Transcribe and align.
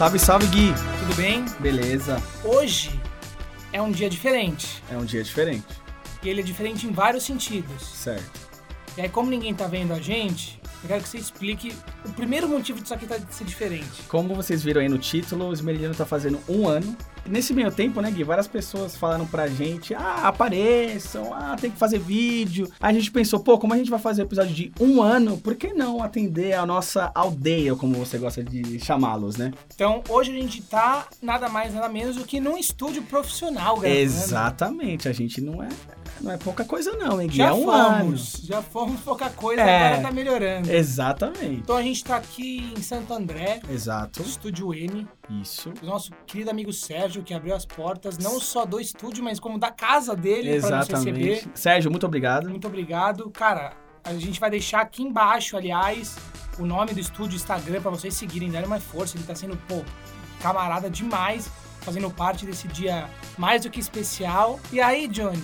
Salve, 0.00 0.18
salve, 0.18 0.46
Gui. 0.46 0.72
Tudo 1.00 1.14
bem? 1.14 1.44
Beleza. 1.58 2.16
Hoje 2.42 2.98
é 3.70 3.82
um 3.82 3.90
dia 3.90 4.08
diferente. 4.08 4.82
É 4.90 4.96
um 4.96 5.04
dia 5.04 5.22
diferente. 5.22 5.66
E 6.22 6.28
ele 6.30 6.40
é 6.40 6.42
diferente 6.42 6.86
em 6.86 6.90
vários 6.90 7.22
sentidos. 7.22 7.82
Certo. 7.82 8.40
E 8.96 9.02
aí, 9.02 9.10
como 9.10 9.28
ninguém 9.28 9.54
tá 9.54 9.66
vendo 9.66 9.92
a 9.92 10.00
gente, 10.00 10.58
eu 10.82 10.88
quero 10.88 11.02
que 11.02 11.08
você 11.10 11.18
explique 11.18 11.76
o 12.02 12.12
primeiro 12.14 12.48
motivo 12.48 12.80
disso 12.80 12.94
aqui 12.94 13.06
tá 13.06 13.18
ser 13.28 13.44
diferente. 13.44 14.04
Como 14.08 14.34
vocês 14.34 14.62
viram 14.62 14.80
aí 14.80 14.88
no 14.88 14.96
título, 14.96 15.50
o 15.50 15.52
Esmeralino 15.52 15.94
tá 15.94 16.06
fazendo 16.06 16.40
um 16.48 16.66
ano. 16.66 16.96
Nesse 17.26 17.52
meio 17.52 17.70
tempo, 17.70 18.00
né, 18.00 18.10
Gui, 18.10 18.24
várias 18.24 18.48
pessoas 18.48 18.96
falaram 18.96 19.26
pra 19.26 19.46
gente, 19.46 19.94
ah, 19.94 20.22
apareçam, 20.28 21.32
ah, 21.32 21.56
tem 21.60 21.70
que 21.70 21.76
fazer 21.76 21.98
vídeo. 21.98 22.68
Aí 22.80 22.90
a 22.90 22.98
gente 22.98 23.10
pensou, 23.10 23.40
pô, 23.40 23.58
como 23.58 23.72
a 23.74 23.76
gente 23.76 23.90
vai 23.90 23.98
fazer 24.00 24.22
episódio 24.22 24.54
de 24.54 24.72
um 24.80 25.00
ano, 25.02 25.36
por 25.38 25.54
que 25.54 25.72
não 25.72 26.02
atender 26.02 26.54
a 26.54 26.64
nossa 26.66 27.10
aldeia, 27.14 27.74
como 27.76 27.94
você 27.94 28.18
gosta 28.18 28.42
de 28.42 28.78
chamá-los, 28.80 29.36
né? 29.36 29.52
Então, 29.74 30.02
hoje 30.08 30.30
a 30.32 30.34
gente 30.40 30.62
tá 30.62 31.06
nada 31.22 31.48
mais, 31.48 31.74
nada 31.74 31.88
menos 31.88 32.16
do 32.16 32.24
que 32.24 32.40
num 32.40 32.56
estúdio 32.58 33.02
profissional, 33.02 33.76
gravando. 33.78 34.00
Exatamente, 34.00 35.08
a 35.08 35.12
gente 35.12 35.40
não 35.40 35.62
é, 35.62 35.68
não 36.20 36.32
é 36.32 36.36
pouca 36.36 36.64
coisa 36.64 36.92
não, 36.92 37.20
hein, 37.20 37.28
Gui? 37.28 37.36
Já 37.38 37.48
é 37.48 37.52
um 37.52 37.64
fomos, 37.64 38.40
já 38.44 38.62
fomos 38.62 39.00
pouca 39.00 39.30
coisa, 39.30 39.60
É. 39.62 39.86
agora 39.88 40.02
tá 40.02 40.12
melhorando. 40.12 40.68
ano. 40.68 40.72
Exatamente. 40.78 41.60
Então 41.62 41.76
a 41.76 41.82
gente 41.82 42.02
tá 42.02 42.16
aqui 42.16 42.72
em 42.76 42.82
Santo 42.82 43.12
André, 43.12 43.60
Exato. 43.70 44.22
Estúdio 44.22 44.74
M, 44.74 45.06
Isso. 45.40 45.72
o 45.82 45.86
nosso 45.86 46.10
querido 46.26 46.50
amigo 46.50 46.72
Sérgio, 46.72 47.19
que 47.22 47.34
abriu 47.34 47.54
as 47.54 47.64
portas, 47.64 48.18
não 48.18 48.40
só 48.40 48.64
do 48.64 48.80
estúdio, 48.80 49.22
mas 49.22 49.40
como 49.40 49.58
da 49.58 49.70
casa 49.70 50.14
dele 50.16 50.60
para 50.60 50.78
nos 50.78 50.88
receber. 50.88 51.44
Sérgio, 51.54 51.90
muito 51.90 52.06
obrigado. 52.06 52.48
Muito 52.48 52.66
obrigado. 52.66 53.30
Cara, 53.30 53.72
a 54.04 54.12
gente 54.14 54.40
vai 54.40 54.50
deixar 54.50 54.80
aqui 54.80 55.02
embaixo, 55.02 55.56
aliás, 55.56 56.16
o 56.58 56.66
nome 56.66 56.92
do 56.92 57.00
estúdio, 57.00 57.36
Instagram, 57.36 57.80
pra 57.80 57.90
vocês 57.90 58.14
seguirem, 58.14 58.50
darem 58.50 58.68
mais 58.68 58.82
força. 58.82 59.16
Ele 59.16 59.24
tá 59.24 59.34
sendo, 59.34 59.56
pô, 59.68 59.82
camarada 60.40 60.88
demais, 60.90 61.50
fazendo 61.80 62.10
parte 62.10 62.44
desse 62.46 62.68
dia 62.68 63.08
mais 63.38 63.62
do 63.62 63.70
que 63.70 63.80
especial. 63.80 64.58
E 64.72 64.80
aí, 64.80 65.06
Johnny, 65.08 65.42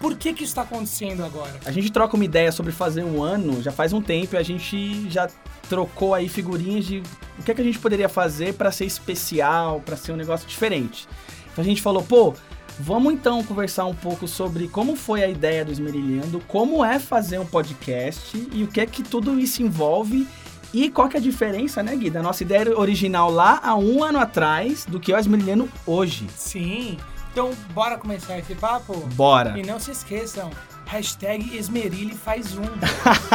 por 0.00 0.16
que 0.16 0.32
que 0.32 0.44
isso 0.44 0.54
tá 0.54 0.62
acontecendo 0.62 1.24
agora? 1.24 1.58
A 1.64 1.72
gente 1.72 1.90
troca 1.90 2.14
uma 2.14 2.24
ideia 2.24 2.52
sobre 2.52 2.72
fazer 2.72 3.04
um 3.04 3.22
ano, 3.22 3.60
já 3.62 3.72
faz 3.72 3.92
um 3.92 4.00
tempo, 4.00 4.36
e 4.36 4.38
a 4.38 4.42
gente 4.42 5.10
já 5.10 5.28
trocou 5.68 6.14
aí 6.14 6.28
figurinhas 6.28 6.84
de 6.84 7.02
o 7.38 7.42
que, 7.42 7.50
é 7.50 7.54
que 7.54 7.60
a 7.60 7.64
gente 7.64 7.78
poderia 7.78 8.08
fazer 8.08 8.54
pra 8.54 8.72
ser 8.72 8.84
especial, 8.84 9.80
pra 9.84 9.96
ser 9.96 10.12
um 10.12 10.16
negócio 10.16 10.48
diferente. 10.48 11.08
Então 11.52 11.62
a 11.62 11.66
gente 11.66 11.82
falou, 11.82 12.02
pô, 12.02 12.34
vamos 12.78 13.12
então 13.12 13.42
conversar 13.44 13.84
um 13.84 13.94
pouco 13.94 14.26
sobre 14.26 14.68
como 14.68 14.96
foi 14.96 15.22
a 15.22 15.28
ideia 15.28 15.64
do 15.64 15.72
Esmerilhando, 15.72 16.40
como 16.46 16.84
é 16.84 16.98
fazer 16.98 17.38
um 17.38 17.46
podcast 17.46 18.48
e 18.52 18.64
o 18.64 18.68
que 18.68 18.80
é 18.80 18.86
que 18.86 19.02
tudo 19.02 19.38
isso 19.38 19.62
envolve 19.62 20.26
e 20.72 20.90
qual 20.90 21.08
que 21.08 21.16
é 21.16 21.20
a 21.20 21.22
diferença, 21.22 21.82
né, 21.82 21.96
Gui, 21.96 22.10
da 22.10 22.22
nossa 22.22 22.42
ideia 22.42 22.78
original 22.78 23.30
lá 23.30 23.60
há 23.62 23.74
um 23.74 24.04
ano 24.04 24.18
atrás 24.18 24.84
do 24.84 25.00
que 25.00 25.12
é 25.12 25.16
o 25.16 25.18
Esmerilhando 25.18 25.68
hoje. 25.86 26.26
Sim. 26.36 26.98
Então, 27.32 27.50
bora 27.72 27.96
começar 27.96 28.38
esse 28.38 28.54
papo? 28.54 28.94
Bora! 29.14 29.58
E 29.58 29.62
não 29.62 29.78
se 29.78 29.90
esqueçam, 29.90 30.50
hashtag 30.88 31.54
Esmerile 31.54 32.14
faz 32.14 32.56
um. 32.56 32.64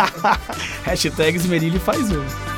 Hashtag 0.83 1.35
Esmerilha 1.35 1.79
faz 1.79 2.09
um. 2.11 2.52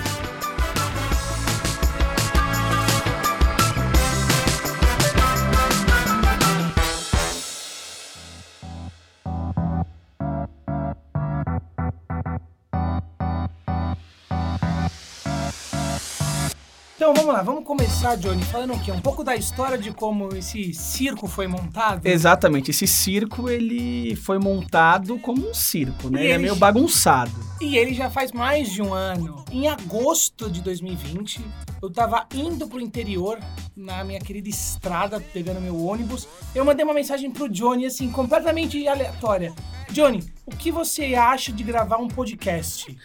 Vamos 17.26 17.34
lá, 17.40 17.42
vamos 17.44 17.64
começar, 17.64 18.16
Johnny, 18.18 18.44
falando 18.44 18.74
o 18.74 18.80
quê? 18.80 18.92
Um 18.92 19.00
pouco 19.02 19.24
da 19.24 19.36
história 19.36 19.78
de 19.80 19.92
como 19.92 20.36
esse 20.36 20.74
circo 20.76 21.28
foi 21.28 21.48
montado. 21.48 22.06
Exatamente, 22.06 22.70
esse 22.70 22.86
circo 22.86 23.50
ele 23.50 24.16
foi 24.18 24.38
montado 24.38 25.18
como 25.18 25.50
um 25.50 25.54
circo, 25.54 26.10
né? 26.10 26.20
E 26.20 26.24
Ele 26.26 26.32
é 26.32 26.36
ele- 26.36 26.44
meio 26.44 26.56
bagunçado. 26.56 27.32
E 27.60 27.78
ele 27.78 27.94
já 27.96 28.12
faz 28.12 28.32
mais 28.32 28.70
de 28.72 28.82
um 28.82 28.94
ano. 28.94 29.44
Em 29.52 29.68
agosto 29.68 30.52
de 30.52 30.62
2020, 30.62 31.42
eu 31.82 31.90
tava 31.92 32.28
indo 32.34 32.68
pro 32.68 32.80
interior, 32.80 33.40
na 33.76 34.04
minha 34.04 34.20
querida 34.20 34.50
estrada, 34.50 35.20
pegando 35.20 35.60
meu 35.62 35.84
ônibus. 35.84 36.28
Eu 36.54 36.64
mandei 36.64 36.86
uma 36.86 36.94
mensagem 36.94 37.32
pro 37.32 37.50
Johnny, 37.50 37.88
assim, 37.88 38.12
completamente 38.12 38.88
aleatória. 38.88 39.52
Johnny, 39.90 40.24
o 40.46 40.52
que 40.52 40.72
você 40.72 41.16
acha 41.16 41.52
de 41.52 41.64
gravar 41.64 41.98
um 41.98 42.08
podcast? 42.08 42.96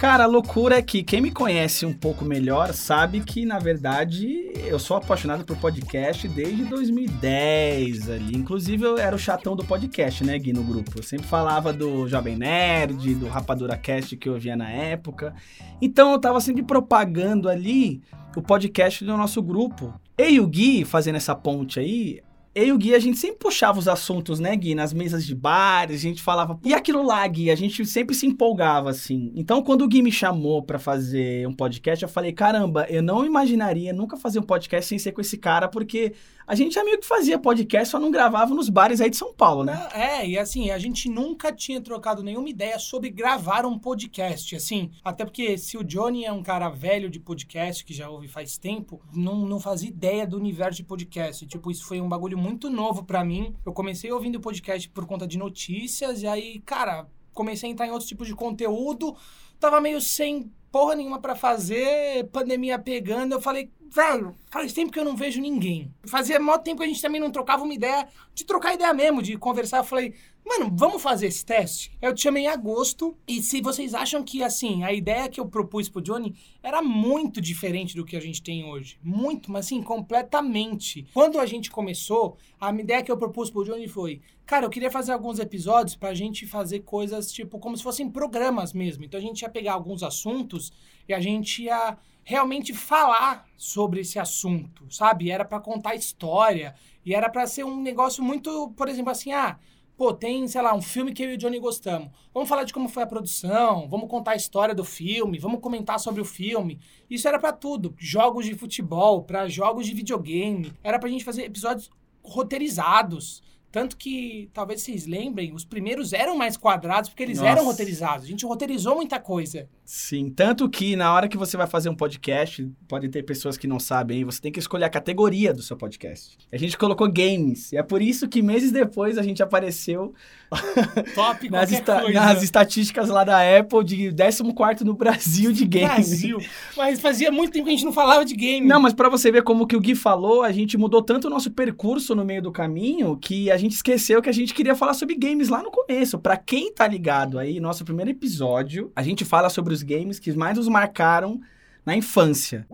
Cara, 0.00 0.24
a 0.24 0.26
loucura 0.26 0.78
é 0.78 0.82
que 0.82 1.02
quem 1.02 1.20
me 1.20 1.30
conhece 1.30 1.84
um 1.84 1.92
pouco 1.92 2.24
melhor 2.24 2.72
sabe 2.72 3.20
que, 3.20 3.44
na 3.44 3.58
verdade, 3.58 4.50
eu 4.64 4.78
sou 4.78 4.96
apaixonado 4.96 5.44
por 5.44 5.58
podcast 5.58 6.26
desde 6.26 6.64
2010 6.64 8.08
ali. 8.08 8.34
Inclusive, 8.34 8.82
eu 8.82 8.96
era 8.96 9.14
o 9.14 9.18
chatão 9.18 9.54
do 9.54 9.62
podcast, 9.62 10.24
né, 10.24 10.38
Gui, 10.38 10.54
no 10.54 10.64
grupo. 10.64 10.92
Eu 10.96 11.02
sempre 11.02 11.26
falava 11.26 11.70
do 11.70 12.08
Jovem 12.08 12.34
Nerd, 12.34 13.14
do 13.14 13.28
Rapadura 13.28 13.76
Cast 13.76 14.16
que 14.16 14.26
eu 14.26 14.38
via 14.38 14.56
na 14.56 14.70
época. 14.70 15.34
Então, 15.82 16.12
eu 16.12 16.18
tava 16.18 16.40
sempre 16.40 16.62
propagando 16.62 17.46
ali 17.46 18.00
o 18.34 18.40
podcast 18.40 19.04
do 19.04 19.18
nosso 19.18 19.42
grupo. 19.42 19.92
E 20.16 20.40
o 20.40 20.46
Gui, 20.46 20.82
fazendo 20.82 21.16
essa 21.16 21.34
ponte 21.34 21.78
aí, 21.78 22.22
eu 22.54 22.66
e 22.66 22.72
o 22.72 22.78
Gui, 22.78 22.94
a 22.94 22.98
gente 22.98 23.16
sempre 23.16 23.38
puxava 23.38 23.78
os 23.78 23.86
assuntos, 23.86 24.40
né, 24.40 24.54
Gui? 24.56 24.74
Nas 24.74 24.92
mesas 24.92 25.24
de 25.24 25.34
bares, 25.34 26.00
a 26.00 26.02
gente 26.02 26.20
falava. 26.20 26.58
E 26.64 26.74
aquilo 26.74 27.02
lá, 27.02 27.26
Gui, 27.26 27.50
a 27.50 27.54
gente 27.54 27.84
sempre 27.86 28.14
se 28.14 28.26
empolgava, 28.26 28.90
assim. 28.90 29.30
Então, 29.36 29.62
quando 29.62 29.82
o 29.82 29.88
Gui 29.88 30.02
me 30.02 30.10
chamou 30.10 30.62
pra 30.62 30.78
fazer 30.78 31.46
um 31.46 31.52
podcast, 31.52 32.02
eu 32.02 32.08
falei: 32.08 32.32
caramba, 32.32 32.86
eu 32.90 33.02
não 33.02 33.24
imaginaria 33.24 33.92
nunca 33.92 34.16
fazer 34.16 34.40
um 34.40 34.42
podcast 34.42 34.88
sem 34.88 34.98
ser 34.98 35.12
com 35.12 35.20
esse 35.20 35.38
cara, 35.38 35.68
porque 35.68 36.12
a 36.50 36.54
gente 36.56 36.74
já 36.74 36.82
meio 36.82 36.98
que 36.98 37.06
fazia 37.06 37.38
podcast, 37.38 37.92
só 37.92 38.00
não 38.00 38.10
gravava 38.10 38.52
nos 38.52 38.68
bares 38.68 39.00
aí 39.00 39.08
de 39.08 39.16
São 39.16 39.32
Paulo, 39.32 39.62
né? 39.62 39.88
É, 39.94 40.26
e 40.26 40.36
assim, 40.36 40.72
a 40.72 40.80
gente 40.80 41.08
nunca 41.08 41.52
tinha 41.52 41.80
trocado 41.80 42.24
nenhuma 42.24 42.48
ideia 42.48 42.76
sobre 42.76 43.08
gravar 43.08 43.64
um 43.64 43.78
podcast, 43.78 44.56
assim. 44.56 44.90
Até 45.04 45.24
porque 45.24 45.56
se 45.56 45.78
o 45.78 45.84
Johnny 45.84 46.24
é 46.24 46.32
um 46.32 46.42
cara 46.42 46.68
velho 46.68 47.08
de 47.08 47.20
podcast, 47.20 47.84
que 47.84 47.94
já 47.94 48.10
ouve 48.10 48.26
faz 48.26 48.58
tempo, 48.58 49.00
não, 49.14 49.46
não 49.46 49.60
fazia 49.60 49.88
ideia 49.88 50.26
do 50.26 50.36
universo 50.36 50.78
de 50.78 50.82
podcast. 50.82 51.46
Tipo, 51.46 51.70
isso 51.70 51.84
foi 51.84 52.00
um 52.00 52.08
bagulho 52.08 52.36
muito 52.36 52.68
novo 52.68 53.04
pra 53.04 53.24
mim. 53.24 53.54
Eu 53.64 53.72
comecei 53.72 54.10
ouvindo 54.10 54.40
podcast 54.40 54.88
por 54.88 55.06
conta 55.06 55.28
de 55.28 55.38
notícias, 55.38 56.22
e 56.22 56.26
aí, 56.26 56.58
cara, 56.66 57.06
comecei 57.32 57.68
a 57.68 57.72
entrar 57.72 57.86
em 57.86 57.92
outros 57.92 58.08
tipos 58.08 58.26
de 58.26 58.34
conteúdo. 58.34 59.14
Tava 59.60 59.80
meio 59.80 60.00
sem 60.00 60.50
porra 60.72 60.96
nenhuma 60.96 61.20
pra 61.20 61.36
fazer, 61.36 62.28
pandemia 62.32 62.76
pegando. 62.76 63.34
Eu 63.34 63.40
falei, 63.40 63.70
velho, 63.90 64.34
faz 64.50 64.72
tempo 64.72 64.92
que 64.92 64.98
eu 64.98 65.04
não 65.04 65.16
vejo 65.16 65.40
ninguém. 65.40 65.92
Fazia 66.04 66.38
mó 66.38 66.56
tempo 66.56 66.78
que 66.78 66.84
a 66.84 66.88
gente 66.88 67.02
também 67.02 67.20
não 67.20 67.30
trocava 67.30 67.64
uma 67.64 67.74
ideia, 67.74 68.08
de 68.34 68.44
trocar 68.44 68.74
ideia 68.74 68.94
mesmo, 68.94 69.20
de 69.20 69.36
conversar. 69.36 69.78
Eu 69.78 69.84
falei, 69.84 70.14
mano, 70.44 70.72
vamos 70.72 71.02
fazer 71.02 71.26
esse 71.26 71.44
teste? 71.44 71.96
Eu 72.00 72.14
te 72.14 72.22
chamei 72.22 72.44
em 72.44 72.48
agosto, 72.48 73.16
e 73.26 73.42
se 73.42 73.60
vocês 73.60 73.94
acham 73.94 74.22
que, 74.22 74.42
assim, 74.42 74.84
a 74.84 74.92
ideia 74.92 75.28
que 75.28 75.40
eu 75.40 75.46
propus 75.46 75.88
pro 75.88 76.00
Johnny 76.00 76.34
era 76.62 76.80
muito 76.80 77.40
diferente 77.40 77.96
do 77.96 78.04
que 78.04 78.16
a 78.16 78.20
gente 78.20 78.42
tem 78.42 78.64
hoje. 78.64 78.98
Muito, 79.02 79.50
mas 79.50 79.66
assim, 79.66 79.82
completamente. 79.82 81.06
Quando 81.12 81.38
a 81.38 81.46
gente 81.46 81.70
começou, 81.70 82.36
a 82.60 82.72
ideia 82.72 83.02
que 83.02 83.10
eu 83.10 83.18
propus 83.18 83.50
pro 83.50 83.64
Johnny 83.64 83.88
foi, 83.88 84.20
cara, 84.46 84.66
eu 84.66 84.70
queria 84.70 84.90
fazer 84.90 85.12
alguns 85.12 85.38
episódios 85.38 85.96
pra 85.96 86.14
gente 86.14 86.46
fazer 86.46 86.80
coisas, 86.80 87.32
tipo, 87.32 87.58
como 87.58 87.76
se 87.76 87.82
fossem 87.82 88.08
programas 88.08 88.72
mesmo. 88.72 89.04
Então 89.04 89.18
a 89.18 89.22
gente 89.22 89.42
ia 89.42 89.48
pegar 89.48 89.74
alguns 89.74 90.02
assuntos 90.02 90.72
e 91.08 91.14
a 91.14 91.20
gente 91.20 91.64
ia 91.64 91.98
realmente 92.30 92.72
falar 92.72 93.44
sobre 93.56 94.02
esse 94.02 94.16
assunto, 94.16 94.84
sabe? 94.88 95.32
Era 95.32 95.44
pra 95.44 95.58
contar 95.58 95.96
história 95.96 96.76
e 97.04 97.12
era 97.12 97.28
pra 97.28 97.44
ser 97.44 97.64
um 97.64 97.82
negócio 97.82 98.22
muito, 98.22 98.70
por 98.76 98.88
exemplo, 98.88 99.10
assim, 99.10 99.32
ah, 99.32 99.58
pô, 99.96 100.14
tem, 100.14 100.46
sei 100.46 100.62
lá, 100.62 100.72
um 100.72 100.80
filme 100.80 101.12
que 101.12 101.24
eu 101.24 101.32
e 101.32 101.34
o 101.34 101.36
Johnny 101.36 101.58
gostamos. 101.58 102.08
Vamos 102.32 102.48
falar 102.48 102.62
de 102.62 102.72
como 102.72 102.88
foi 102.88 103.02
a 103.02 103.06
produção, 103.06 103.88
vamos 103.88 104.08
contar 104.08 104.30
a 104.30 104.36
história 104.36 104.72
do 104.72 104.84
filme, 104.84 105.40
vamos 105.40 105.60
comentar 105.60 105.98
sobre 105.98 106.20
o 106.20 106.24
filme. 106.24 106.78
Isso 107.10 107.26
era 107.26 107.36
pra 107.36 107.52
tudo, 107.52 107.96
jogos 107.98 108.46
de 108.46 108.54
futebol, 108.54 109.24
pra 109.24 109.48
jogos 109.48 109.84
de 109.84 109.92
videogame, 109.92 110.72
era 110.84 111.00
pra 111.00 111.08
gente 111.08 111.24
fazer 111.24 111.42
episódios 111.42 111.90
roteirizados. 112.22 113.42
Tanto 113.72 113.96
que, 113.96 114.50
talvez 114.52 114.82
vocês 114.82 115.06
lembrem, 115.06 115.52
os 115.52 115.64
primeiros 115.64 116.12
eram 116.12 116.36
mais 116.36 116.56
quadrados 116.56 117.08
porque 117.08 117.22
eles 117.22 117.38
Nossa. 117.38 117.50
eram 117.50 117.64
roteirizados. 117.64 118.24
A 118.24 118.28
gente 118.28 118.46
roteirizou 118.46 118.96
muita 118.96 119.20
coisa. 119.20 119.68
Sim, 119.92 120.30
tanto 120.30 120.70
que 120.70 120.94
na 120.94 121.12
hora 121.12 121.26
que 121.28 121.36
você 121.36 121.56
vai 121.56 121.66
fazer 121.66 121.88
um 121.88 121.96
podcast, 121.96 122.64
pode 122.86 123.08
ter 123.08 123.24
pessoas 123.24 123.58
que 123.58 123.66
não 123.66 123.80
sabem, 123.80 124.24
você 124.24 124.40
tem 124.40 124.52
que 124.52 124.60
escolher 124.60 124.84
a 124.84 124.88
categoria 124.88 125.52
do 125.52 125.62
seu 125.62 125.76
podcast. 125.76 126.38
A 126.52 126.56
gente 126.56 126.78
colocou 126.78 127.10
games, 127.10 127.72
e 127.72 127.76
é 127.76 127.82
por 127.82 128.00
isso 128.00 128.28
que 128.28 128.40
meses 128.40 128.70
depois 128.70 129.18
a 129.18 129.22
gente 129.24 129.42
apareceu 129.42 130.14
Top 131.14 131.46
nas, 131.50 131.72
esta- 131.72 132.02
coisa. 132.02 132.20
nas 132.20 132.40
estatísticas 132.40 133.08
lá 133.08 133.24
da 133.24 133.38
Apple 133.58 133.82
de 133.84 134.12
14 134.12 134.84
no 134.84 134.94
Brasil 134.94 135.50
de 135.50 135.64
games. 135.66 135.88
Brasil. 136.08 136.38
Mas 136.76 137.00
fazia 137.00 137.32
muito 137.32 137.52
tempo 137.52 137.64
que 137.64 137.70
a 137.70 137.74
gente 137.74 137.84
não 137.84 137.92
falava 137.92 138.24
de 138.24 138.34
game. 138.36 138.64
Não, 138.66 138.80
mas 138.80 138.92
pra 138.92 139.08
você 139.08 139.32
ver 139.32 139.42
como 139.42 139.66
que 139.66 139.74
o 139.74 139.80
Gui 139.80 139.96
falou, 139.96 140.42
a 140.44 140.52
gente 140.52 140.78
mudou 140.78 141.02
tanto 141.02 141.26
o 141.26 141.30
nosso 141.30 141.50
percurso 141.50 142.14
no 142.14 142.24
meio 142.24 142.42
do 142.42 142.52
caminho 142.52 143.16
que 143.16 143.50
a 143.50 143.56
gente 143.56 143.72
esqueceu 143.72 144.22
que 144.22 144.28
a 144.28 144.32
gente 144.32 144.54
queria 144.54 144.76
falar 144.76 144.94
sobre 144.94 145.16
games 145.16 145.48
lá 145.48 145.62
no 145.64 145.70
começo. 145.72 146.16
Pra 146.16 146.36
quem 146.36 146.72
tá 146.72 146.86
ligado 146.86 147.40
aí, 147.40 147.58
nosso 147.58 147.84
primeiro 147.84 148.10
episódio, 148.12 148.92
a 148.94 149.02
gente 149.02 149.24
fala 149.24 149.48
sobre 149.48 149.74
os 149.74 149.79
games 149.82 150.18
que 150.18 150.32
mais 150.32 150.56
nos 150.56 150.68
marcaram 150.68 151.40
na 151.84 151.96
infância. 151.96 152.66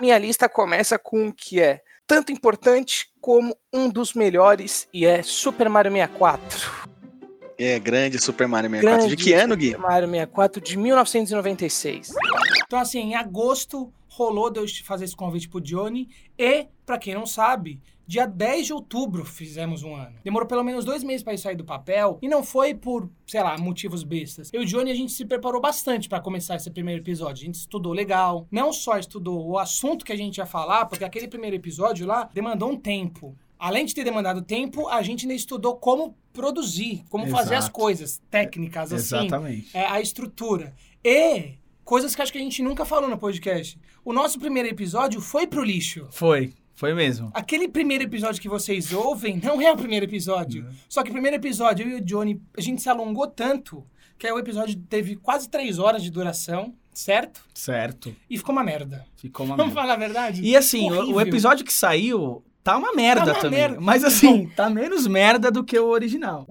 Minha 0.00 0.18
lista 0.18 0.48
começa 0.48 0.98
com 0.98 1.28
o 1.28 1.32
que 1.32 1.60
é 1.60 1.80
tanto 2.06 2.32
importante 2.32 3.08
como 3.20 3.56
um 3.72 3.88
dos 3.88 4.14
melhores 4.14 4.88
e 4.92 5.06
é 5.06 5.22
Super 5.22 5.68
Mario 5.68 5.92
64. 5.92 6.94
É, 7.58 7.78
grande 7.78 8.20
Super 8.20 8.46
Mario 8.46 8.70
64. 8.70 8.98
Grande 8.98 9.16
de 9.16 9.22
que 9.22 9.32
ano, 9.32 9.56
Gui? 9.56 9.72
Super 9.72 9.80
Mario 9.80 10.08
64 10.08 10.60
de 10.60 10.76
1996. 10.76 12.12
Então, 12.66 12.78
assim, 12.78 13.00
em 13.00 13.14
agosto 13.14 13.92
rolou 14.08 14.50
de 14.50 14.60
eu 14.60 14.66
fazer 14.84 15.04
esse 15.04 15.16
convite 15.16 15.48
pro 15.48 15.60
Johnny. 15.60 16.08
E, 16.38 16.66
pra 16.84 16.98
quem 16.98 17.14
não 17.14 17.26
sabe, 17.26 17.80
dia 18.06 18.26
10 18.26 18.66
de 18.66 18.72
outubro 18.72 19.24
fizemos 19.24 19.82
um 19.82 19.94
ano. 19.94 20.16
Demorou 20.22 20.46
pelo 20.46 20.62
menos 20.62 20.84
dois 20.84 21.02
meses 21.02 21.22
pra 21.22 21.32
isso 21.34 21.44
sair 21.44 21.56
do 21.56 21.64
papel. 21.64 22.18
E 22.20 22.28
não 22.28 22.42
foi 22.42 22.74
por, 22.74 23.08
sei 23.26 23.42
lá, 23.42 23.56
motivos 23.58 24.02
bestas. 24.02 24.50
Eu 24.52 24.62
e 24.62 24.64
o 24.64 24.66
Johnny, 24.66 24.90
a 24.90 24.94
gente 24.94 25.12
se 25.12 25.24
preparou 25.24 25.60
bastante 25.60 26.08
pra 26.08 26.20
começar 26.20 26.56
esse 26.56 26.70
primeiro 26.70 27.02
episódio. 27.02 27.42
A 27.42 27.46
gente 27.46 27.56
estudou 27.56 27.92
legal. 27.92 28.46
Não 28.50 28.72
só 28.72 28.98
estudou 28.98 29.46
o 29.48 29.58
assunto 29.58 30.04
que 30.04 30.12
a 30.12 30.16
gente 30.16 30.38
ia 30.38 30.46
falar, 30.46 30.86
porque 30.86 31.04
aquele 31.04 31.28
primeiro 31.28 31.56
episódio 31.56 32.06
lá 32.06 32.28
demandou 32.32 32.70
um 32.70 32.76
tempo. 32.76 33.36
Além 33.58 33.86
de 33.86 33.94
ter 33.94 34.04
demandado 34.04 34.42
tempo, 34.42 34.88
a 34.88 35.00
gente 35.02 35.22
ainda 35.24 35.34
estudou 35.34 35.76
como 35.76 36.14
produzir, 36.32 37.04
como 37.08 37.26
fazer 37.28 37.54
as 37.54 37.64
Exato. 37.64 37.72
coisas 37.72 38.20
técnicas, 38.30 38.92
assim 38.92 39.16
Exatamente. 39.16 39.70
é, 39.72 39.86
a 39.86 40.00
estrutura. 40.00 40.74
E 41.02 41.52
coisas 41.84 42.14
que 42.14 42.20
acho 42.20 42.32
que 42.32 42.38
a 42.38 42.40
gente 42.42 42.62
nunca 42.62 42.84
falou 42.84 43.08
no 43.08 43.16
podcast. 43.16 43.78
O 44.04 44.12
nosso 44.12 44.38
primeiro 44.38 44.68
episódio 44.68 45.20
foi 45.20 45.46
pro 45.46 45.62
lixo. 45.64 46.06
Foi, 46.10 46.52
foi 46.74 46.92
mesmo. 46.94 47.30
Aquele 47.32 47.68
primeiro 47.68 48.04
episódio 48.04 48.40
que 48.42 48.48
vocês 48.48 48.92
ouvem 48.92 49.40
não 49.42 49.60
é 49.60 49.70
o 49.72 49.76
primeiro 49.76 50.04
episódio. 50.06 50.68
Só 50.88 51.02
que 51.02 51.10
o 51.10 51.12
primeiro 51.12 51.36
episódio, 51.36 51.86
eu 51.88 51.98
e 51.98 52.00
o 52.00 52.04
Johnny, 52.04 52.40
a 52.56 52.60
gente 52.60 52.82
se 52.82 52.88
alongou 52.88 53.26
tanto 53.28 53.86
que 54.18 54.26
aí 54.26 54.32
o 54.32 54.38
episódio 54.38 54.76
teve 54.88 55.16
quase 55.16 55.48
três 55.48 55.78
horas 55.78 56.02
de 56.02 56.10
duração, 56.10 56.74
certo? 56.92 57.44
Certo. 57.54 58.14
E 58.30 58.38
ficou 58.38 58.52
uma 58.52 58.62
merda. 58.64 59.04
Ficou 59.16 59.44
uma 59.44 59.56
Vamos 59.56 59.74
merda. 59.74 59.88
falar 59.88 59.94
a 59.94 60.06
verdade? 60.06 60.42
E 60.42 60.56
assim, 60.56 60.90
o, 60.90 61.14
o 61.16 61.20
episódio 61.20 61.64
que 61.64 61.72
saiu 61.72 62.44
tá 62.62 62.76
uma 62.78 62.92
merda 62.94 63.26
Tá 63.26 63.32
uma 63.32 63.40
também. 63.40 63.58
merda. 63.60 63.80
Mas 63.80 64.04
assim, 64.04 64.48
tá 64.50 64.70
menos 64.70 65.06
merda 65.06 65.50
do 65.50 65.64
que 65.64 65.78
o 65.78 65.86
original. 65.88 66.46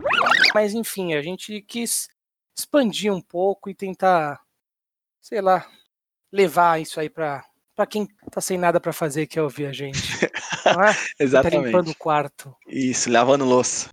Mas 0.54 0.74
enfim, 0.74 1.14
a 1.14 1.22
gente 1.22 1.62
quis 1.62 2.08
expandir 2.56 3.12
um 3.14 3.22
pouco 3.22 3.70
e 3.70 3.74
tentar, 3.74 4.40
sei 5.22 5.42
lá, 5.42 5.66
levar 6.32 6.80
isso 6.82 7.00
aí 7.00 7.10
pra, 7.10 7.44
pra 7.76 7.88
quem 7.88 8.08
tá 8.34 8.42
sem 8.42 8.58
nada 8.58 8.80
pra 8.80 8.92
fazer, 8.94 9.28
que 9.28 9.38
é 9.38 9.42
ouvir 9.42 9.66
a 9.68 9.72
gente. 9.72 10.02
Não 10.66 10.84
é? 10.84 10.94
Tá 11.18 11.50
limpando 11.50 11.60
Exatamente. 11.60 11.90
o 11.92 11.96
quarto. 11.96 12.56
Isso, 12.68 13.10
lavando 13.12 13.46
louça. 13.46 13.90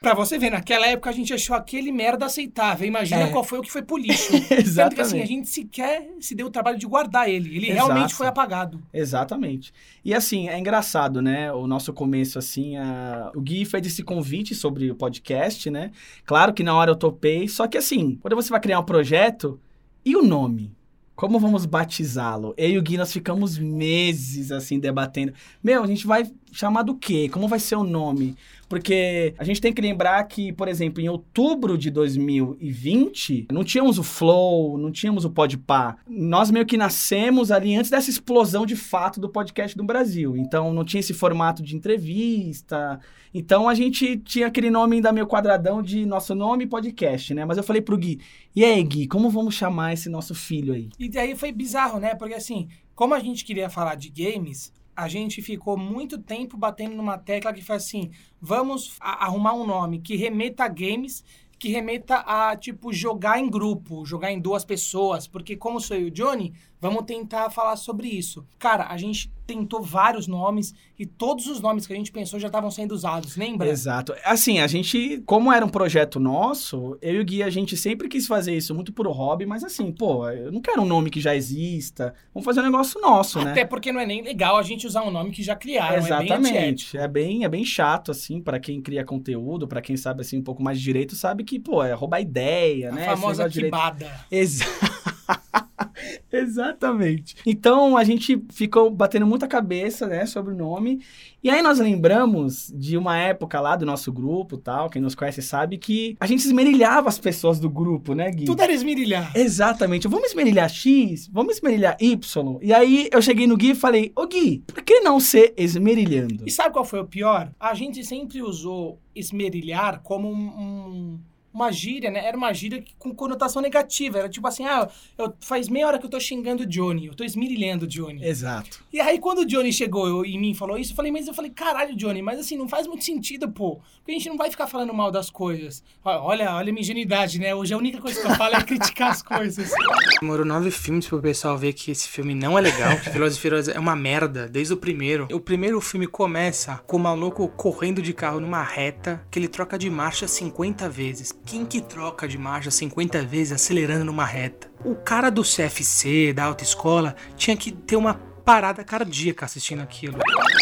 Pra 0.00 0.14
você 0.14 0.38
ver, 0.38 0.50
naquela 0.50 0.86
época 0.86 1.10
a 1.10 1.12
gente 1.12 1.32
achou 1.32 1.54
aquele 1.54 1.92
merda 1.92 2.24
aceitável. 2.26 2.86
Imagina 2.86 3.22
É. 3.22 3.26
qual 3.30 3.44
foi 3.44 3.58
o 3.58 3.62
que 3.62 3.70
foi 3.70 3.82
pro 3.82 3.96
lixo. 3.98 4.30
Tanto 4.48 4.48
que 4.48 4.54
assim, 4.54 4.56
a 4.56 4.60
Exatamente. 4.60 5.26
gente 5.26 5.48
sequer 5.48 6.08
se 6.20 6.34
deu 6.34 6.46
o 6.46 6.50
trabalho 6.50 6.78
de 6.78 6.86
guardar 6.86 7.28
ele. 7.28 7.54
Ele 7.54 7.70
Exato. 7.70 7.86
realmente 7.88 8.14
foi 8.14 8.26
apagado. 8.26 8.82
Exatamente. 8.92 9.72
E 10.04 10.14
assim, 10.14 10.48
é 10.48 10.58
engraçado, 10.58 11.20
né? 11.20 11.52
O 11.52 11.66
nosso 11.66 11.92
começo, 11.92 12.38
assim, 12.38 12.76
a... 12.76 13.30
o 13.34 13.40
Gui 13.40 13.64
fez 13.64 13.86
esse 13.86 14.02
convite 14.02 14.54
sobre 14.54 14.90
o 14.90 14.94
podcast, 14.94 15.70
né? 15.70 15.90
Claro 16.24 16.52
que 16.54 16.62
na 16.62 16.74
hora 16.74 16.90
eu 16.90 16.96
topei, 16.96 17.46
só 17.48 17.66
que 17.66 17.76
assim, 17.76 18.16
quando 18.22 18.34
você 18.36 18.48
vai 18.50 18.60
criar 18.60 18.80
um 18.80 18.84
projeto, 18.84 19.60
e 20.04 20.16
o 20.16 20.22
nome? 20.22 20.72
Como 21.20 21.38
vamos 21.38 21.66
batizá-lo? 21.66 22.54
Eu 22.56 22.70
e 22.70 22.78
o 22.78 22.82
Gui, 22.82 22.96
nós 22.96 23.12
ficamos 23.12 23.58
meses, 23.58 24.50
assim, 24.50 24.80
debatendo. 24.80 25.34
Meu, 25.62 25.82
a 25.82 25.86
gente 25.86 26.06
vai 26.06 26.24
chamar 26.52 26.82
do 26.82 26.94
quê? 26.94 27.28
Como 27.28 27.48
vai 27.48 27.58
ser 27.58 27.76
o 27.76 27.84
nome? 27.84 28.36
Porque 28.68 29.34
a 29.36 29.42
gente 29.42 29.60
tem 29.60 29.72
que 29.72 29.82
lembrar 29.82 30.22
que, 30.24 30.52
por 30.52 30.68
exemplo, 30.68 31.02
em 31.02 31.08
outubro 31.08 31.76
de 31.76 31.90
2020, 31.90 33.48
não 33.50 33.64
tínhamos 33.64 33.98
o 33.98 34.04
Flow, 34.04 34.78
não 34.78 34.92
tínhamos 34.92 35.24
o 35.24 35.30
Podpah. 35.30 35.96
Nós 36.08 36.52
meio 36.52 36.64
que 36.64 36.76
nascemos 36.76 37.50
ali 37.50 37.74
antes 37.74 37.90
dessa 37.90 38.10
explosão 38.10 38.64
de 38.64 38.76
fato 38.76 39.20
do 39.20 39.28
podcast 39.28 39.76
do 39.76 39.82
Brasil. 39.82 40.36
Então 40.36 40.72
não 40.72 40.84
tinha 40.84 41.00
esse 41.00 41.12
formato 41.12 41.64
de 41.64 41.74
entrevista. 41.74 43.00
Então 43.34 43.68
a 43.68 43.74
gente 43.74 44.16
tinha 44.18 44.46
aquele 44.46 44.70
nome 44.70 44.96
ainda 44.96 45.12
meio 45.12 45.26
quadradão 45.26 45.82
de 45.82 46.06
nosso 46.06 46.32
nome 46.34 46.64
podcast, 46.64 47.34
né? 47.34 47.44
Mas 47.44 47.56
eu 47.56 47.64
falei 47.64 47.82
pro 47.82 47.98
Gui, 47.98 48.20
e 48.54 48.64
aí, 48.64 48.82
Gui, 48.84 49.08
como 49.08 49.30
vamos 49.30 49.54
chamar 49.54 49.94
esse 49.94 50.08
nosso 50.08 50.34
filho 50.34 50.72
aí? 50.72 50.90
E 50.96 51.08
daí 51.08 51.34
foi 51.34 51.50
bizarro, 51.50 51.98
né? 51.98 52.14
Porque 52.14 52.34
assim, 52.34 52.68
como 52.94 53.14
a 53.14 53.18
gente 53.18 53.44
queria 53.44 53.68
falar 53.70 53.94
de 53.94 54.10
games, 54.10 54.72
a 55.00 55.08
gente 55.08 55.40
ficou 55.40 55.76
muito 55.78 56.18
tempo 56.18 56.56
batendo 56.56 56.94
numa 56.94 57.16
tecla 57.16 57.52
que 57.52 57.62
foi 57.62 57.76
assim: 57.76 58.10
vamos 58.40 58.96
arrumar 59.00 59.54
um 59.54 59.66
nome 59.66 60.00
que 60.00 60.14
remeta 60.14 60.64
a 60.64 60.68
games, 60.68 61.24
que 61.58 61.68
remeta 61.68 62.16
a, 62.18 62.56
tipo, 62.56 62.92
jogar 62.92 63.38
em 63.38 63.48
grupo, 63.48 64.04
jogar 64.04 64.30
em 64.30 64.40
duas 64.40 64.64
pessoas. 64.64 65.26
Porque, 65.26 65.56
como 65.56 65.80
sou 65.80 65.96
eu 65.96 66.04
e 66.04 66.06
o 66.06 66.10
Johnny, 66.10 66.54
vamos 66.80 67.04
tentar 67.04 67.50
falar 67.50 67.76
sobre 67.76 68.08
isso. 68.08 68.46
Cara, 68.58 68.86
a 68.88 68.96
gente 68.96 69.30
tentou 69.46 69.82
vários 69.82 70.28
nomes 70.28 70.72
e 70.96 71.04
todos 71.04 71.46
os 71.48 71.60
nomes 71.60 71.84
que 71.84 71.92
a 71.92 71.96
gente 71.96 72.12
pensou 72.12 72.38
já 72.38 72.46
estavam 72.46 72.70
sendo 72.70 72.92
usados, 72.92 73.36
lembra? 73.36 73.68
Exato. 73.68 74.14
Assim, 74.24 74.60
a 74.60 74.66
gente, 74.68 75.20
como 75.26 75.52
era 75.52 75.66
um 75.66 75.68
projeto 75.68 76.20
nosso, 76.20 76.96
eu 77.02 77.14
e 77.16 77.20
o 77.20 77.24
Gui, 77.24 77.42
a 77.42 77.50
gente 77.50 77.76
sempre 77.76 78.08
quis 78.08 78.28
fazer 78.28 78.56
isso 78.56 78.72
muito 78.74 78.92
por 78.92 79.08
hobby, 79.08 79.46
mas 79.46 79.64
assim, 79.64 79.90
pô, 79.90 80.28
eu 80.30 80.52
não 80.52 80.60
quero 80.60 80.82
um 80.82 80.86
nome 80.86 81.10
que 81.10 81.20
já 81.20 81.34
exista. 81.34 82.14
Vamos 82.32 82.44
fazer 82.44 82.60
um 82.60 82.64
negócio 82.64 83.00
nosso, 83.00 83.40
né? 83.42 83.50
Até 83.50 83.64
porque 83.64 83.90
não 83.90 83.98
é 84.00 84.06
nem 84.06 84.22
legal 84.22 84.56
a 84.56 84.62
gente 84.62 84.86
usar 84.86 85.02
um 85.02 85.10
nome 85.10 85.32
que 85.32 85.42
já 85.42 85.56
criaram. 85.56 85.96
É 85.96 86.00
bem. 86.00 86.06
Exatamente. 86.06 86.96
É 86.96 87.08
bem, 87.08 87.44
é 87.44 87.48
bem 87.48 87.64
chato, 87.64 88.12
assim, 88.12 88.40
pra 88.40 88.60
quem 88.60 88.80
cria 88.80 89.04
conteúdo, 89.04 89.66
pra 89.66 89.80
quem 89.82 89.96
sabe, 89.96 90.20
assim, 90.20 90.38
um 90.38 90.42
pouco 90.44 90.62
mais 90.62 90.78
de 90.78 90.84
direito, 90.84 91.16
sabe 91.16 91.42
que, 91.42 91.58
pô, 91.58 91.82
é 91.82 91.92
roubar 91.92 92.20
ideia, 92.20 92.90
A 92.90 92.92
né? 92.92 93.00
Esse 93.00 93.10
famosa 93.10 93.48
de 93.48 93.54
direito. 93.54 93.74
quibada. 93.74 94.20
Exa- 95.30 95.90
Exatamente. 96.32 97.36
Então 97.46 97.96
a 97.96 98.04
gente 98.04 98.42
ficou 98.50 98.90
batendo 98.90 99.26
muita 99.26 99.46
cabeça, 99.46 100.06
né, 100.06 100.26
sobre 100.26 100.52
o 100.52 100.56
nome. 100.56 101.00
E 101.42 101.48
aí 101.48 101.62
nós 101.62 101.78
lembramos 101.78 102.70
de 102.76 102.96
uma 102.98 103.16
época 103.16 103.60
lá 103.60 103.74
do 103.74 103.86
nosso 103.86 104.12
grupo, 104.12 104.58
tal, 104.58 104.90
quem 104.90 105.00
nos 105.00 105.14
conhece 105.14 105.40
sabe 105.40 105.78
que 105.78 106.16
a 106.20 106.26
gente 106.26 106.40
esmerilhava 106.44 107.08
as 107.08 107.18
pessoas 107.18 107.58
do 107.58 107.70
grupo, 107.70 108.14
né, 108.14 108.30
Gui? 108.30 108.44
Tudo 108.44 108.62
era 108.62 108.72
esmirilhar. 108.72 109.32
Exatamente. 109.34 110.06
Vamos 110.06 110.28
esmerilhar 110.28 110.68
X, 110.68 111.28
vamos 111.32 111.56
esmerilhar 111.56 111.96
Y. 111.98 112.58
E 112.62 112.72
aí 112.74 113.08
eu 113.12 113.22
cheguei 113.22 113.46
no 113.46 113.56
Gui 113.56 113.70
e 113.70 113.74
falei: 113.74 114.12
"Ô 114.14 114.26
Gui, 114.26 114.62
por 114.66 114.82
que 114.82 115.00
não 115.00 115.18
ser 115.18 115.54
esmerilhando?" 115.56 116.44
E 116.46 116.50
sabe 116.50 116.72
qual 116.72 116.84
foi 116.84 117.00
o 117.00 117.06
pior? 117.06 117.50
A 117.58 117.72
gente 117.74 118.04
sempre 118.04 118.42
usou 118.42 118.98
esmerilhar 119.14 120.00
como 120.02 120.28
um, 120.30 120.34
um- 120.34 121.18
uma 121.52 121.70
gíria, 121.72 122.10
né? 122.10 122.24
Era 122.24 122.36
uma 122.36 122.52
gíria 122.52 122.80
que- 122.80 122.94
com 122.98 123.14
conotação 123.14 123.60
negativa. 123.60 124.18
Era 124.20 124.28
tipo 124.28 124.46
assim, 124.46 124.64
ah, 124.64 124.88
eu, 125.18 125.32
faz 125.40 125.68
meia 125.68 125.86
hora 125.86 125.98
que 125.98 126.06
eu 126.06 126.10
tô 126.10 126.20
xingando 126.20 126.62
o 126.62 126.66
Johnny, 126.66 127.06
eu 127.06 127.14
tô 127.14 127.24
esmirilhando 127.24 127.84
o 127.84 127.88
Johnny. 127.88 128.24
Exato. 128.24 128.82
E 128.92 129.00
aí, 129.00 129.18
quando 129.18 129.40
o 129.40 129.46
Johnny 129.46 129.72
chegou 129.72 130.06
eu- 130.06 130.24
em 130.24 130.38
mim 130.38 130.50
e 130.50 130.54
falou 130.54 130.78
isso, 130.78 130.92
eu 130.92 130.96
falei, 130.96 131.10
mas 131.12 131.26
eu 131.26 131.34
falei, 131.34 131.50
caralho, 131.50 131.96
Johnny, 131.96 132.22
mas 132.22 132.38
assim, 132.38 132.56
não 132.56 132.68
faz 132.68 132.86
muito 132.86 133.04
sentido, 133.04 133.50
pô. 133.50 133.80
Porque 133.98 134.12
a 134.12 134.14
gente 134.14 134.28
não 134.28 134.36
vai 134.36 134.50
ficar 134.50 134.66
falando 134.66 134.94
mal 134.94 135.10
das 135.10 135.28
coisas. 135.30 135.82
Olha, 136.04 136.54
olha 136.54 136.70
a 136.70 136.72
minha 136.72 136.80
ingenuidade, 136.82 137.38
né? 137.38 137.54
Hoje 137.54 137.74
a 137.74 137.76
única 137.78 138.00
coisa 138.00 138.20
que 138.20 138.26
eu 138.26 138.34
falo 138.36 138.54
é 138.56 138.62
criticar 138.62 139.10
as 139.10 139.22
coisas. 139.22 139.70
Demorou 140.20 140.44
nove 140.44 140.70
filmes 140.70 141.06
pro 141.06 141.20
pessoal 141.20 141.56
ver 141.56 141.72
que 141.72 141.90
esse 141.90 142.08
filme 142.08 142.34
não 142.34 142.58
é 142.58 142.60
legal, 142.60 142.96
que 142.98 143.08
e 143.08 143.30
Furiosos 143.38 143.74
é 143.74 143.78
uma 143.78 143.94
merda, 143.96 144.48
desde 144.48 144.72
o 144.74 144.76
primeiro. 144.76 145.28
O 145.32 145.40
primeiro 145.40 145.80
filme 145.80 146.06
começa 146.06 146.76
com 146.86 146.96
o 146.96 147.00
maluco 147.00 147.48
correndo 147.48 148.02
de 148.02 148.12
carro 148.12 148.40
numa 148.40 148.62
reta, 148.62 149.24
que 149.30 149.38
ele 149.38 149.48
troca 149.48 149.78
de 149.78 149.88
marcha 149.90 150.26
50 150.26 150.88
vezes. 150.88 151.32
Quem 151.44 151.64
que 151.66 151.80
troca 151.80 152.28
de 152.28 152.38
marcha 152.38 152.70
50 152.70 153.22
vezes 153.24 153.52
acelerando 153.52 154.04
numa 154.04 154.24
reta? 154.24 154.70
O 154.84 154.94
cara 154.94 155.30
do 155.30 155.42
CFC, 155.42 156.32
da 156.32 156.44
autoescola, 156.44 157.16
tinha 157.36 157.56
que 157.56 157.72
ter 157.72 157.96
uma 157.96 158.14
parada 158.14 158.84
cardíaca 158.84 159.46
assistindo 159.46 159.80
aquilo. 159.80 160.16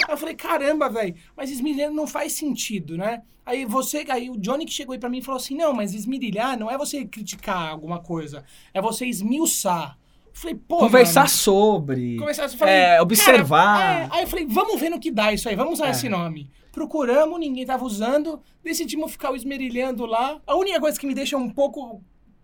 Aí 0.07 0.15
eu 0.15 0.17
falei, 0.17 0.35
caramba, 0.35 0.89
velho, 0.89 1.15
mas 1.37 1.51
esmirilhar 1.51 1.91
não 1.91 2.07
faz 2.07 2.33
sentido, 2.33 2.97
né? 2.97 3.23
Aí 3.45 3.65
você, 3.65 4.05
aí 4.09 4.29
o 4.31 4.37
Johnny 4.39 4.65
que 4.67 4.73
chegou 4.73 4.93
aí 4.93 4.99
pra 4.99 5.09
mim 5.09 5.19
e 5.19 5.23
falou 5.23 5.41
assim: 5.41 5.57
não, 5.57 5.73
mas 5.73 5.95
esmirilhar 5.95 6.59
não 6.59 6.71
é 6.71 6.77
você 6.77 7.05
criticar 7.07 7.69
alguma 7.71 7.99
coisa, 7.99 8.45
é 8.75 8.81
você 8.81 9.07
esmiuçar. 9.07 9.97
Eu 10.27 10.33
falei, 10.35 10.55
pô. 10.55 10.79
Conversar 10.79 11.21
mano, 11.21 11.31
sobre. 11.31 12.17
Conversar, 12.19 12.43
eu 12.45 12.49
falei, 12.51 12.75
é, 12.75 12.87
cara, 12.91 13.03
observar. 13.03 13.81
é. 13.81 14.09
Aí 14.11 14.23
eu 14.23 14.29
falei, 14.29 14.47
vamos 14.47 14.79
ver 14.79 14.91
no 14.91 15.01
que 15.01 15.11
dá 15.11 15.33
isso 15.33 15.49
aí, 15.49 15.57
vamos 15.57 15.75
usar 15.75 15.89
É. 15.89 15.91
esse 15.91 16.09
nome. 16.09 16.51
Procuramos, 16.79 17.41
ninguém 17.41 17.67
tava 17.67 17.85
usando, 17.85 18.41
decidimos 18.63 19.11
ficar 19.11 19.33
o 19.33 19.37
esmerilhando 19.37 20.07
lá. 20.07 20.41
A 20.47 20.55
única 20.55 20.79
coisa 20.81 20.97
que 20.99 21.07
me 21.09 21.13
deixa 21.15 21.37
um 21.37 21.51
pouco 21.51 22.01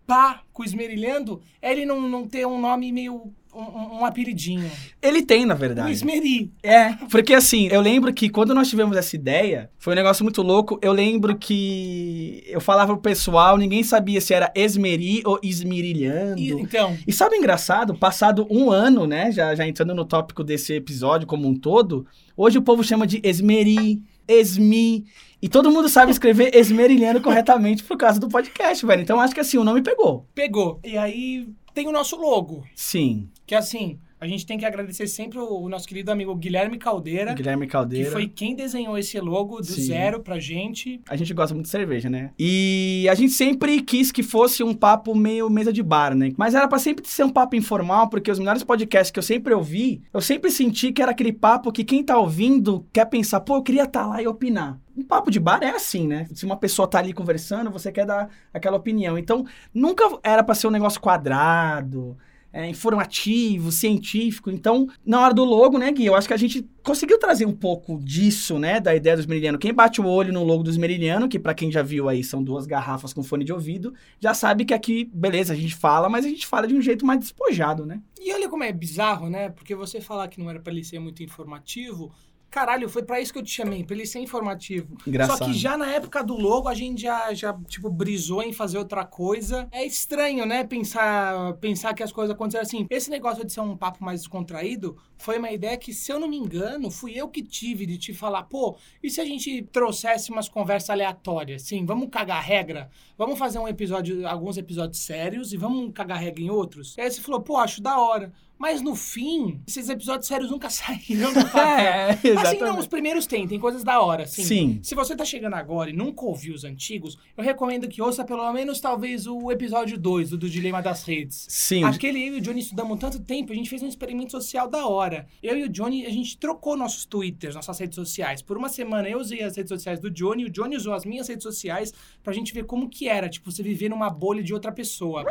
pá 0.06 0.42
com 0.52 0.62
o 0.62 0.66
esmerilhando 0.66 1.40
é 1.62 1.70
ele 1.70 1.86
não, 1.86 2.00
não 2.08 2.26
ter 2.26 2.44
um 2.46 2.60
nome 2.60 2.90
meio. 2.90 3.32
um, 3.56 4.00
um- 4.00 4.04
apelidinho. 4.04 4.68
Ele 5.00 5.22
tem, 5.22 5.46
na 5.46 5.54
O 5.54 5.56
verdade. 5.56 5.92
esmeri. 5.92 6.50
É, 6.60 6.92
porque 7.08 7.32
assim, 7.32 7.68
eu 7.68 7.80
lembro 7.80 8.12
que 8.12 8.28
quando 8.28 8.52
nós 8.52 8.68
tivemos 8.68 8.96
essa 8.96 9.14
ideia, 9.14 9.70
foi 9.78 9.92
um 9.92 9.96
negócio 9.96 10.24
muito 10.24 10.42
louco. 10.42 10.76
Eu 10.82 10.92
lembro 10.92 11.36
que 11.38 12.42
eu 12.48 12.60
falava 12.60 12.92
pro 12.92 13.00
pessoal, 13.00 13.56
ninguém 13.56 13.84
sabia 13.84 14.20
se 14.20 14.34
era 14.34 14.50
esmeri 14.56 15.22
ou 15.24 15.38
esmirilhando. 15.40 16.40
E- 16.40 16.48
E, 16.50 16.52
então, 16.60 16.98
sabe 17.12 17.36
o 17.36 17.38
engraçado? 17.38 17.94
Passado 17.94 18.44
um 18.50 18.72
ano, 18.72 19.06
né? 19.06 19.30
Já, 19.30 19.54
já 19.54 19.64
entrando 19.64 19.94
no 19.94 20.04
tópico 20.04 20.42
desse 20.42 20.72
episódio 20.74 21.24
como 21.24 21.46
um 21.46 21.54
todo, 21.54 22.04
hoje 22.36 22.58
o 22.58 22.62
povo 22.62 22.82
chama 22.82 23.06
de 23.06 23.20
esmeri, 23.22 24.02
esmi. 24.26 25.04
E 25.40 25.48
todo 25.48 25.70
mundo 25.70 25.88
sabe 25.88 26.10
escrever 26.10 26.54
esmerilhando 26.54 27.20
corretamente 27.20 27.84
por 27.84 27.96
causa 27.96 28.18
do 28.18 28.28
podcast, 28.28 28.84
velho. 28.86 29.02
Então 29.02 29.20
acho 29.20 29.34
que 29.34 29.40
assim, 29.40 29.58
o 29.58 29.64
nome 29.64 29.82
pegou. 29.82 30.26
pegou. 30.34 30.80
E 30.82 30.96
aí 30.96 31.48
tem 31.74 31.86
o 31.88 31.92
nosso 31.92 32.16
logo, 32.16 32.64
Sim. 32.74 33.28
que 33.46 33.54
assim, 33.54 33.98
a 34.24 34.28
gente 34.28 34.46
tem 34.46 34.56
que 34.56 34.64
agradecer 34.64 35.06
sempre 35.06 35.38
o, 35.38 35.68
nosso 35.68 35.86
querido 35.86 36.10
amigo 36.10 36.34
Guilherme 36.34 36.78
Caldeira, 36.78 37.34
Guilherme 37.34 37.66
que 37.66 37.72
Caldeira. 37.72 38.10
foi 38.10 38.26
quem 38.26 38.56
desenhou 38.56 38.96
esse 38.96 39.20
logo 39.20 39.58
do 39.58 39.66
Sim. 39.66 39.82
zero 39.82 40.20
pra 40.20 40.38
gente. 40.38 41.00
A 41.08 41.14
gente 41.14 41.34
gosta 41.34 41.54
muito 41.54 41.66
de 41.66 41.70
cerveja, 41.70 42.08
né? 42.08 42.30
E 42.38 43.06
a 43.10 43.14
gente 43.14 43.32
sempre 43.32 43.82
quis 43.82 44.10
que 44.10 44.22
fosse 44.22 44.62
um 44.62 44.72
papo 44.72 45.14
meio 45.14 45.50
mesa 45.50 45.72
de 45.72 45.82
bar, 45.82 46.14
né? 46.14 46.32
Mas 46.38 46.54
era 46.54 46.66
pra 46.66 46.78
sempre 46.78 47.06
ser 47.06 47.24
um 47.24 47.30
papo 47.30 47.54
informal, 47.54 48.08
porque 48.08 48.30
os 48.30 48.38
melhores 48.38 48.64
podcasts 48.64 49.10
que 49.10 49.18
eu 49.18 49.22
sempre 49.22 49.52
ouvi, 49.52 50.02
eu 50.12 50.20
sempre 50.20 50.50
senti 50.50 50.90
que 50.90 51.02
era 51.02 51.10
aquele 51.10 51.32
papo 51.32 51.70
que 51.70 51.84
quem 51.84 52.02
tá 52.02 52.16
ouvindo 52.16 52.86
quer 52.92 53.04
pensar, 53.04 53.40
pô, 53.40 53.56
eu 53.56 53.62
queria 53.62 53.84
estar 53.84 54.06
lá 54.06 54.22
e 54.22 54.26
opinar. 54.26 54.80
Um 54.96 55.02
papo 55.02 55.30
de 55.30 55.40
bar 55.40 55.62
é 55.62 55.70
assim, 55.70 56.06
né? 56.06 56.26
Se 56.32 56.46
uma 56.46 56.56
pessoa 56.56 56.88
tá 56.88 56.98
ali 56.98 57.12
conversando, 57.12 57.70
você 57.70 57.90
quer 57.92 58.06
dar 58.06 58.30
aquela 58.52 58.76
opinião. 58.76 59.18
Então, 59.18 59.44
nunca 59.72 60.04
era 60.22 60.42
pra 60.42 60.54
ser 60.54 60.68
um 60.68 60.70
negócio 60.70 61.00
quadrado, 61.00 62.16
é, 62.54 62.68
informativo, 62.68 63.72
científico. 63.72 64.48
Então, 64.48 64.88
na 65.04 65.20
hora 65.20 65.34
do 65.34 65.42
logo, 65.44 65.76
né, 65.76 65.90
Gui, 65.90 66.06
eu 66.06 66.14
acho 66.14 66.28
que 66.28 66.34
a 66.34 66.36
gente 66.36 66.64
conseguiu 66.84 67.18
trazer 67.18 67.44
um 67.44 67.52
pouco 67.52 67.98
disso, 68.00 68.60
né, 68.60 68.78
da 68.78 68.94
ideia 68.94 69.16
dos 69.16 69.26
Meridiano. 69.26 69.58
Quem 69.58 69.74
bate 69.74 70.00
o 70.00 70.06
olho 70.06 70.32
no 70.32 70.44
logo 70.44 70.62
dos 70.62 70.76
Meridiano, 70.76 71.28
que 71.28 71.38
pra 71.38 71.52
quem 71.52 71.72
já 71.72 71.82
viu 71.82 72.08
aí 72.08 72.22
são 72.22 72.44
duas 72.44 72.64
garrafas 72.64 73.12
com 73.12 73.24
fone 73.24 73.44
de 73.44 73.52
ouvido, 73.52 73.92
já 74.20 74.32
sabe 74.32 74.64
que 74.64 74.72
aqui, 74.72 75.10
beleza, 75.12 75.52
a 75.52 75.56
gente 75.56 75.74
fala, 75.74 76.08
mas 76.08 76.24
a 76.24 76.28
gente 76.28 76.46
fala 76.46 76.68
de 76.68 76.74
um 76.76 76.80
jeito 76.80 77.04
mais 77.04 77.18
despojado, 77.18 77.84
né? 77.84 78.00
E 78.20 78.32
olha 78.32 78.48
como 78.48 78.62
é 78.62 78.72
bizarro, 78.72 79.28
né? 79.28 79.48
Porque 79.48 79.74
você 79.74 80.00
falar 80.00 80.28
que 80.28 80.38
não 80.38 80.48
era 80.48 80.60
pra 80.60 80.72
ele 80.72 80.84
ser 80.84 81.00
muito 81.00 81.24
informativo, 81.24 82.12
caralho, 82.54 82.88
foi 82.88 83.02
pra 83.02 83.20
isso 83.20 83.32
que 83.32 83.38
eu 83.40 83.42
te 83.42 83.50
chamei, 83.50 83.82
pra 83.82 83.96
ele 83.96 84.06
ser 84.06 84.20
informativo. 84.20 84.96
Engraçado. 85.04 85.38
Só 85.38 85.44
que 85.44 85.52
já 85.52 85.76
na 85.76 85.92
época 85.92 86.22
do 86.22 86.36
logo 86.36 86.68
a 86.68 86.74
gente 86.74 87.02
já, 87.02 87.34
já 87.34 87.52
tipo, 87.66 87.90
brisou 87.90 88.44
em 88.44 88.52
fazer 88.52 88.78
outra 88.78 89.04
coisa. 89.04 89.66
É 89.72 89.84
estranho, 89.84 90.46
né? 90.46 90.62
Pensar, 90.62 91.54
pensar 91.54 91.92
que 91.94 92.02
as 92.04 92.12
coisas 92.12 92.32
aconteceram 92.32 92.62
assim. 92.62 92.86
Esse 92.88 93.10
negócio 93.10 93.44
de 93.44 93.52
ser 93.52 93.58
um 93.58 93.76
papo 93.76 94.04
mais 94.04 94.20
descontraído 94.20 94.96
foi 95.18 95.36
uma 95.38 95.50
ideia 95.50 95.76
que, 95.76 95.92
se 95.92 96.12
eu 96.12 96.20
não 96.20 96.28
me 96.28 96.36
engano, 96.36 96.92
fui 96.92 97.12
eu 97.16 97.28
que 97.28 97.42
tive 97.42 97.86
de 97.86 97.98
te 97.98 98.14
falar, 98.14 98.44
pô, 98.44 98.76
e 99.02 99.10
se 99.10 99.20
a 99.20 99.24
gente 99.24 99.62
trouxesse 99.72 100.30
umas 100.30 100.48
conversas 100.48 100.90
aleatórias? 100.90 101.62
Sim, 101.62 101.84
vamos 101.84 102.08
cagar 102.08 102.40
regra? 102.40 102.88
Vamos 103.18 103.36
fazer 103.36 103.58
um 103.58 103.66
episódio, 103.66 104.28
alguns 104.28 104.56
episódios 104.56 105.00
sérios 105.00 105.52
e 105.52 105.56
vamos 105.56 105.90
cagar 105.92 106.18
regra 106.20 106.40
em 106.40 106.50
outros? 106.50 106.96
E 106.96 107.00
aí 107.00 107.10
você 107.10 107.20
falou, 107.20 107.40
pô, 107.40 107.56
acho 107.56 107.82
da 107.82 107.98
hora. 107.98 108.32
Mas 108.64 108.80
no 108.80 108.96
fim, 108.96 109.60
esses 109.68 109.90
episódios 109.90 110.26
sérios 110.26 110.50
nunca 110.50 110.70
saíram 110.72 111.34
do 111.34 111.44
papel. 111.50 111.60
É, 111.60 112.10
Assim, 112.12 112.28
não, 112.32 112.32
os 112.32 112.48
exatamente. 112.48 112.88
primeiros 112.88 113.26
tem, 113.26 113.46
tem 113.46 113.60
coisas 113.60 113.84
da 113.84 114.00
hora, 114.00 114.22
assim. 114.22 114.42
Sim. 114.42 114.80
Se 114.82 114.94
você 114.94 115.14
tá 115.14 115.22
chegando 115.22 115.52
agora 115.52 115.90
e 115.90 115.92
nunca 115.92 116.24
ouviu 116.24 116.54
os 116.54 116.64
antigos, 116.64 117.18
eu 117.36 117.44
recomendo 117.44 117.86
que 117.86 118.00
ouça 118.00 118.24
pelo 118.24 118.50
menos 118.54 118.80
talvez 118.80 119.26
o 119.26 119.52
episódio 119.52 119.98
2, 119.98 120.32
o 120.32 120.38
do 120.38 120.48
Dilema 120.48 120.80
das 120.80 121.04
Redes. 121.04 121.44
Sim, 121.46 121.84
Aquele 121.84 122.26
eu 122.26 122.36
e 122.36 122.38
o 122.38 122.40
Johnny 122.40 122.60
estudamos 122.60 122.98
tanto 122.98 123.20
tempo, 123.20 123.52
a 123.52 123.54
gente 123.54 123.68
fez 123.68 123.82
um 123.82 123.86
experimento 123.86 124.32
social 124.32 124.66
da 124.66 124.86
hora. 124.86 125.26
Eu 125.42 125.58
e 125.58 125.64
o 125.64 125.68
Johnny, 125.68 126.06
a 126.06 126.10
gente 126.10 126.38
trocou 126.38 126.74
nossos 126.74 127.04
twitters, 127.04 127.54
nossas 127.54 127.78
redes 127.78 127.96
sociais. 127.96 128.40
Por 128.40 128.56
uma 128.56 128.70
semana 128.70 129.06
eu 129.06 129.18
usei 129.18 129.42
as 129.42 129.58
redes 129.58 129.68
sociais 129.68 130.00
do 130.00 130.10
Johnny, 130.10 130.46
o 130.46 130.50
Johnny 130.50 130.74
usou 130.74 130.94
as 130.94 131.04
minhas 131.04 131.28
redes 131.28 131.42
sociais 131.42 131.92
pra 132.22 132.32
gente 132.32 132.54
ver 132.54 132.64
como 132.64 132.88
que 132.88 133.10
era, 133.10 133.28
tipo, 133.28 133.52
você 133.52 133.62
viver 133.62 133.90
numa 133.90 134.08
bolha 134.08 134.42
de 134.42 134.54
outra 134.54 134.72
pessoa. 134.72 135.22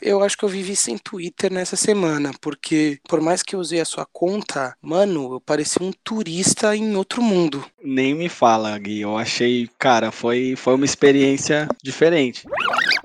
Eu 0.00 0.22
acho 0.22 0.38
que 0.38 0.44
eu 0.44 0.48
vivi 0.48 0.76
sem 0.76 0.96
Twitter 0.96 1.52
nessa 1.52 1.74
semana, 1.74 2.30
porque 2.40 2.75
por 3.08 3.20
mais 3.20 3.42
que 3.42 3.54
eu 3.54 3.60
usei 3.60 3.80
a 3.80 3.84
sua 3.84 4.06
conta, 4.12 4.74
mano, 4.80 5.34
eu 5.34 5.40
parecia 5.40 5.84
um 5.84 5.92
turista 6.04 6.76
em 6.76 6.96
outro 6.96 7.22
mundo. 7.22 7.64
Nem 7.82 8.14
me 8.14 8.28
fala, 8.28 8.78
Gui. 8.78 9.00
Eu 9.00 9.16
achei, 9.16 9.68
cara, 9.78 10.10
foi, 10.10 10.54
foi 10.56 10.74
uma 10.74 10.84
experiência 10.84 11.68
diferente. 11.82 12.44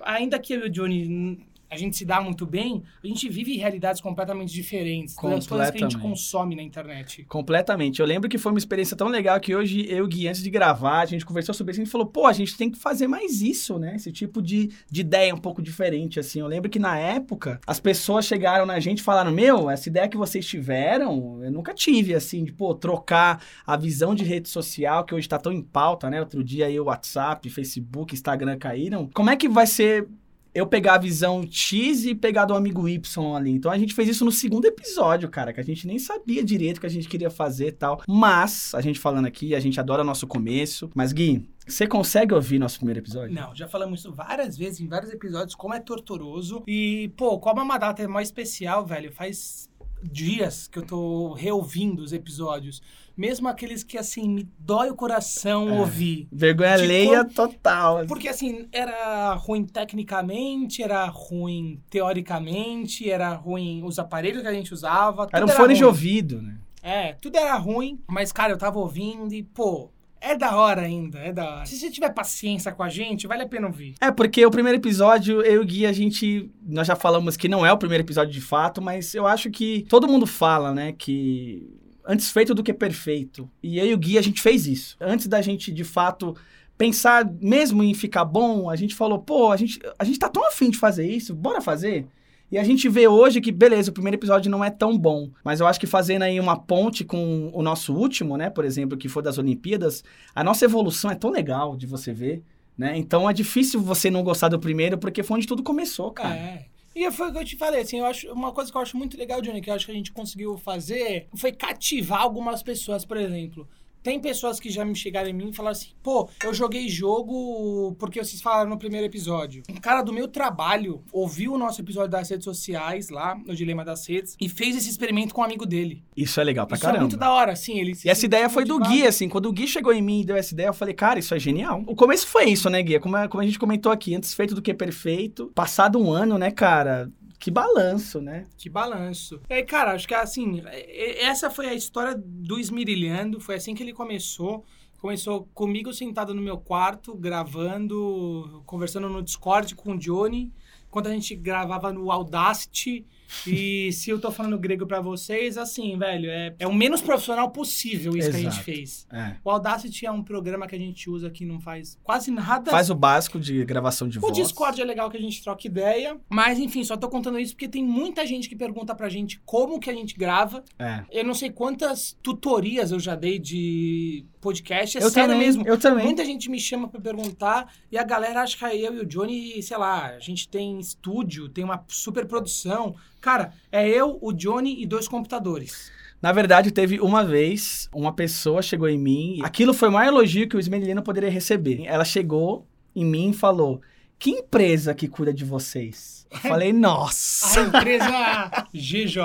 Ainda 0.03 0.39
que 0.39 0.53
eu 0.53 0.61
e 0.61 0.67
o 0.67 0.69
Johnny 0.69 1.39
a 1.71 1.77
gente 1.77 1.95
se 1.95 2.03
dá 2.03 2.19
muito 2.19 2.45
bem, 2.45 2.83
a 3.01 3.07
gente 3.07 3.29
vive 3.29 3.55
realidades 3.55 4.01
completamente 4.01 4.51
diferentes 4.51 5.15
das 5.15 5.47
coisas 5.47 5.71
que 5.71 5.77
a 5.77 5.89
gente 5.89 5.97
consome 5.97 6.53
na 6.53 6.61
internet. 6.61 7.23
Completamente. 7.23 8.01
Eu 8.01 8.05
lembro 8.05 8.29
que 8.29 8.37
foi 8.37 8.51
uma 8.51 8.57
experiência 8.57 8.97
tão 8.97 9.07
legal 9.07 9.39
que 9.39 9.55
hoje 9.55 9.85
eu 9.89 10.03
e 10.03 10.09
Gui, 10.09 10.27
antes 10.27 10.43
de 10.43 10.49
gravar, 10.49 10.99
a 10.99 11.05
gente 11.05 11.25
conversou 11.25 11.55
sobre 11.55 11.71
isso 11.71 11.79
e 11.79 11.83
a 11.83 11.85
gente 11.85 11.91
falou, 11.91 12.07
pô, 12.07 12.27
a 12.27 12.33
gente 12.33 12.57
tem 12.57 12.69
que 12.69 12.77
fazer 12.77 13.07
mais 13.07 13.41
isso, 13.41 13.79
né? 13.79 13.95
Esse 13.95 14.11
tipo 14.11 14.41
de, 14.41 14.69
de 14.91 14.99
ideia 14.99 15.33
um 15.33 15.37
pouco 15.37 15.61
diferente, 15.61 16.19
assim. 16.19 16.41
Eu 16.41 16.47
lembro 16.47 16.69
que 16.69 16.77
na 16.77 16.97
época, 16.97 17.61
as 17.65 17.79
pessoas 17.79 18.25
chegaram 18.25 18.65
na 18.65 18.77
gente 18.81 18.99
e 18.99 19.03
falaram, 19.03 19.31
meu, 19.31 19.69
essa 19.69 19.87
ideia 19.87 20.09
que 20.09 20.17
vocês 20.17 20.45
tiveram, 20.45 21.41
eu 21.41 21.51
nunca 21.51 21.73
tive, 21.73 22.13
assim, 22.13 22.43
de, 22.43 22.51
pô, 22.51 22.75
trocar 22.75 23.41
a 23.65 23.77
visão 23.77 24.13
de 24.13 24.25
rede 24.25 24.49
social, 24.49 25.05
que 25.05 25.15
hoje 25.15 25.29
tá 25.29 25.37
tão 25.37 25.53
em 25.53 25.61
pauta, 25.61 26.09
né? 26.09 26.19
Outro 26.19 26.43
dia 26.43 26.65
aí 26.65 26.77
o 26.77 26.85
WhatsApp, 26.85 27.49
Facebook, 27.49 28.13
Instagram 28.13 28.57
caíram. 28.57 29.09
Como 29.13 29.29
é 29.29 29.37
que 29.37 29.47
vai 29.47 29.65
ser 29.65 30.05
eu 30.53 30.67
pegar 30.67 30.95
a 30.95 30.97
visão 30.97 31.45
X 31.49 32.05
e 32.05 32.13
pegar 32.13 32.45
do 32.45 32.53
amigo 32.53 32.87
Y 32.87 33.35
ali. 33.35 33.51
Então 33.51 33.71
a 33.71 33.77
gente 33.77 33.93
fez 33.93 34.09
isso 34.09 34.25
no 34.25 34.31
segundo 34.31 34.65
episódio, 34.65 35.29
cara, 35.29 35.53
que 35.53 35.59
a 35.59 35.63
gente 35.63 35.87
nem 35.87 35.97
sabia 35.97 36.43
direito 36.43 36.77
o 36.77 36.81
que 36.81 36.87
a 36.87 36.89
gente 36.89 37.07
queria 37.07 37.29
fazer 37.29 37.67
e 37.67 37.71
tal. 37.71 38.01
Mas, 38.07 38.73
a 38.75 38.81
gente 38.81 38.99
falando 38.99 39.25
aqui, 39.25 39.55
a 39.55 39.59
gente 39.59 39.79
adora 39.79 40.03
nosso 40.03 40.27
começo. 40.27 40.89
Mas, 40.93 41.13
Gui, 41.13 41.47
você 41.65 41.87
consegue 41.87 42.33
ouvir 42.33 42.59
nosso 42.59 42.77
primeiro 42.77 42.99
episódio? 42.99 43.33
Não, 43.33 43.55
já 43.55 43.67
falamos 43.67 44.01
isso 44.01 44.11
várias 44.11 44.57
vezes, 44.57 44.81
em 44.81 44.87
vários 44.87 45.11
episódios, 45.11 45.55
como 45.55 45.73
é 45.73 45.79
torturoso. 45.79 46.63
E, 46.67 47.11
pô, 47.15 47.39
como 47.39 47.59
é 47.61 47.63
uma 47.63 47.77
data 47.77 48.05
mais 48.07 48.27
especial, 48.27 48.85
velho, 48.85 49.11
faz 49.11 49.69
dias 50.03 50.67
que 50.67 50.79
eu 50.79 50.83
tô 50.85 51.33
reouvindo 51.33 52.01
os 52.03 52.13
episódios. 52.13 52.81
Mesmo 53.15 53.47
aqueles 53.47 53.83
que, 53.83 53.97
assim, 53.97 54.27
me 54.27 54.47
dói 54.57 54.89
o 54.89 54.95
coração 54.95 55.69
É. 55.69 55.79
ouvir. 55.79 56.27
Vergonha 56.31 56.77
De 56.77 56.83
alheia 56.83 57.25
total. 57.25 58.05
Porque, 58.07 58.27
assim, 58.27 58.67
era 58.71 59.33
ruim 59.35 59.65
tecnicamente, 59.65 60.81
era 60.81 61.05
ruim 61.07 61.81
teoricamente, 61.89 63.09
era 63.09 63.33
ruim 63.33 63.83
os 63.83 63.99
aparelhos 63.99 64.41
que 64.41 64.47
a 64.47 64.53
gente 64.53 64.73
usava. 64.73 65.27
Era 65.31 65.45
um 65.45 65.49
fone 65.49 65.73
de 65.73 65.81
ruim. 65.81 65.87
ouvido, 65.87 66.41
né? 66.41 66.57
É, 66.81 67.13
tudo 67.13 67.37
era 67.37 67.55
ruim, 67.57 67.99
mas, 68.07 68.31
cara, 68.31 68.53
eu 68.53 68.57
tava 68.57 68.79
ouvindo 68.79 69.33
e, 69.33 69.43
pô, 69.43 69.91
é 70.21 70.37
da 70.37 70.55
hora 70.55 70.81
ainda, 70.81 71.17
é 71.19 71.33
da 71.33 71.55
hora. 71.55 71.65
Se 71.65 71.75
você 71.77 71.89
tiver 71.89 72.11
paciência 72.11 72.71
com 72.71 72.83
a 72.83 72.89
gente, 72.89 73.25
vale 73.25 73.41
a 73.41 73.47
pena 73.47 73.65
ouvir. 73.65 73.95
É, 73.99 74.11
porque 74.11 74.45
o 74.45 74.51
primeiro 74.51 74.77
episódio, 74.77 75.41
eu 75.41 75.55
e 75.55 75.59
o 75.59 75.65
Gui, 75.65 75.85
a 75.85 75.91
gente. 75.91 76.49
Nós 76.63 76.85
já 76.85 76.95
falamos 76.95 77.35
que 77.35 77.49
não 77.49 77.65
é 77.65 77.73
o 77.73 77.77
primeiro 77.77 78.03
episódio 78.03 78.31
de 78.31 78.39
fato, 78.39 78.81
mas 78.81 79.15
eu 79.15 79.25
acho 79.25 79.49
que 79.49 79.83
todo 79.89 80.07
mundo 80.07 80.27
fala, 80.27 80.73
né, 80.73 80.93
que. 80.93 81.67
Antes 82.05 82.31
feito 82.31 82.53
do 82.53 82.63
que 82.63 82.73
perfeito. 82.73 83.49
E 83.61 83.77
eu 83.79 83.85
e 83.85 83.93
o 83.93 83.97
Gui, 83.97 84.17
a 84.17 84.21
gente 84.21 84.41
fez 84.41 84.67
isso. 84.67 84.95
Antes 84.99 85.27
da 85.27 85.41
gente, 85.41 85.71
de 85.71 85.83
fato, 85.83 86.35
pensar 86.77 87.31
mesmo 87.39 87.83
em 87.83 87.93
ficar 87.93 88.25
bom, 88.25 88.69
a 88.69 88.75
gente 88.75 88.95
falou, 88.95 89.19
pô, 89.19 89.51
a 89.51 89.57
gente, 89.57 89.79
a 89.99 90.03
gente 90.03 90.17
tá 90.17 90.27
tão 90.27 90.47
afim 90.47 90.71
de 90.71 90.77
fazer 90.77 91.07
isso, 91.07 91.35
bora 91.35 91.61
fazer? 91.61 92.07
E 92.51 92.57
a 92.57 92.63
gente 92.63 92.89
vê 92.89 93.07
hoje 93.07 93.39
que, 93.39 93.51
beleza, 93.51 93.91
o 93.91 93.93
primeiro 93.93 94.17
episódio 94.17 94.51
não 94.51 94.63
é 94.63 94.69
tão 94.69 94.97
bom. 94.97 95.29
Mas 95.43 95.61
eu 95.61 95.67
acho 95.67 95.79
que 95.79 95.87
fazendo 95.87 96.23
aí 96.23 96.39
uma 96.39 96.59
ponte 96.59 97.05
com 97.05 97.49
o 97.53 97.63
nosso 97.63 97.93
último, 97.93 98.35
né? 98.35 98.49
Por 98.49 98.65
exemplo, 98.65 98.97
que 98.97 99.07
foi 99.07 99.23
das 99.23 99.37
Olimpíadas, 99.37 100.03
a 100.35 100.43
nossa 100.43 100.65
evolução 100.65 101.09
é 101.09 101.15
tão 101.15 101.29
legal 101.29 101.77
de 101.77 101.87
você 101.87 102.11
ver. 102.11 102.43
Né? 102.77 102.97
Então 102.97 103.29
é 103.29 103.33
difícil 103.33 103.79
você 103.79 104.09
não 104.09 104.23
gostar 104.23 104.49
do 104.49 104.59
primeiro, 104.59 104.97
porque 104.97 105.23
foi 105.23 105.37
onde 105.37 105.47
tudo 105.47 105.63
começou, 105.63 106.11
cara. 106.11 106.35
É. 106.35 106.65
E 106.93 107.09
foi 107.11 107.29
o 107.29 107.31
que 107.31 107.37
eu 107.37 107.45
te 107.45 107.55
falei, 107.55 107.81
assim, 107.81 107.99
eu 107.99 108.05
acho 108.05 108.29
uma 108.33 108.51
coisa 108.51 108.69
que 108.69 108.77
eu 108.77 108.81
acho 108.81 108.97
muito 108.97 109.17
legal, 109.17 109.41
Johnny, 109.41 109.61
que 109.61 109.69
eu 109.69 109.73
acho 109.73 109.85
que 109.85 109.91
a 109.93 109.95
gente 109.95 110.11
conseguiu 110.11 110.57
fazer 110.57 111.27
foi 111.33 111.53
cativar 111.53 112.21
algumas 112.21 112.61
pessoas, 112.61 113.05
por 113.05 113.15
exemplo. 113.15 113.67
Tem 114.03 114.19
pessoas 114.19 114.59
que 114.59 114.69
já 114.69 114.83
me 114.83 114.95
chegaram 114.95 115.29
em 115.29 115.33
mim 115.33 115.49
e 115.49 115.53
falaram 115.53 115.73
assim, 115.73 115.89
pô, 116.01 116.27
eu 116.43 116.53
joguei 116.53 116.89
jogo 116.89 117.95
porque 117.99 118.23
vocês 118.23 118.41
falaram 118.41 118.69
no 118.69 118.77
primeiro 118.77 119.05
episódio. 119.05 119.63
Um 119.69 119.75
cara 119.75 120.01
do 120.01 120.11
meu 120.11 120.27
trabalho 120.27 121.03
ouviu 121.11 121.53
o 121.53 121.57
nosso 121.57 121.81
episódio 121.81 122.09
das 122.09 122.29
redes 122.29 122.43
sociais 122.45 123.09
lá, 123.09 123.35
no 123.45 123.55
Dilema 123.55 123.85
das 123.85 124.07
Redes, 124.07 124.35
e 124.39 124.49
fez 124.49 124.75
esse 124.75 124.89
experimento 124.89 125.33
com 125.33 125.41
um 125.41 125.43
amigo 125.43 125.65
dele. 125.65 126.03
Isso 126.17 126.39
é 126.41 126.43
legal 126.43 126.65
pra 126.65 126.75
Isso 126.75 126.85
é 126.85 126.87
caramba. 126.87 127.03
muito 127.03 127.17
da 127.17 127.31
hora, 127.31 127.51
assim, 127.51 127.79
ele 127.79 127.93
E 128.03 128.09
essa 128.09 128.25
ideia 128.25 128.49
foi 128.49 128.65
do. 128.65 128.79
Gui, 128.79 129.05
assim. 129.05 129.29
Quando 129.29 129.45
o 129.47 129.51
Gui 129.53 129.67
chegou 129.67 129.93
em 129.93 130.01
mim 130.01 130.21
e 130.21 130.25
deu 130.25 130.35
essa 130.35 130.53
ideia, 130.53 130.67
eu 130.67 130.73
falei, 130.73 130.93
cara, 130.93 131.19
isso 131.19 131.35
é 131.35 131.39
genial. 131.39 131.83
O 131.85 131.95
começo 131.95 132.25
foi 132.27 132.45
isso, 132.45 132.69
né, 132.69 132.81
Gui? 132.81 132.99
Como, 132.99 133.15
a- 133.15 133.27
como 133.27 133.41
a 133.41 133.45
gente 133.45 133.59
comentou 133.59 133.91
aqui, 133.91 134.15
antes 134.15 134.33
feito 134.33 134.55
do 134.55 134.61
que 134.61 134.73
perfeito. 134.73 135.51
Passado 135.53 135.99
um 135.99 136.11
ano, 136.11 136.37
né, 136.37 136.49
cara? 136.51 137.11
Que 137.41 137.49
balanço, 137.49 138.21
né? 138.21 138.45
Que 138.55 138.69
balanço. 138.69 139.41
Aí, 139.49 139.63
cara, 139.63 139.93
acho 139.93 140.07
que 140.07 140.13
assim, 140.13 140.61
e- 140.71 141.17
essa 141.21 141.49
foi 141.49 141.67
a 141.67 141.73
história 141.73 142.13
do 142.15 142.59
Esmirilhando, 142.59 143.39
foi 143.39 143.55
assim 143.55 143.73
que 143.73 143.81
ele 143.81 143.93
começou. 143.93 144.63
Começou 144.99 145.49
comigo 145.55 145.91
sentado 145.91 146.35
no 146.35 146.41
meu 146.41 146.59
quarto, 146.59 147.15
gravando, 147.15 148.61
conversando 148.67 149.09
no 149.09 149.23
Discord 149.23 149.73
com 149.75 149.93
o 149.93 149.97
Johnny, 149.97 150.53
enquanto 150.87 151.07
a 151.07 151.11
gente 151.11 151.35
gravava 151.35 151.91
no 151.91 152.11
Audacity. 152.11 153.07
E 153.45 153.91
se 153.91 154.09
eu 154.09 154.19
tô 154.19 154.31
falando 154.31 154.57
grego 154.57 154.85
pra 154.85 155.01
vocês, 155.01 155.57
assim, 155.57 155.97
velho, 155.97 156.29
é, 156.29 156.55
é 156.59 156.67
o 156.67 156.73
menos 156.73 157.01
profissional 157.01 157.49
possível 157.51 158.15
isso 158.15 158.29
que 158.29 158.35
a 158.35 158.39
gente 158.39 158.47
Exato. 158.47 158.63
fez. 158.63 159.07
É. 159.11 159.35
O 159.43 159.49
Audacity 159.49 160.05
é 160.05 160.11
um 160.11 160.23
programa 160.23 160.67
que 160.67 160.75
a 160.75 160.79
gente 160.79 161.09
usa 161.09 161.29
que 161.29 161.45
não 161.45 161.59
faz 161.59 161.97
quase 162.03 162.31
nada 162.31 162.71
Faz 162.71 162.89
o 162.89 162.95
básico 162.95 163.39
de 163.39 163.63
gravação 163.65 164.07
de 164.07 164.17
o 164.17 164.21
voz. 164.21 164.33
Discord 164.33 164.81
é 164.81 164.85
legal 164.85 165.09
que 165.09 165.17
a 165.17 165.21
gente 165.21 165.41
troca 165.43 165.67
ideia. 165.67 166.17
Mas, 166.29 166.59
enfim, 166.59 166.83
só 166.83 166.95
tô 166.97 167.09
contando 167.09 167.39
isso 167.39 167.53
porque 167.53 167.67
tem 167.67 167.83
muita 167.83 168.25
gente 168.25 168.47
que 168.47 168.55
pergunta 168.55 168.93
pra 168.95 169.09
gente 169.09 169.41
como 169.45 169.79
que 169.79 169.89
a 169.89 169.93
gente 169.93 170.15
grava. 170.15 170.63
É. 170.77 171.03
Eu 171.11 171.23
não 171.23 171.33
sei 171.33 171.49
quantas 171.49 172.17
tutorias 172.21 172.91
eu 172.91 172.99
já 172.99 173.15
dei 173.15 173.39
de 173.39 174.25
podcast. 174.41 174.97
É 174.97 175.03
eu 175.03 175.09
sério 175.09 175.29
também, 175.29 175.45
mesmo. 175.47 175.65
Eu 175.65 175.77
também. 175.77 176.03
Muita 176.03 176.25
gente 176.25 176.49
me 176.49 176.59
chama 176.59 176.89
pra 176.89 176.99
perguntar 176.99 177.71
e 177.91 177.97
a 177.97 178.03
galera 178.03 178.41
acha 178.41 178.57
que 178.57 178.65
eu 178.65 178.95
e 178.95 178.99
o 178.99 179.05
Johnny, 179.05 179.61
sei 179.61 179.77
lá, 179.77 180.07
a 180.07 180.19
gente 180.19 180.49
tem 180.49 180.79
estúdio, 180.79 181.47
tem 181.47 181.63
uma 181.63 181.85
super 181.87 182.25
produção. 182.25 182.95
Cara, 183.21 183.53
é 183.71 183.87
eu, 183.87 184.17
o 184.21 184.33
Johnny 184.33 184.81
e 184.81 184.85
dois 184.85 185.07
computadores. 185.07 185.91
Na 186.21 186.31
verdade, 186.31 186.71
teve 186.71 186.99
uma 186.99 187.23
vez, 187.23 187.89
uma 187.93 188.13
pessoa 188.13 188.61
chegou 188.61 188.89
em 188.89 188.97
mim. 188.97 189.39
Aquilo 189.43 189.73
foi 189.73 189.89
o 189.89 189.91
maior 189.91 190.09
elogio 190.09 190.47
que 190.47 190.55
o 190.55 190.59
Ismelino 190.59 191.01
poderia 191.01 191.31
receber. 191.31 191.83
Ela 191.85 192.05
chegou 192.05 192.67
em 192.95 193.05
mim 193.05 193.29
e 193.31 193.33
falou: 193.33 193.81
Que 194.21 194.29
empresa 194.29 194.93
que 194.93 195.07
cuida 195.07 195.33
de 195.33 195.43
vocês? 195.43 196.27
Eu 196.29 196.37
falei, 196.37 196.71
nossa! 196.71 197.59
A 197.59 197.63
empresa 197.63 198.67
GJ. 198.71 199.17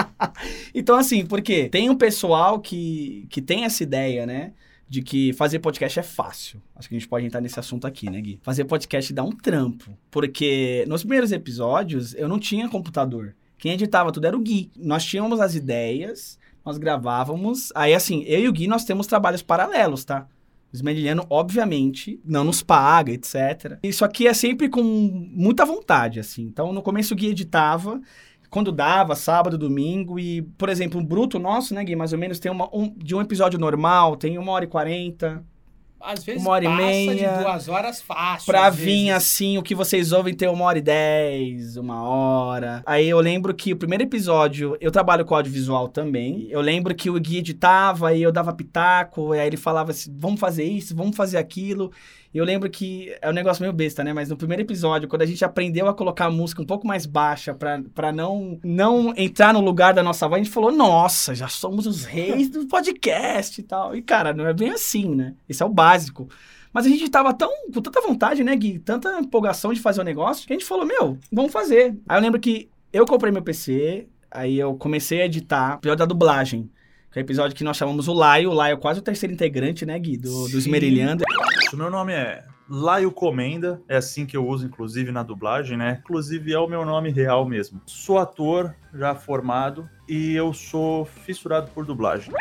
então, 0.74 0.96
assim, 0.96 1.26
porque 1.26 1.68
tem 1.68 1.90
um 1.90 1.94
pessoal 1.94 2.58
que, 2.60 3.26
que 3.28 3.42
tem 3.42 3.66
essa 3.66 3.82
ideia, 3.82 4.24
né? 4.24 4.54
De 4.88 5.02
que 5.02 5.34
fazer 5.34 5.58
podcast 5.58 6.00
é 6.00 6.02
fácil. 6.02 6.62
Acho 6.74 6.88
que 6.88 6.94
a 6.94 6.98
gente 6.98 7.10
pode 7.10 7.26
entrar 7.26 7.42
nesse 7.42 7.60
assunto 7.60 7.86
aqui, 7.86 8.08
né, 8.08 8.22
Gui? 8.22 8.40
Fazer 8.42 8.64
podcast 8.64 9.12
dá 9.12 9.22
um 9.22 9.32
trampo. 9.32 9.94
Porque 10.10 10.82
nos 10.88 11.02
primeiros 11.02 11.30
episódios 11.30 12.14
eu 12.14 12.26
não 12.26 12.38
tinha 12.38 12.70
computador. 12.70 13.36
Quem 13.58 13.72
editava 13.72 14.10
tudo 14.10 14.26
era 14.26 14.34
o 14.34 14.40
Gui. 14.40 14.70
Nós 14.78 15.04
tínhamos 15.04 15.40
as 15.40 15.54
ideias, 15.54 16.38
nós 16.64 16.78
gravávamos. 16.78 17.70
Aí, 17.74 17.92
assim, 17.92 18.22
eu 18.22 18.40
e 18.40 18.48
o 18.48 18.52
Gui, 18.52 18.66
nós 18.66 18.82
temos 18.82 19.06
trabalhos 19.06 19.42
paralelos, 19.42 20.06
tá? 20.06 20.26
O 20.72 20.76
Smediliano, 20.76 21.26
obviamente, 21.28 22.20
não 22.24 22.44
nos 22.44 22.62
paga, 22.62 23.12
etc. 23.12 23.78
Isso 23.82 24.04
aqui 24.04 24.26
é 24.26 24.34
sempre 24.34 24.68
com 24.68 24.82
muita 24.82 25.64
vontade, 25.64 26.20
assim. 26.20 26.42
Então, 26.42 26.72
no 26.72 26.80
começo 26.82 27.12
o 27.12 27.16
Gui 27.16 27.28
editava, 27.28 28.00
quando 28.48 28.72
dava, 28.72 29.14
sábado, 29.14 29.58
domingo, 29.58 30.18
e, 30.18 30.42
por 30.42 30.68
exemplo, 30.68 31.00
um 31.00 31.04
bruto 31.04 31.38
nosso, 31.38 31.74
né, 31.74 31.84
Gui, 31.84 31.96
mais 31.96 32.12
ou 32.12 32.18
menos, 32.18 32.38
tem 32.38 32.50
uma, 32.50 32.68
um, 32.74 32.92
de 32.96 33.14
um 33.14 33.20
episódio 33.20 33.58
normal, 33.58 34.16
tem 34.16 34.38
uma 34.38 34.52
hora 34.52 34.64
e 34.64 34.68
quarenta. 34.68 35.44
Às 36.00 36.24
vezes 36.24 36.40
Uma 36.40 36.52
hora 36.52 36.64
e 36.64 36.68
passa 36.68 36.82
meia, 36.82 37.28
de 37.28 37.44
duas 37.44 37.68
horas 37.68 38.00
fácil. 38.00 38.46
Pra 38.46 38.70
vir 38.70 38.84
vezes. 38.86 39.10
assim, 39.10 39.58
o 39.58 39.62
que 39.62 39.74
vocês 39.74 40.12
ouvem 40.12 40.34
ter 40.34 40.48
uma 40.48 40.64
hora 40.64 40.78
e 40.78 40.82
dez, 40.82 41.76
uma 41.76 42.02
hora. 42.02 42.82
Aí 42.86 43.08
eu 43.08 43.20
lembro 43.20 43.52
que 43.54 43.72
o 43.72 43.76
primeiro 43.76 44.04
episódio, 44.04 44.76
eu 44.80 44.90
trabalho 44.90 45.24
com 45.24 45.34
audiovisual 45.34 45.88
também. 45.88 46.46
Eu 46.50 46.60
lembro 46.60 46.94
que 46.94 47.10
o 47.10 47.20
Gui 47.20 47.38
editava 47.38 48.14
e 48.14 48.22
eu 48.22 48.32
dava 48.32 48.52
pitaco, 48.52 49.34
e 49.34 49.40
aí 49.40 49.46
ele 49.46 49.56
falava 49.56 49.90
assim: 49.90 50.14
vamos 50.18 50.40
fazer 50.40 50.64
isso, 50.64 50.96
vamos 50.96 51.16
fazer 51.16 51.36
aquilo. 51.36 51.92
Eu 52.32 52.44
lembro 52.44 52.70
que 52.70 53.12
é 53.20 53.28
um 53.28 53.32
negócio 53.32 53.60
meio 53.60 53.72
besta, 53.72 54.04
né? 54.04 54.12
Mas 54.12 54.28
no 54.28 54.36
primeiro 54.36 54.62
episódio, 54.62 55.08
quando 55.08 55.22
a 55.22 55.26
gente 55.26 55.44
aprendeu 55.44 55.88
a 55.88 55.94
colocar 55.94 56.26
a 56.26 56.30
música 56.30 56.62
um 56.62 56.66
pouco 56.66 56.86
mais 56.86 57.04
baixa 57.04 57.52
pra 57.54 58.12
não, 58.12 58.58
não 58.62 59.12
entrar 59.16 59.52
no 59.52 59.60
lugar 59.60 59.92
da 59.92 60.02
nossa 60.02 60.28
voz, 60.28 60.40
a 60.40 60.44
gente 60.44 60.52
falou: 60.52 60.70
nossa, 60.70 61.34
já 61.34 61.48
somos 61.48 61.86
os 61.86 62.04
reis 62.04 62.48
do 62.48 62.66
podcast 62.66 63.60
e 63.60 63.64
tal. 63.64 63.96
E 63.96 64.02
cara, 64.02 64.32
não 64.32 64.46
é 64.46 64.54
bem 64.54 64.70
assim, 64.70 65.12
né? 65.12 65.34
Esse 65.48 65.62
é 65.62 65.66
o 65.66 65.70
básico. 65.70 66.28
Mas 66.72 66.86
a 66.86 66.88
gente 66.88 67.10
tava 67.10 67.34
tão, 67.34 67.50
com 67.74 67.82
tanta 67.82 68.00
vontade, 68.00 68.44
né, 68.44 68.54
Gui? 68.54 68.78
Tanta 68.78 69.18
empolgação 69.18 69.72
de 69.72 69.80
fazer 69.80 70.00
o 70.00 70.04
negócio, 70.04 70.46
que 70.46 70.52
a 70.52 70.56
gente 70.56 70.66
falou, 70.66 70.86
meu, 70.86 71.18
vamos 71.32 71.52
fazer. 71.52 71.98
Aí 72.08 72.16
eu 72.16 72.22
lembro 72.22 72.38
que 72.38 72.70
eu 72.92 73.04
comprei 73.04 73.32
meu 73.32 73.42
PC, 73.42 74.06
aí 74.30 74.56
eu 74.56 74.76
comecei 74.76 75.20
a 75.20 75.26
editar 75.26 75.74
episódio 75.74 75.98
da 75.98 76.06
dublagem. 76.06 76.70
Que 77.12 77.18
é 77.18 77.22
o 77.22 77.24
episódio 77.24 77.56
que 77.56 77.64
nós 77.64 77.76
chamamos 77.76 78.06
o 78.06 78.12
Laio. 78.12 78.50
O 78.50 78.54
Laio 78.54 78.74
é 78.74 78.76
quase 78.76 79.00
o 79.00 79.02
terceiro 79.02 79.32
integrante, 79.32 79.84
né, 79.84 79.98
Gui? 79.98 80.16
Do, 80.16 80.44
do 80.44 80.50
Sim. 80.50 80.58
Esmerilhando. 80.58 81.24
O 81.72 81.76
meu 81.76 81.90
nome 81.90 82.12
é 82.12 82.44
Laio 82.68 83.10
Comenda, 83.10 83.82
é 83.88 83.96
assim 83.96 84.24
que 84.24 84.36
eu 84.36 84.46
uso, 84.46 84.64
inclusive, 84.64 85.10
na 85.10 85.24
dublagem, 85.24 85.76
né? 85.76 85.98
Inclusive, 86.04 86.52
é 86.52 86.58
o 86.60 86.68
meu 86.68 86.84
nome 86.84 87.10
real 87.10 87.44
mesmo. 87.44 87.80
Sou 87.84 88.16
ator, 88.16 88.76
já 88.94 89.12
formado, 89.12 89.90
e 90.08 90.36
eu 90.36 90.52
sou 90.52 91.04
fissurado 91.04 91.68
por 91.72 91.84
dublagem. 91.84 92.32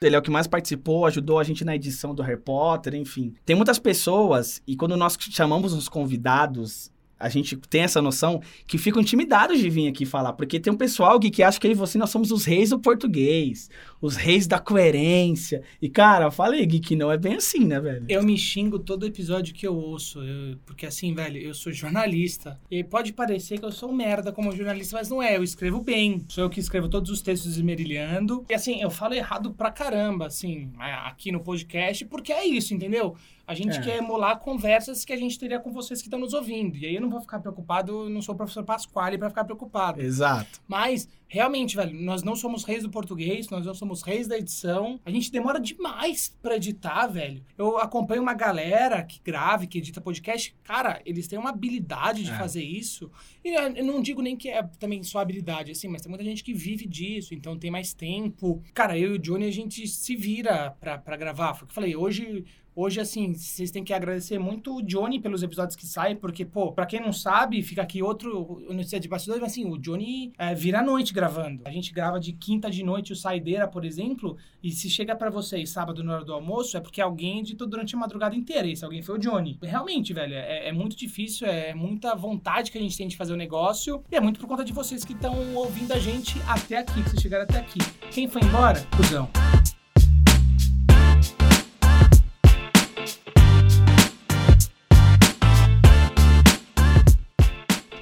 Ele 0.00 0.16
é 0.16 0.18
o 0.18 0.22
que 0.22 0.30
mais 0.30 0.46
participou, 0.46 1.04
ajudou 1.04 1.38
a 1.38 1.44
gente 1.44 1.62
na 1.62 1.76
edição 1.76 2.14
do 2.14 2.22
Harry 2.22 2.40
Potter, 2.40 2.94
enfim. 2.94 3.34
Tem 3.44 3.54
muitas 3.54 3.78
pessoas, 3.78 4.62
e 4.66 4.74
quando 4.74 4.96
nós 4.96 5.18
chamamos 5.20 5.74
os 5.74 5.86
convidados, 5.86 6.90
a 7.18 7.28
gente 7.28 7.56
tem 7.56 7.82
essa 7.82 8.02
noção 8.02 8.42
que 8.66 8.76
ficam 8.76 9.00
intimidados 9.00 9.58
de 9.58 9.70
vir 9.70 9.88
aqui 9.88 10.04
falar. 10.04 10.32
Porque 10.32 10.58
tem 10.60 10.72
um 10.72 10.76
pessoal 10.76 11.18
Gui, 11.18 11.30
que 11.30 11.42
acha 11.42 11.58
que 11.58 11.66
eu 11.66 11.70
e 11.70 11.74
você 11.74 11.96
nós 11.96 12.10
somos 12.10 12.30
os 12.30 12.44
reis 12.44 12.70
do 12.70 12.78
português, 12.78 13.70
os 14.04 14.16
reis 14.16 14.46
da 14.46 14.58
coerência. 14.58 15.62
E, 15.80 15.88
cara, 15.88 16.26
eu 16.26 16.30
falei, 16.30 16.64
Gui, 16.66 16.78
que 16.80 16.94
não 16.94 17.10
é 17.10 17.16
bem 17.16 17.36
assim, 17.36 17.64
né, 17.64 17.80
velho? 17.80 18.04
Eu 18.08 18.22
me 18.22 18.36
xingo 18.36 18.78
todo 18.78 19.06
episódio 19.06 19.54
que 19.54 19.66
eu 19.66 19.74
ouço. 19.74 20.20
eu- 20.22 20.56
porque 20.66 20.84
assim, 20.86 21.14
velho, 21.14 21.38
eu 21.38 21.54
sou 21.54 21.72
jornalista. 21.72 22.60
E 22.70 22.82
pode 22.84 23.12
parecer 23.12 23.58
que 23.58 23.64
eu 23.64 23.72
sou 23.72 23.90
um 23.90 23.94
merda 23.94 24.32
como 24.32 24.52
jornalista, 24.54 24.96
mas 24.96 25.08
não 25.08 25.22
é. 25.22 25.36
Eu 25.36 25.42
escrevo 25.42 25.80
bem. 25.80 26.22
Sou 26.28 26.44
eu 26.44 26.50
que 26.50 26.60
escrevo 26.60 26.88
todos 26.88 27.10
os 27.10 27.22
textos 27.22 27.56
esmerilhando. 27.56 28.44
E 28.50 28.54
assim, 28.54 28.80
eu 28.80 28.90
falo 28.90 29.14
errado 29.14 29.52
pra 29.52 29.70
caramba, 29.70 30.26
assim, 30.26 30.70
aqui 30.78 31.32
no 31.32 31.40
podcast, 31.40 32.04
porque 32.06 32.32
é 32.32 32.44
isso, 32.46 32.74
entendeu? 32.74 33.16
A 33.46 33.54
gente 33.54 33.76
É. 33.76 33.80
quer 33.80 33.98
emular 33.98 34.38
conversas 34.38 35.04
que 35.04 35.12
a 35.12 35.16
gente 35.18 35.38
teria 35.38 35.60
com 35.60 35.70
vocês 35.70 36.00
que 36.00 36.06
estão 36.06 36.18
nos 36.18 36.32
ouvindo. 36.32 36.76
E 36.78 36.86
aí 36.86 36.94
eu 36.94 37.00
não 37.02 37.10
vou 37.10 37.20
ficar 37.20 37.38
preocupado, 37.40 38.04
eu 38.04 38.10
não 38.10 38.22
sou 38.22 38.34
o 38.34 38.38
professor 38.38 38.64
Pasquale 38.64 39.18
pra 39.18 39.28
ficar 39.28 39.44
preocupado. 39.44 40.00
Exato. 40.00 40.62
Mas, 40.66 41.06
realmente, 41.28 41.76
velho, 41.76 41.92
nós 42.00 42.22
não 42.22 42.34
somos 42.34 42.64
reis 42.64 42.82
do 42.84 42.88
português, 42.90 43.50
nós 43.50 43.66
não 43.66 43.74
somos 43.74 43.93
reis 44.02 44.26
da 44.28 44.38
edição. 44.38 45.00
A 45.04 45.10
gente 45.10 45.30
demora 45.30 45.58
demais 45.60 46.36
pra 46.42 46.56
editar, 46.56 47.06
velho. 47.06 47.44
Eu 47.58 47.78
acompanho 47.78 48.22
uma 48.22 48.34
galera 48.34 49.02
que 49.02 49.20
grave, 49.22 49.66
que 49.66 49.78
edita 49.78 50.00
podcast. 50.00 50.54
Cara, 50.62 51.00
eles 51.04 51.26
têm 51.28 51.38
uma 51.38 51.50
habilidade 51.50 52.22
de 52.24 52.30
É. 52.30 52.38
fazer 52.38 52.62
isso. 52.62 53.10
E 53.44 53.48
eu 53.54 53.64
eu 53.74 53.84
não 53.84 54.00
digo 54.02 54.22
nem 54.22 54.36
que 54.36 54.48
é 54.48 54.62
também 54.78 55.02
só 55.02 55.18
habilidade, 55.18 55.72
assim, 55.72 55.88
mas 55.88 56.02
tem 56.02 56.08
muita 56.10 56.24
gente 56.24 56.42
que 56.44 56.52
vive 56.54 56.86
disso, 56.86 57.34
então 57.34 57.58
tem 57.58 57.70
mais 57.70 57.92
tempo. 57.94 58.62
Cara, 58.72 58.98
eu 58.98 59.12
e 59.14 59.16
o 59.16 59.18
Johnny, 59.18 59.46
a 59.46 59.50
gente 59.52 59.86
se 59.88 60.14
vira 60.16 60.70
pra, 60.80 60.98
pra 60.98 61.16
gravar. 61.16 61.54
Foi 61.54 61.64
o 61.64 61.66
que 61.66 61.70
eu 61.72 61.74
falei, 61.74 61.96
hoje... 61.96 62.44
Hoje, 62.76 63.00
assim, 63.00 63.34
vocês 63.34 63.70
têm 63.70 63.84
que 63.84 63.92
agradecer 63.92 64.36
muito 64.36 64.76
o 64.76 64.82
Johnny 64.82 65.20
pelos 65.20 65.44
episódios 65.44 65.76
que 65.76 65.86
saem, 65.86 66.16
porque, 66.16 66.44
pô, 66.44 66.72
pra 66.72 66.84
quem 66.84 67.00
não 67.00 67.12
sabe, 67.12 67.62
fica 67.62 67.82
aqui 67.82 68.02
outro 68.02 68.60
notícia 68.68 68.98
de 68.98 69.06
bastidores, 69.06 69.40
mas 69.40 69.52
assim, 69.52 69.64
o 69.64 69.78
Johnny 69.78 70.32
é, 70.36 70.56
vira 70.56 70.80
à 70.80 70.82
noite 70.82 71.14
gravando. 71.14 71.62
A 71.64 71.70
gente 71.70 71.92
grava 71.92 72.18
de 72.18 72.32
quinta 72.32 72.68
de 72.68 72.82
noite 72.82 73.12
o 73.12 73.16
Saideira, 73.16 73.68
por 73.68 73.84
exemplo, 73.84 74.36
e 74.60 74.72
se 74.72 74.90
chega 74.90 75.14
pra 75.14 75.30
vocês 75.30 75.70
sábado 75.70 76.02
na 76.02 76.14
hora 76.14 76.24
do 76.24 76.32
almoço, 76.32 76.76
é 76.76 76.80
porque 76.80 77.00
alguém 77.00 77.40
editou 77.40 77.68
durante 77.68 77.94
a 77.94 77.98
madrugada 77.98 78.34
inteira, 78.34 78.66
esse 78.66 78.84
alguém 78.84 79.02
foi 79.02 79.14
o 79.14 79.18
Johnny. 79.18 79.56
Realmente, 79.62 80.12
velho, 80.12 80.34
é, 80.34 80.68
é 80.68 80.72
muito 80.72 80.96
difícil, 80.96 81.46
é 81.46 81.74
muita 81.74 82.16
vontade 82.16 82.72
que 82.72 82.78
a 82.78 82.80
gente 82.80 82.98
tem 82.98 83.06
de 83.06 83.16
fazer 83.16 83.32
o 83.32 83.36
negócio, 83.36 84.02
e 84.10 84.16
é 84.16 84.20
muito 84.20 84.40
por 84.40 84.48
conta 84.48 84.64
de 84.64 84.72
vocês 84.72 85.04
que 85.04 85.12
estão 85.12 85.54
ouvindo 85.54 85.92
a 85.92 85.98
gente 86.00 86.40
até 86.48 86.78
aqui, 86.78 87.04
que 87.04 87.10
vocês 87.10 87.22
chegaram 87.22 87.44
até 87.44 87.58
aqui. 87.58 87.78
Quem 88.10 88.26
foi 88.26 88.42
embora? 88.42 88.84
Cusão. 88.96 89.30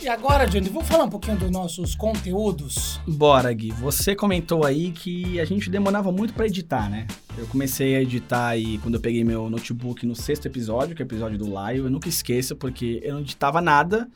E 0.03 0.09
agora, 0.09 0.49
Johnny, 0.49 0.69
vamos 0.69 0.89
falar 0.89 1.05
um 1.05 1.09
pouquinho 1.09 1.37
dos 1.37 1.49
nossos 1.49 1.95
conteúdos. 1.95 3.01
Bora, 3.07 3.53
Gui. 3.53 3.71
Você 3.71 4.17
comentou 4.17 4.67
aí 4.67 4.91
que 4.91 5.39
a 5.39 5.45
gente 5.45 5.71
demorava 5.71 6.11
muito 6.11 6.35
pra 6.35 6.45
editar, 6.45 6.91
né? 6.91 7.07
Eu 7.39 7.47
comecei 7.47 7.95
a 7.95 8.03
editar 8.03 8.49
aí 8.49 8.79
quando 8.79 8.97
eu 8.97 9.01
peguei 9.01 9.23
meu 9.23 9.49
notebook 9.49 10.05
no 10.05 10.17
sexto 10.17 10.47
episódio, 10.47 10.97
que 10.97 11.03
é 11.03 11.05
o 11.05 11.07
episódio 11.07 11.39
do 11.39 11.49
Laio. 11.49 11.87
Eu 11.87 11.91
nunca 11.91 12.09
esqueço, 12.09 12.57
porque 12.57 13.01
eu 13.05 13.15
não 13.15 13.21
editava 13.21 13.61
nada. 13.61 14.09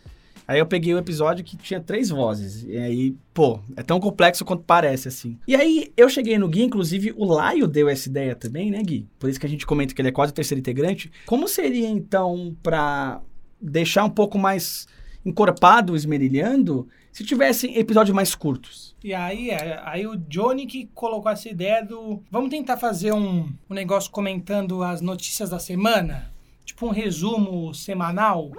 Aí 0.49 0.59
eu 0.59 0.67
peguei 0.67 0.93
o 0.93 0.99
episódio 0.99 1.45
que 1.45 1.57
tinha 1.57 1.79
três 1.79 2.09
vozes. 2.09 2.65
E 2.65 2.77
aí, 2.77 3.17
pô, 3.33 3.61
é 3.77 3.83
tão 3.85 4.01
complexo 4.01 4.45
quanto 4.45 4.65
parece, 4.65 5.07
assim. 5.07 5.39
E 5.47 5.55
aí 5.55 5.93
eu 5.97 6.09
cheguei 6.09 6.37
no 6.37 6.49
Gui, 6.49 6.65
inclusive 6.65 7.15
o 7.17 7.25
Laio 7.25 7.69
deu 7.69 7.89
essa 7.89 8.09
ideia 8.09 8.35
também, 8.35 8.73
né, 8.73 8.83
Gui? 8.83 9.07
Por 9.21 9.31
isso 9.31 9.39
que 9.39 9.47
a 9.47 9.49
gente 9.49 9.65
comenta 9.65 9.95
que 9.95 10.01
ele 10.01 10.09
é 10.09 10.13
quase 10.13 10.33
o 10.33 10.35
terceiro 10.35 10.59
integrante. 10.59 11.13
Como 11.27 11.47
seria, 11.47 11.89
então, 11.89 12.57
pra 12.61 13.21
deixar 13.63 14.03
um 14.03 14.11
pouco 14.11 14.37
mais 14.37 14.89
encorpado 15.27 15.97
esmerilhando 15.97 16.89
se 17.11 17.25
tivessem 17.25 17.77
episódios 17.77 18.15
mais 18.15 18.35
curtos? 18.35 18.95
E 19.03 19.13
aí, 19.13 19.51
é, 19.51 19.81
aí 19.85 20.07
o 20.07 20.17
Johnny 20.17 20.67
que 20.67 20.89
colocou 20.95 21.31
essa 21.31 21.49
ideia 21.49 21.85
do. 21.85 22.23
Vamos 22.31 22.49
tentar 22.49 22.77
fazer 22.77 23.13
um, 23.13 23.53
um 23.69 23.75
negócio 23.75 24.11
comentando 24.11 24.85
as 24.85 25.01
notícias 25.01 25.51
da 25.51 25.59
semana? 25.59 26.33
Tipo 26.65 26.87
um 26.87 26.91
resumo 26.91 27.75
semanal? 27.75 28.51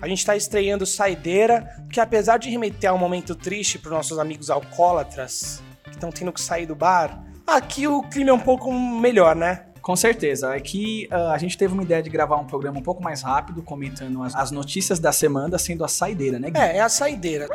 A 0.00 0.06
gente 0.06 0.24
tá 0.24 0.36
estreando 0.36 0.86
Saideira, 0.86 1.84
que 1.90 1.98
apesar 1.98 2.38
de 2.38 2.50
remeter 2.50 2.90
a 2.90 2.94
um 2.94 2.98
momento 2.98 3.34
triste 3.34 3.78
pros 3.78 3.92
nossos 3.92 4.18
amigos 4.18 4.50
alcoólatras, 4.50 5.62
que 5.84 5.90
estão 5.90 6.10
tendo 6.10 6.32
que 6.32 6.40
sair 6.40 6.66
do 6.66 6.74
bar, 6.74 7.24
aqui 7.46 7.86
o 7.86 8.02
clima 8.02 8.30
é 8.30 8.34
um 8.34 8.40
pouco 8.40 8.72
melhor, 8.72 9.34
né? 9.34 9.66
Com 9.84 9.94
certeza. 9.94 10.54
Aqui 10.54 11.06
ah, 11.10 11.32
a 11.32 11.38
gente 11.38 11.58
teve 11.58 11.74
uma 11.74 11.82
ideia 11.82 12.02
de 12.02 12.08
gravar 12.08 12.36
um 12.36 12.46
programa 12.46 12.78
um 12.78 12.82
pouco 12.82 13.02
mais 13.02 13.20
rápido, 13.20 13.62
comentando 13.62 14.22
as, 14.22 14.34
as 14.34 14.50
notícias 14.50 14.98
da 14.98 15.12
semana, 15.12 15.58
sendo 15.58 15.84
a 15.84 15.88
saideira, 15.88 16.38
né, 16.38 16.50
Gui? 16.50 16.58
É, 16.58 16.78
é 16.78 16.80
a 16.80 16.88
saideira. 16.88 17.46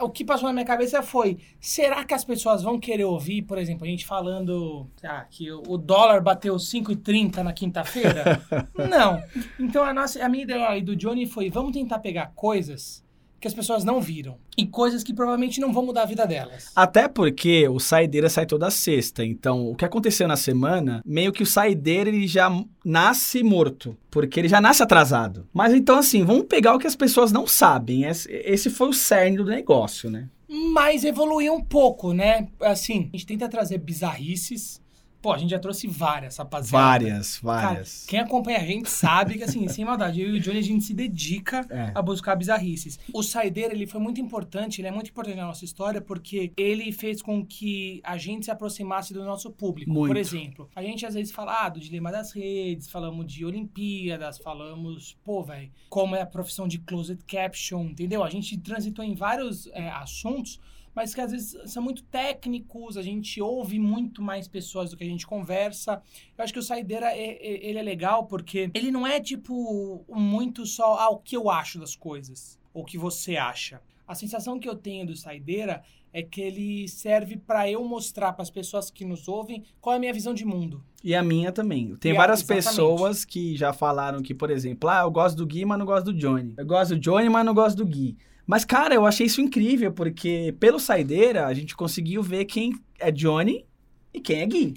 O 0.00 0.08
que 0.08 0.24
passou 0.24 0.46
na 0.46 0.52
minha 0.52 0.64
cabeça 0.64 1.02
foi: 1.02 1.38
será 1.60 2.04
que 2.04 2.14
as 2.14 2.24
pessoas 2.24 2.62
vão 2.62 2.78
querer 2.78 3.02
ouvir, 3.02 3.42
por 3.42 3.58
exemplo, 3.58 3.84
a 3.84 3.88
gente 3.88 4.06
falando 4.06 4.86
ah, 5.02 5.26
que 5.28 5.50
o 5.50 5.76
dólar 5.76 6.20
bateu 6.20 6.54
5,30 6.54 7.38
na 7.38 7.52
quinta-feira? 7.52 8.40
Não. 8.88 9.20
Então 9.58 9.82
a, 9.82 9.92
nossa, 9.92 10.24
a 10.24 10.28
minha 10.28 10.44
ideia 10.44 10.80
do 10.80 10.94
Johnny 10.94 11.26
foi: 11.26 11.50
vamos 11.50 11.72
tentar 11.72 11.98
pegar 11.98 12.30
coisas 12.36 13.02
que 13.42 13.48
as 13.48 13.52
pessoas 13.52 13.82
não 13.82 14.00
viram. 14.00 14.38
E 14.56 14.64
coisas 14.64 15.02
que 15.02 15.12
provavelmente 15.12 15.60
não 15.60 15.72
vão 15.72 15.84
mudar 15.84 16.02
a 16.02 16.06
vida 16.06 16.24
delas. 16.24 16.70
Até 16.76 17.08
porque 17.08 17.68
o 17.68 17.80
Saideira 17.80 18.30
sai 18.30 18.46
toda 18.46 18.70
sexta. 18.70 19.24
Então, 19.24 19.66
o 19.66 19.74
que 19.74 19.84
aconteceu 19.84 20.28
na 20.28 20.36
semana, 20.36 21.02
meio 21.04 21.32
que 21.32 21.42
o 21.42 21.46
Saideira 21.46 22.08
ele 22.08 22.28
já 22.28 22.48
nasce 22.84 23.42
morto. 23.42 23.96
Porque 24.10 24.38
ele 24.38 24.48
já 24.48 24.60
nasce 24.60 24.82
atrasado. 24.82 25.48
Mas 25.52 25.74
então, 25.74 25.98
assim, 25.98 26.24
vamos 26.24 26.46
pegar 26.46 26.74
o 26.74 26.78
que 26.78 26.86
as 26.86 26.94
pessoas 26.94 27.32
não 27.32 27.44
sabem. 27.44 28.04
Esse, 28.04 28.30
esse 28.30 28.70
foi 28.70 28.88
o 28.88 28.92
cerne 28.92 29.38
do 29.38 29.44
negócio, 29.44 30.08
né? 30.08 30.28
Mas 30.48 31.02
evoluiu 31.02 31.54
um 31.54 31.64
pouco, 31.64 32.12
né? 32.12 32.46
Assim, 32.60 33.10
a 33.12 33.16
gente 33.16 33.26
tenta 33.26 33.48
trazer 33.48 33.78
bizarrices. 33.78 34.81
Pô, 35.22 35.32
a 35.32 35.38
gente 35.38 35.50
já 35.50 35.58
trouxe 35.60 35.86
várias, 35.86 36.36
rapaziada. 36.36 36.84
Várias, 36.84 37.38
Cara, 37.38 37.62
várias. 37.68 38.04
quem 38.06 38.18
acompanha 38.18 38.58
a 38.58 38.64
gente 38.66 38.90
sabe 38.90 39.38
que, 39.38 39.44
assim, 39.44 39.66
sem 39.68 39.84
maldade, 39.84 40.20
eu 40.20 40.34
e 40.34 40.38
o 40.38 40.40
Johnny, 40.40 40.58
a 40.58 40.62
gente 40.62 40.82
se 40.84 40.92
dedica 40.92 41.64
É. 41.70 41.92
a 41.94 42.02
buscar 42.02 42.34
bizarrices. 42.34 42.98
O 43.14 43.22
Saideira, 43.22 43.72
ele 43.72 43.86
foi 43.86 44.00
muito 44.00 44.20
importante, 44.20 44.80
ele 44.80 44.88
é 44.88 44.90
muito 44.90 45.10
importante 45.10 45.36
na 45.36 45.46
nossa 45.46 45.64
história, 45.64 46.00
porque 46.00 46.52
ele 46.56 46.90
fez 46.90 47.22
com 47.22 47.46
que 47.46 48.00
a 48.02 48.16
gente 48.18 48.46
se 48.46 48.50
aproximasse 48.50 49.14
do 49.14 49.24
nosso 49.24 49.48
público. 49.50 49.90
Muito. 49.92 50.08
Por 50.08 50.16
exemplo, 50.16 50.68
a 50.74 50.82
gente 50.82 51.06
às 51.06 51.14
vezes 51.14 51.32
fala 51.32 51.66
ah, 51.66 51.68
do 51.68 51.78
dilema 51.78 52.10
das 52.10 52.32
redes, 52.32 52.90
falamos 52.90 53.24
de 53.32 53.44
Olimpíadas, 53.44 54.38
falamos, 54.38 55.16
pô, 55.24 55.42
velho, 55.44 55.70
como 55.88 56.16
é 56.16 56.20
a 56.22 56.26
profissão 56.26 56.66
de 56.66 56.78
closed 56.78 57.18
caption, 57.28 57.84
entendeu? 57.84 58.24
A 58.24 58.30
gente 58.30 58.56
transitou 58.58 59.04
em 59.04 59.14
vários 59.14 59.68
é, 59.68 59.88
assuntos 59.90 60.58
mas 60.94 61.14
que 61.14 61.20
às 61.20 61.30
vezes 61.32 61.56
são 61.72 61.82
muito 61.82 62.02
técnicos, 62.04 62.96
a 62.96 63.02
gente 63.02 63.40
ouve 63.40 63.78
muito 63.78 64.20
mais 64.22 64.46
pessoas 64.48 64.90
do 64.90 64.96
que 64.96 65.04
a 65.04 65.06
gente 65.08 65.26
conversa. 65.26 66.02
Eu 66.36 66.44
acho 66.44 66.52
que 66.52 66.58
o 66.58 66.62
Saideira, 66.62 67.06
é- 67.10 67.32
é- 67.40 67.66
ele 67.68 67.78
é 67.78 67.82
legal 67.82 68.26
porque 68.26 68.70
ele 68.74 68.90
não 68.90 69.06
é, 69.06 69.20
tipo, 69.20 70.04
muito 70.08 70.66
só 70.66 70.94
ah, 70.98 71.10
o 71.10 71.18
que 71.18 71.36
eu 71.36 71.50
acho 71.50 71.78
das 71.78 71.96
coisas, 71.96 72.58
ou 72.74 72.82
o 72.82 72.86
que 72.86 72.98
você 72.98 73.36
acha. 73.36 73.80
A 74.06 74.14
sensação 74.14 74.58
que 74.58 74.68
eu 74.68 74.74
tenho 74.74 75.06
do 75.06 75.16
Saideira 75.16 75.82
é 76.12 76.22
que 76.22 76.42
ele 76.42 76.86
serve 76.88 77.38
para 77.38 77.70
eu 77.70 77.82
mostrar 77.84 78.34
para 78.34 78.42
as 78.42 78.50
pessoas 78.50 78.90
que 78.90 79.02
nos 79.02 79.28
ouvem 79.28 79.64
qual 79.80 79.94
é 79.94 79.96
a 79.96 80.00
minha 80.00 80.12
visão 80.12 80.34
de 80.34 80.44
mundo. 80.44 80.84
E 81.02 81.14
a 81.14 81.22
minha 81.22 81.50
também. 81.50 81.96
Tem 81.96 82.12
E 82.12 82.14
a- 82.14 82.18
várias 82.18 82.40
exatamente. 82.40 82.64
pessoas 82.66 83.24
que 83.24 83.56
já 83.56 83.72
falaram 83.72 84.20
que, 84.20 84.34
por 84.34 84.50
exemplo, 84.50 84.90
ah, 84.90 85.00
eu 85.00 85.10
gosto 85.10 85.36
do 85.36 85.46
Gui, 85.46 85.64
mas 85.64 85.78
não 85.78 85.86
gosto 85.86 86.12
do 86.12 86.12
Johnny. 86.12 86.52
Eu 86.58 86.66
gosto 86.66 86.94
do 86.94 87.00
Johnny, 87.00 87.30
mas 87.30 87.46
não 87.46 87.54
gosto 87.54 87.78
do 87.78 87.86
Gui. 87.86 88.18
Mas, 88.46 88.64
cara, 88.64 88.94
eu 88.94 89.06
achei 89.06 89.26
isso 89.26 89.40
incrível, 89.40 89.92
porque 89.92 90.54
pelo 90.58 90.78
Saideira, 90.78 91.46
a 91.46 91.54
gente 91.54 91.76
conseguiu 91.76 92.22
ver 92.22 92.44
quem 92.44 92.72
é 92.98 93.10
Johnny 93.10 93.64
e 94.12 94.20
quem 94.20 94.40
é 94.40 94.46
Gui. 94.46 94.74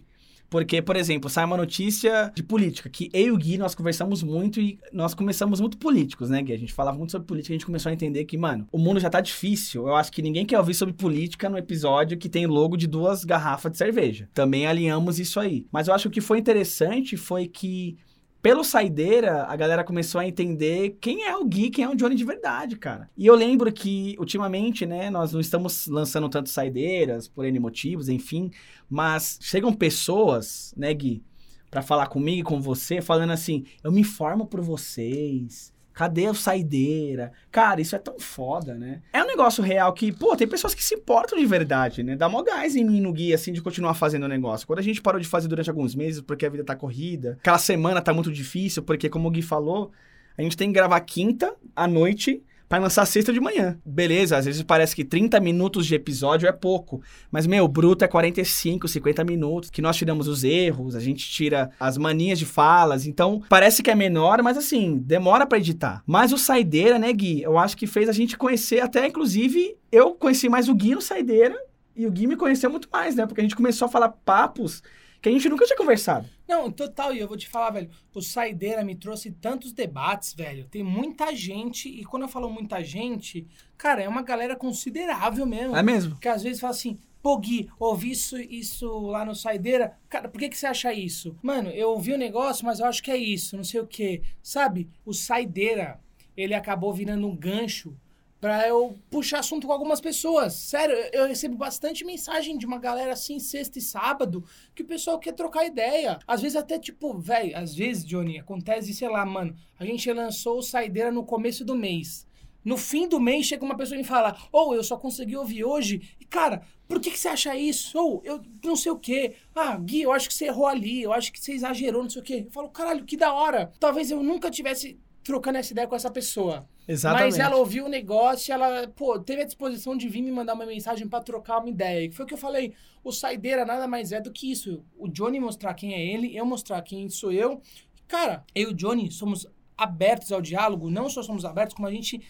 Porque, 0.50 0.82
por 0.82 0.96
exemplo, 0.96 1.30
sai 1.30 1.44
uma 1.44 1.58
notícia 1.58 2.32
de 2.34 2.44
política, 2.44 2.88
que 2.88 3.10
eu 3.12 3.28
e 3.28 3.32
o 3.32 3.38
Gui, 3.38 3.58
nós 3.58 3.74
conversamos 3.74 4.22
muito 4.22 4.62
e 4.62 4.80
nós 4.94 5.14
começamos 5.14 5.60
muito 5.60 5.78
políticos, 5.78 6.30
né, 6.30 6.42
Gui? 6.42 6.54
A 6.54 6.58
gente 6.58 6.72
falava 6.72 6.98
muito 6.98 7.12
sobre 7.12 7.28
política, 7.28 7.54
a 7.54 7.58
gente 7.58 7.66
começou 7.66 7.90
a 7.90 7.94
entender 7.94 8.24
que, 8.26 8.38
mano, 8.38 8.68
o 8.72 8.78
mundo 8.78 9.00
já 9.00 9.10
tá 9.10 9.20
difícil. 9.20 9.88
Eu 9.88 9.96
acho 9.96 10.12
que 10.12 10.22
ninguém 10.22 10.46
quer 10.46 10.58
ouvir 10.58 10.74
sobre 10.74 10.94
política 10.94 11.50
no 11.50 11.58
episódio 11.58 12.18
que 12.18 12.30
tem 12.30 12.46
logo 12.46 12.78
de 12.78 12.88
duas 12.88 13.26
garrafas 13.26 13.72
de 13.72 13.78
cerveja. 13.78 14.30
Também 14.34 14.68
alinhamos 14.68 15.20
isso 15.20 15.40
aí. 15.40 15.66
Mas 15.72 15.88
eu 15.88 15.94
acho 15.94 16.04
que 16.04 16.08
o 16.08 16.12
que 16.12 16.22
foi 16.22 16.38
interessante 16.38 17.18
foi 17.18 17.48
que 17.48 17.98
pelo 18.46 18.64
Saideira, 18.64 19.46
a 19.46 19.56
galera 19.56 19.84
começou 19.84 20.22
a 20.22 20.28
entender 20.28 21.00
quem 21.02 21.24
é 21.24 21.36
o 21.36 21.44
Gui, 21.44 21.72
quem 21.72 21.84
é 21.84 21.90
o 21.90 21.96
Johnny 21.96 22.14
de 22.14 22.24
verdade, 22.24 22.76
cara. 22.76 23.10
E 23.18 23.26
eu 23.26 23.34
lembro 23.34 23.74
que, 23.74 24.16
ultimamente, 24.20 24.86
né, 24.86 25.10
nós 25.10 25.34
não 25.34 25.40
estamos 25.40 25.88
lançando 25.88 26.30
tanto 26.30 26.52
Saideiras, 26.52 27.28
por 27.28 27.44
N 27.44 27.58
motivos, 27.58 28.08
enfim, 28.08 28.52
mas 28.88 29.40
chegam 29.42 29.74
pessoas, 29.74 30.76
né, 30.78 30.94
Gui, 30.94 31.24
pra 31.72 31.82
falar 31.82 32.06
comigo 32.06 32.42
e 32.42 32.44
com 32.44 32.62
você, 32.62 33.02
falando 33.02 33.32
assim, 33.32 33.66
eu 33.84 33.92
me 33.92 34.02
informo 34.02 34.46
por 34.46 34.62
vocês, 34.62 35.74
cadê 35.96 36.28
o 36.28 36.36
Saideira? 36.36 37.32
Cara, 37.50 37.80
isso 37.80 37.96
é 37.96 38.00
tão 38.00 38.20
foda, 38.20 38.76
né? 38.76 39.02
É 39.14 39.24
um 39.24 39.28
negócio 39.28 39.64
real 39.64 39.94
que, 39.94 40.12
pô, 40.12 40.36
tem 40.36 40.48
pessoas 40.48 40.76
que 40.76 40.84
se 40.84 40.94
importam 40.94 41.40
de 41.40 41.46
verdade, 41.46 42.04
né? 42.04 42.18
Dá 42.18 42.28
mó 42.28 42.44
gás 42.44 42.76
em 42.76 42.84
mim 42.84 43.00
no 43.00 43.14
Gui, 43.14 43.34
assim, 43.34 43.54
de 43.54 43.62
continuar 43.62 43.94
fazendo 43.94 44.24
o 44.24 44.28
negócio. 44.28 44.68
Quando 44.68 44.80
a 44.80 44.84
gente 44.84 45.02
parou 45.02 45.20
de 45.20 45.28
fazer 45.28 45.48
durante 45.48 45.70
alguns 45.70 45.96
meses, 45.96 46.22
porque 46.22 46.46
a 46.46 46.50
vida 46.50 46.66
tá 46.66 46.76
corrida, 46.76 47.38
aquela 47.40 47.58
semana 47.58 48.02
tá 48.02 48.14
muito 48.14 48.32
difícil, 48.32 48.84
porque, 48.84 49.10
como 49.10 49.30
o 49.30 49.32
Gui 49.32 49.42
falou, 49.42 49.92
a 50.38 50.42
gente 50.42 50.58
tem 50.58 50.68
que 50.68 50.74
gravar 50.74 51.00
quinta 51.00 51.56
à 51.74 51.88
noite 51.88 52.44
pra 52.76 52.84
lançar 52.84 53.06
sexta 53.06 53.32
de 53.32 53.40
manhã. 53.40 53.78
Beleza, 53.86 54.38
às 54.38 54.46
vezes 54.46 54.62
parece 54.64 54.96
que 54.96 55.04
30 55.04 55.40
minutos 55.40 55.86
de 55.86 55.96
episódio 55.96 56.48
é 56.48 56.52
pouco, 56.52 57.02
mas, 57.32 57.48
meu, 57.48 57.68
bruto 57.68 58.04
é 58.04 58.08
45, 58.08 58.88
50 58.88 59.24
minutos, 59.24 59.70
que 59.70 59.82
nós 59.82 59.96
tiramos 59.96 60.28
os 60.28 60.44
erros, 60.44 60.96
a 60.96 61.00
gente 61.00 61.28
tira 61.30 61.70
as 61.80 61.98
manias 61.98 62.38
de 62.38 62.46
falas, 62.46 63.08
então 63.08 63.42
parece 63.50 63.82
que 63.82 63.90
é 63.90 63.96
menor, 63.96 64.42
mas 64.42 64.58
assim, 64.58 64.98
demora 64.98 65.46
pra 65.46 65.58
editar. 65.58 66.04
Mas 66.06 66.34
o 66.34 66.38
Saideira, 66.38 67.00
né, 67.00 67.12
Gui, 67.14 67.42
eu 67.42 67.58
acho 67.58 67.78
que 67.78 67.88
fez 67.88 68.10
a 68.10 68.14
gente 68.14 68.38
conhecer 68.38 68.82
até, 68.82 69.08
inclusive, 69.08 69.76
eu 69.92 70.14
conheci 70.14 70.50
mais 70.50 70.68
o 70.68 70.76
Gui 70.76 70.96
no 70.96 71.02
Saideira, 71.02 71.58
e 71.96 72.06
o 72.06 72.12
Gui 72.12 72.28
me 72.28 72.36
conheceu 72.36 72.70
muito 72.70 72.90
mais, 72.92 73.16
né, 73.16 73.26
porque 73.26 73.40
a 73.42 73.44
gente 73.44 73.56
começou 73.56 73.86
a 73.88 73.90
falar 73.90 74.10
papos 74.10 74.84
que 75.22 75.30
a 75.30 75.32
gente 75.32 75.50
nunca 75.50 75.66
tinha 75.66 75.78
conversado. 75.78 76.28
Não, 76.48 76.72
total, 76.72 77.14
e 77.14 77.20
eu 77.20 77.28
vou 77.28 77.38
te 77.38 77.50
falar, 77.50 77.72
velho, 77.72 77.90
o 78.14 78.22
Saideira 78.22 78.84
me 78.84 78.96
trouxe 78.96 79.32
tantos 79.32 79.74
debates, 79.74 80.34
velho. 80.34 80.68
Tem 80.68 80.84
muita 80.84 81.36
gente, 81.36 81.90
e 81.90 82.04
quando 82.06 82.24
eu 82.24 82.30
falo 82.30 82.50
muita 82.50 82.84
gente, 82.84 83.48
cara, 83.78 84.02
é 84.02 84.08
uma 84.08 84.22
galera 84.22 84.56
considerável 84.56 85.46
mesmo. 85.46 85.76
É 85.76 85.84
mesmo? 85.84 86.18
Que 86.20 86.28
às 86.28 86.44
vezes 86.44 86.60
fala 86.60 86.72
assim, 86.72 87.00
pô, 87.22 87.38
Gui, 87.38 87.68
ouvi 87.80 88.12
isso, 88.12 88.38
isso 88.38 89.08
lá 89.08 89.26
no 89.26 89.34
Saideira. 89.34 89.98
Cara, 90.08 90.30
por 90.30 90.38
que, 90.38 90.50
que 90.50 90.58
você 90.58 90.68
acha 90.68 90.94
isso? 90.94 91.36
Mano, 91.42 91.70
eu 91.72 91.90
ouvi 91.90 92.14
o 92.14 92.18
negócio, 92.18 92.66
mas 92.66 92.80
eu 92.80 92.86
acho 92.86 93.02
que 93.02 93.10
é 93.10 93.18
isso, 93.18 93.58
não 93.58 93.64
sei 93.64 93.82
o 93.82 93.88
quê. 93.88 94.22
Sabe, 94.44 94.88
o 95.04 95.14
Saideira, 95.14 96.00
ele 96.38 96.54
acabou 96.54 96.94
virando 96.94 97.28
um 97.28 97.36
gancho 97.36 97.98
pra 98.40 98.68
eu 98.68 98.98
puxar 99.10 99.40
assunto 99.40 99.68
com 99.68 99.74
algumas 99.74 100.02
pessoas. 100.02 100.54
Sério, 100.54 100.96
eu 101.12 101.28
recebo 101.28 101.56
bastante 101.56 102.06
mensagem 102.06 102.58
de 102.58 102.66
uma 102.66 102.78
galera 102.78 103.14
assim, 103.14 103.40
sexta 103.40 103.80
e 103.80 103.82
sábado, 103.82 104.44
que 104.74 104.84
o 104.84 104.86
pessoal 104.88 105.20
quer 105.20 105.34
trocar 105.34 105.66
ideia. 105.66 106.20
Às 106.28 106.42
vezes 106.42 106.56
até 106.56 106.78
tipo, 106.78 107.18
velho, 107.18 107.58
às 107.58 107.74
vezes, 107.74 108.06
Johnny, 108.06 108.40
acontece, 108.40 108.94
sei 108.94 109.10
lá, 109.10 109.26
mano, 109.26 109.56
a 109.80 109.86
gente 109.86 110.12
lançou 110.12 110.60
o 110.60 110.64
Saideira 110.64 111.12
no 111.12 111.24
começo 111.24 111.66
do 111.66 111.76
mês. 111.76 112.28
No 112.66 112.78
fim 112.78 113.08
do 113.08 113.20
mês 113.20 113.46
chega 113.46 113.64
uma 113.64 113.78
pessoa 113.78 113.96
e 113.96 114.00
me 114.00 114.08
fala: 114.08 114.36
Ou 114.52 114.74
eu 114.74 114.84
só 114.84 114.98
consegui 114.98 115.38
ouvir 115.38 115.64
hoje. 115.64 116.16
E 116.20 116.26
cara, 116.26 116.64
por 116.88 117.00
que, 117.00 117.12
que 117.12 117.20
você 117.20 117.28
acha 117.28 117.56
isso? 117.56 117.96
Ou 117.96 118.24
eu 118.26 118.42
não 118.64 118.76
sei 118.76 118.92
o 118.92 118.98
quê. 118.98 119.36
Ah, 119.54 119.78
Gui, 119.78 120.02
eu 120.02 120.12
acho 120.12 120.28
que 120.28 120.34
você 120.34 120.46
errou 120.46 120.66
ali. 120.66 121.04
Eu 121.04 121.14
acho 121.14 121.32
que 121.32 121.40
você 121.40 121.54
exagerou, 121.54 122.02
não 122.02 122.10
sei 122.10 122.22
o 122.24 122.26
quê. 122.26 122.44
Eu 122.48 122.52
falo: 122.52 122.70
Caralho, 122.70 123.06
que 123.06 123.16
da 123.16 123.32
hora. 123.32 123.72
Talvez 123.80 124.10
eu 124.10 124.24
nunca 124.24 124.50
tivesse 124.50 125.00
trocando 125.24 125.60
essa 125.60 125.74
ideia 125.74 125.88
com 125.88 125.96
essa 125.96 126.10
pessoa. 126.10 126.68
Exatamente. 126.88 127.32
Mas 127.32 127.40
ela 127.40 127.56
ouviu 127.56 127.86
o 127.86 127.90
negócio 127.90 128.52
e 128.52 128.54
ela, 128.54 128.88
pô, 128.90 129.20
teve 129.20 129.42
a 129.42 129.46
disposição 129.46 129.98
de 129.98 130.08
vir 130.08 130.22
me 130.22 130.32
mandar 130.32 130.54
uma 130.54 130.66
mensagem 130.66 131.08
pra 131.08 131.20
trocar 131.20 131.60
uma 131.60 131.70
ideia. 131.70 132.08
Que 132.08 132.16
foi 132.16 132.26
o 132.26 132.28
que 132.28 132.34
eu 132.34 132.38
falei. 132.38 132.74
O 133.04 133.12
Saideira 133.12 133.66
nada 133.66 133.88
mais 133.88 134.12
é 134.12 134.22
do 134.22 134.32
que 134.32 134.52
isso. 134.52 134.84
O 134.98 135.08
Johnny 135.08 135.40
mostrar 135.40 135.74
quem 135.74 135.94
é 135.94 136.06
ele, 136.06 136.36
eu 136.36 136.46
mostrar 136.46 136.82
quem 136.82 137.10
sou 137.10 137.32
eu. 137.32 137.62
Cara, 138.08 138.44
eu 138.54 138.70
e 138.70 138.74
o 138.74 138.76
Johnny 138.76 139.12
somos 139.12 139.48
abertos 139.78 140.32
ao 140.32 140.42
diálogo. 140.42 140.90
Não 140.90 141.10
só 141.10 141.24
somos 141.24 141.44
abertos, 141.44 141.76
como 141.76 141.88
a 141.88 141.92
gente 141.92 142.22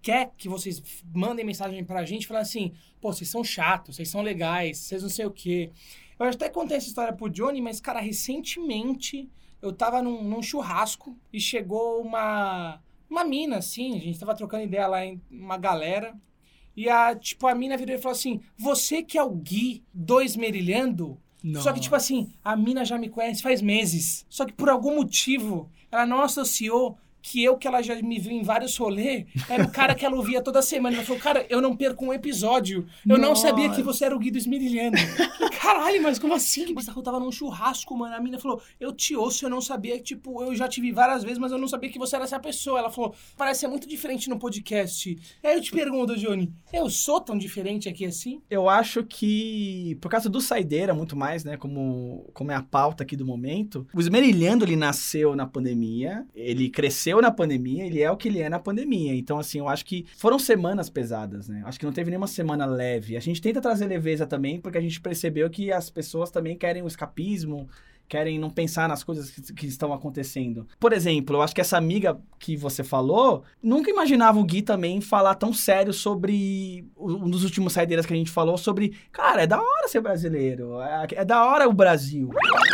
quer 0.00 0.32
que 0.36 0.48
vocês 0.48 0.82
mandem 1.14 1.44
mensagem 1.44 1.82
pra 1.82 2.04
gente 2.04 2.26
falando 2.26 2.42
assim, 2.42 2.72
pô, 3.00 3.12
vocês 3.12 3.28
são 3.30 3.42
chatos, 3.42 3.96
vocês 3.96 4.08
são 4.08 4.20
legais, 4.20 4.78
vocês 4.78 5.02
não 5.02 5.08
sei 5.08 5.24
o 5.24 5.30
quê. 5.30 5.70
Eu 6.18 6.26
até 6.26 6.48
contei 6.48 6.76
essa 6.76 6.86
história 6.86 7.12
pro 7.12 7.30
Johnny, 7.30 7.60
mas, 7.60 7.80
cara, 7.80 8.00
recentemente 8.00 9.28
eu 9.62 9.72
tava 9.72 10.02
num, 10.02 10.22
num 10.22 10.42
churrasco 10.42 11.16
e 11.32 11.40
chegou 11.40 12.02
uma, 12.02 12.80
uma 13.14 13.24
mina, 13.24 13.58
assim, 13.58 13.96
a 13.96 14.00
gente 14.00 14.18
tava 14.18 14.34
trocando 14.34 14.64
ideia 14.64 14.86
lá 14.86 15.04
em 15.04 15.20
uma 15.30 15.56
galera. 15.56 16.14
E 16.76 16.88
a, 16.88 17.14
tipo, 17.14 17.46
a 17.46 17.54
mina 17.54 17.76
virou 17.76 17.94
e 17.94 17.98
falou 17.98 18.16
assim: 18.16 18.40
Você 18.58 19.02
que 19.02 19.16
é 19.16 19.22
o 19.22 19.30
Gui 19.30 19.84
do 19.92 20.20
Esmerilhando? 20.20 21.18
Só 21.60 21.72
que, 21.72 21.80
tipo 21.80 21.94
assim, 21.94 22.32
a 22.42 22.56
mina 22.56 22.84
já 22.84 22.98
me 22.98 23.08
conhece 23.08 23.42
faz 23.42 23.60
meses. 23.60 24.24
Só 24.30 24.46
que 24.46 24.52
por 24.52 24.68
algum 24.68 24.96
motivo, 24.96 25.70
ela 25.92 26.06
não 26.06 26.22
associou 26.22 26.98
que 27.24 27.42
eu, 27.42 27.56
que 27.56 27.66
ela 27.66 27.80
já 27.80 27.94
me 28.02 28.18
viu 28.18 28.32
em 28.32 28.42
vários 28.42 28.76
rolês, 28.76 29.24
era 29.48 29.64
o 29.64 29.70
cara 29.70 29.94
que 29.94 30.04
ela 30.04 30.14
ouvia 30.14 30.42
toda 30.42 30.60
semana. 30.60 30.96
Ela 30.96 31.06
falou, 31.06 31.22
cara, 31.22 31.46
eu 31.48 31.58
não 31.58 31.74
perco 31.74 32.04
um 32.04 32.12
episódio. 32.12 32.86
Eu 33.08 33.16
não 33.16 33.34
sabia 33.34 33.70
que 33.70 33.82
você 33.82 34.04
era 34.04 34.14
o 34.14 34.18
Gui 34.18 34.30
do 34.30 34.36
Esmerilhando. 34.36 34.98
Caralho, 35.58 36.02
mas 36.02 36.18
como 36.18 36.34
assim? 36.34 36.74
Mas 36.74 36.86
eu 36.86 37.02
tava 37.02 37.18
num 37.18 37.32
churrasco, 37.32 37.96
mano. 37.96 38.14
A 38.14 38.20
mina 38.20 38.38
falou, 38.38 38.60
eu 38.78 38.92
te 38.92 39.16
ouço, 39.16 39.46
eu 39.46 39.48
não 39.48 39.62
sabia, 39.62 39.98
tipo, 39.98 40.42
eu 40.42 40.54
já 40.54 40.68
te 40.68 40.82
vi 40.82 40.92
várias 40.92 41.22
vezes, 41.22 41.38
mas 41.38 41.50
eu 41.50 41.56
não 41.56 41.66
sabia 41.66 41.88
que 41.88 41.98
você 41.98 42.14
era 42.14 42.26
essa 42.26 42.38
pessoa. 42.38 42.78
Ela 42.78 42.90
falou, 42.90 43.14
parece 43.38 43.60
ser 43.60 43.68
muito 43.68 43.88
diferente 43.88 44.28
no 44.28 44.38
podcast. 44.38 45.18
Aí 45.42 45.54
eu 45.54 45.62
te 45.62 45.72
pergunto, 45.72 46.16
Johnny, 46.16 46.52
eu 46.70 46.90
sou 46.90 47.22
tão 47.22 47.38
diferente 47.38 47.88
aqui 47.88 48.04
assim? 48.04 48.42
Eu 48.50 48.68
acho 48.68 49.02
que, 49.02 49.96
por 49.98 50.10
causa 50.10 50.28
do 50.28 50.42
Saideira, 50.42 50.92
muito 50.92 51.16
mais, 51.16 51.42
né? 51.42 51.56
Como, 51.56 52.30
como 52.34 52.52
é 52.52 52.54
a 52.54 52.62
pauta 52.62 53.02
aqui 53.02 53.16
do 53.16 53.24
momento, 53.24 53.86
o 53.94 54.00
Esmerilhando, 54.00 54.66
ele 54.66 54.76
nasceu 54.76 55.34
na 55.34 55.46
pandemia, 55.46 56.26
ele 56.34 56.68
cresceu 56.68 57.13
na 57.20 57.30
pandemia, 57.30 57.86
ele 57.86 58.00
é 58.02 58.10
o 58.10 58.16
que 58.16 58.28
ele 58.28 58.40
é 58.40 58.48
na 58.48 58.58
pandemia. 58.58 59.14
Então, 59.14 59.38
assim, 59.38 59.58
eu 59.58 59.68
acho 59.68 59.84
que 59.84 60.06
foram 60.16 60.38
semanas 60.38 60.88
pesadas, 60.88 61.48
né? 61.48 61.62
Acho 61.64 61.78
que 61.78 61.86
não 61.86 61.92
teve 61.92 62.10
nenhuma 62.10 62.26
semana 62.26 62.66
leve. 62.66 63.16
A 63.16 63.20
gente 63.20 63.40
tenta 63.40 63.60
trazer 63.60 63.86
leveza 63.86 64.26
também, 64.26 64.60
porque 64.60 64.78
a 64.78 64.80
gente 64.80 65.00
percebeu 65.00 65.48
que 65.50 65.72
as 65.72 65.90
pessoas 65.90 66.30
também 66.30 66.56
querem 66.56 66.82
o 66.82 66.86
escapismo, 66.86 67.68
querem 68.08 68.38
não 68.38 68.50
pensar 68.50 68.88
nas 68.88 69.02
coisas 69.02 69.30
que, 69.30 69.52
que, 69.52 69.66
estão 69.66 69.92
acontecendo. 69.92 70.66
Por 70.78 70.92
exemplo, 70.92 71.36
eu 71.36 71.42
acho 71.42 71.54
que 71.54 71.60
essa 71.60 71.76
amiga 71.76 72.18
que 72.38 72.56
você 72.56 72.84
falou, 72.84 73.42
nunca 73.62 73.90
imaginava 73.90 74.38
o 74.38 74.44
Gui 74.44 74.62
também 74.62 75.00
falar 75.00 75.34
tão 75.34 75.52
sério 75.52 75.92
sobre 75.92 76.86
um 76.96 77.28
dos 77.28 77.44
últimos 77.44 77.72
saideiras 77.72 78.06
que 78.06 78.12
a 78.12 78.16
gente 78.16 78.30
falou 78.30 78.58
sobre, 78.58 78.96
cara, 79.10 79.42
é 79.42 79.46
da 79.46 79.60
hora 79.60 79.88
ser 79.88 80.00
brasileiro, 80.00 80.80
é, 80.80 81.06
é 81.12 81.24
da 81.24 81.44
hora 81.44 81.68
o 81.68 81.72
Brasil. 81.72 82.30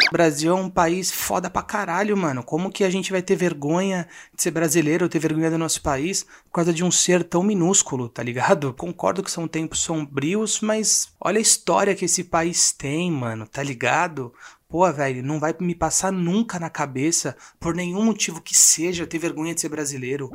O 0.09 0.13
Brasil 0.13 0.51
é 0.51 0.61
um 0.61 0.69
país 0.69 1.13
foda 1.13 1.49
pra 1.49 1.63
caralho, 1.63 2.17
mano. 2.17 2.43
Como 2.43 2.71
que 2.71 2.83
a 2.83 2.91
gente 2.91 3.13
vai 3.13 3.23
ter 3.23 3.37
vergonha 3.37 4.09
de 4.35 4.43
ser 4.43 4.51
brasileiro, 4.51 5.09
ter 5.09 5.21
vergonha 5.21 5.51
do 5.51 5.59
nosso 5.59 5.81
país 5.81 6.25
por 6.25 6.55
causa 6.55 6.73
de 6.73 6.85
um 6.85 6.91
ser 6.91 7.23
tão 7.23 7.43
minúsculo, 7.43 8.09
tá 8.09 8.23
ligado? 8.23 8.75
Concordo 8.79 9.23
que 9.23 9.31
são 9.31 9.47
tempos 9.47 9.81
sombrios, 9.81 10.61
mas 10.61 11.13
olha 11.21 11.39
a 11.39 11.43
história 11.43 11.95
que 11.95 12.07
esse 12.07 12.25
país 12.25 12.73
tem, 12.73 13.11
mano, 13.11 13.47
tá 13.47 13.63
ligado? 13.63 14.33
Pô, 14.71 14.91
velho, 14.93 15.21
não 15.21 15.41
vai 15.41 15.53
me 15.61 15.75
passar 15.75 16.13
nunca 16.13 16.61
na 16.61 16.71
cabeça, 16.71 17.37
por 17.59 17.75
nenhum 17.75 18.05
motivo 18.05 18.41
que 18.41 18.57
seja, 18.57 19.05
ter 19.05 19.19
vergonha 19.19 19.53
de 19.53 19.61
ser 19.61 19.69
brasileiro. 19.69 20.31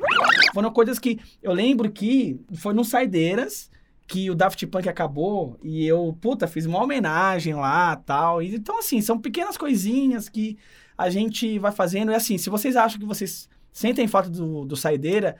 Foram 0.53 0.73
coisas 0.73 0.99
que 0.99 1.21
eu 1.41 1.53
lembro 1.53 1.89
que 1.89 2.37
foi 2.53 2.73
no 2.73 2.83
Saideiras 2.83 3.71
que 4.05 4.29
o 4.29 4.35
Daft 4.35 4.67
Punk 4.67 4.87
acabou 4.89 5.57
e 5.63 5.87
eu, 5.87 6.15
puta, 6.21 6.47
fiz 6.47 6.65
uma 6.65 6.83
homenagem 6.83 7.55
lá 7.55 7.95
tal. 7.95 8.41
Então, 8.41 8.79
assim, 8.79 9.01
são 9.01 9.17
pequenas 9.17 9.57
coisinhas 9.57 10.27
que 10.27 10.57
a 10.97 11.09
gente 11.09 11.57
vai 11.57 11.71
fazendo. 11.71 12.11
E 12.11 12.15
assim, 12.15 12.37
se 12.37 12.49
vocês 12.49 12.75
acham 12.75 12.99
que 12.99 13.05
vocês 13.05 13.49
sentem 13.71 14.05
falta 14.05 14.29
do, 14.29 14.65
do 14.65 14.75
Saideira, 14.75 15.37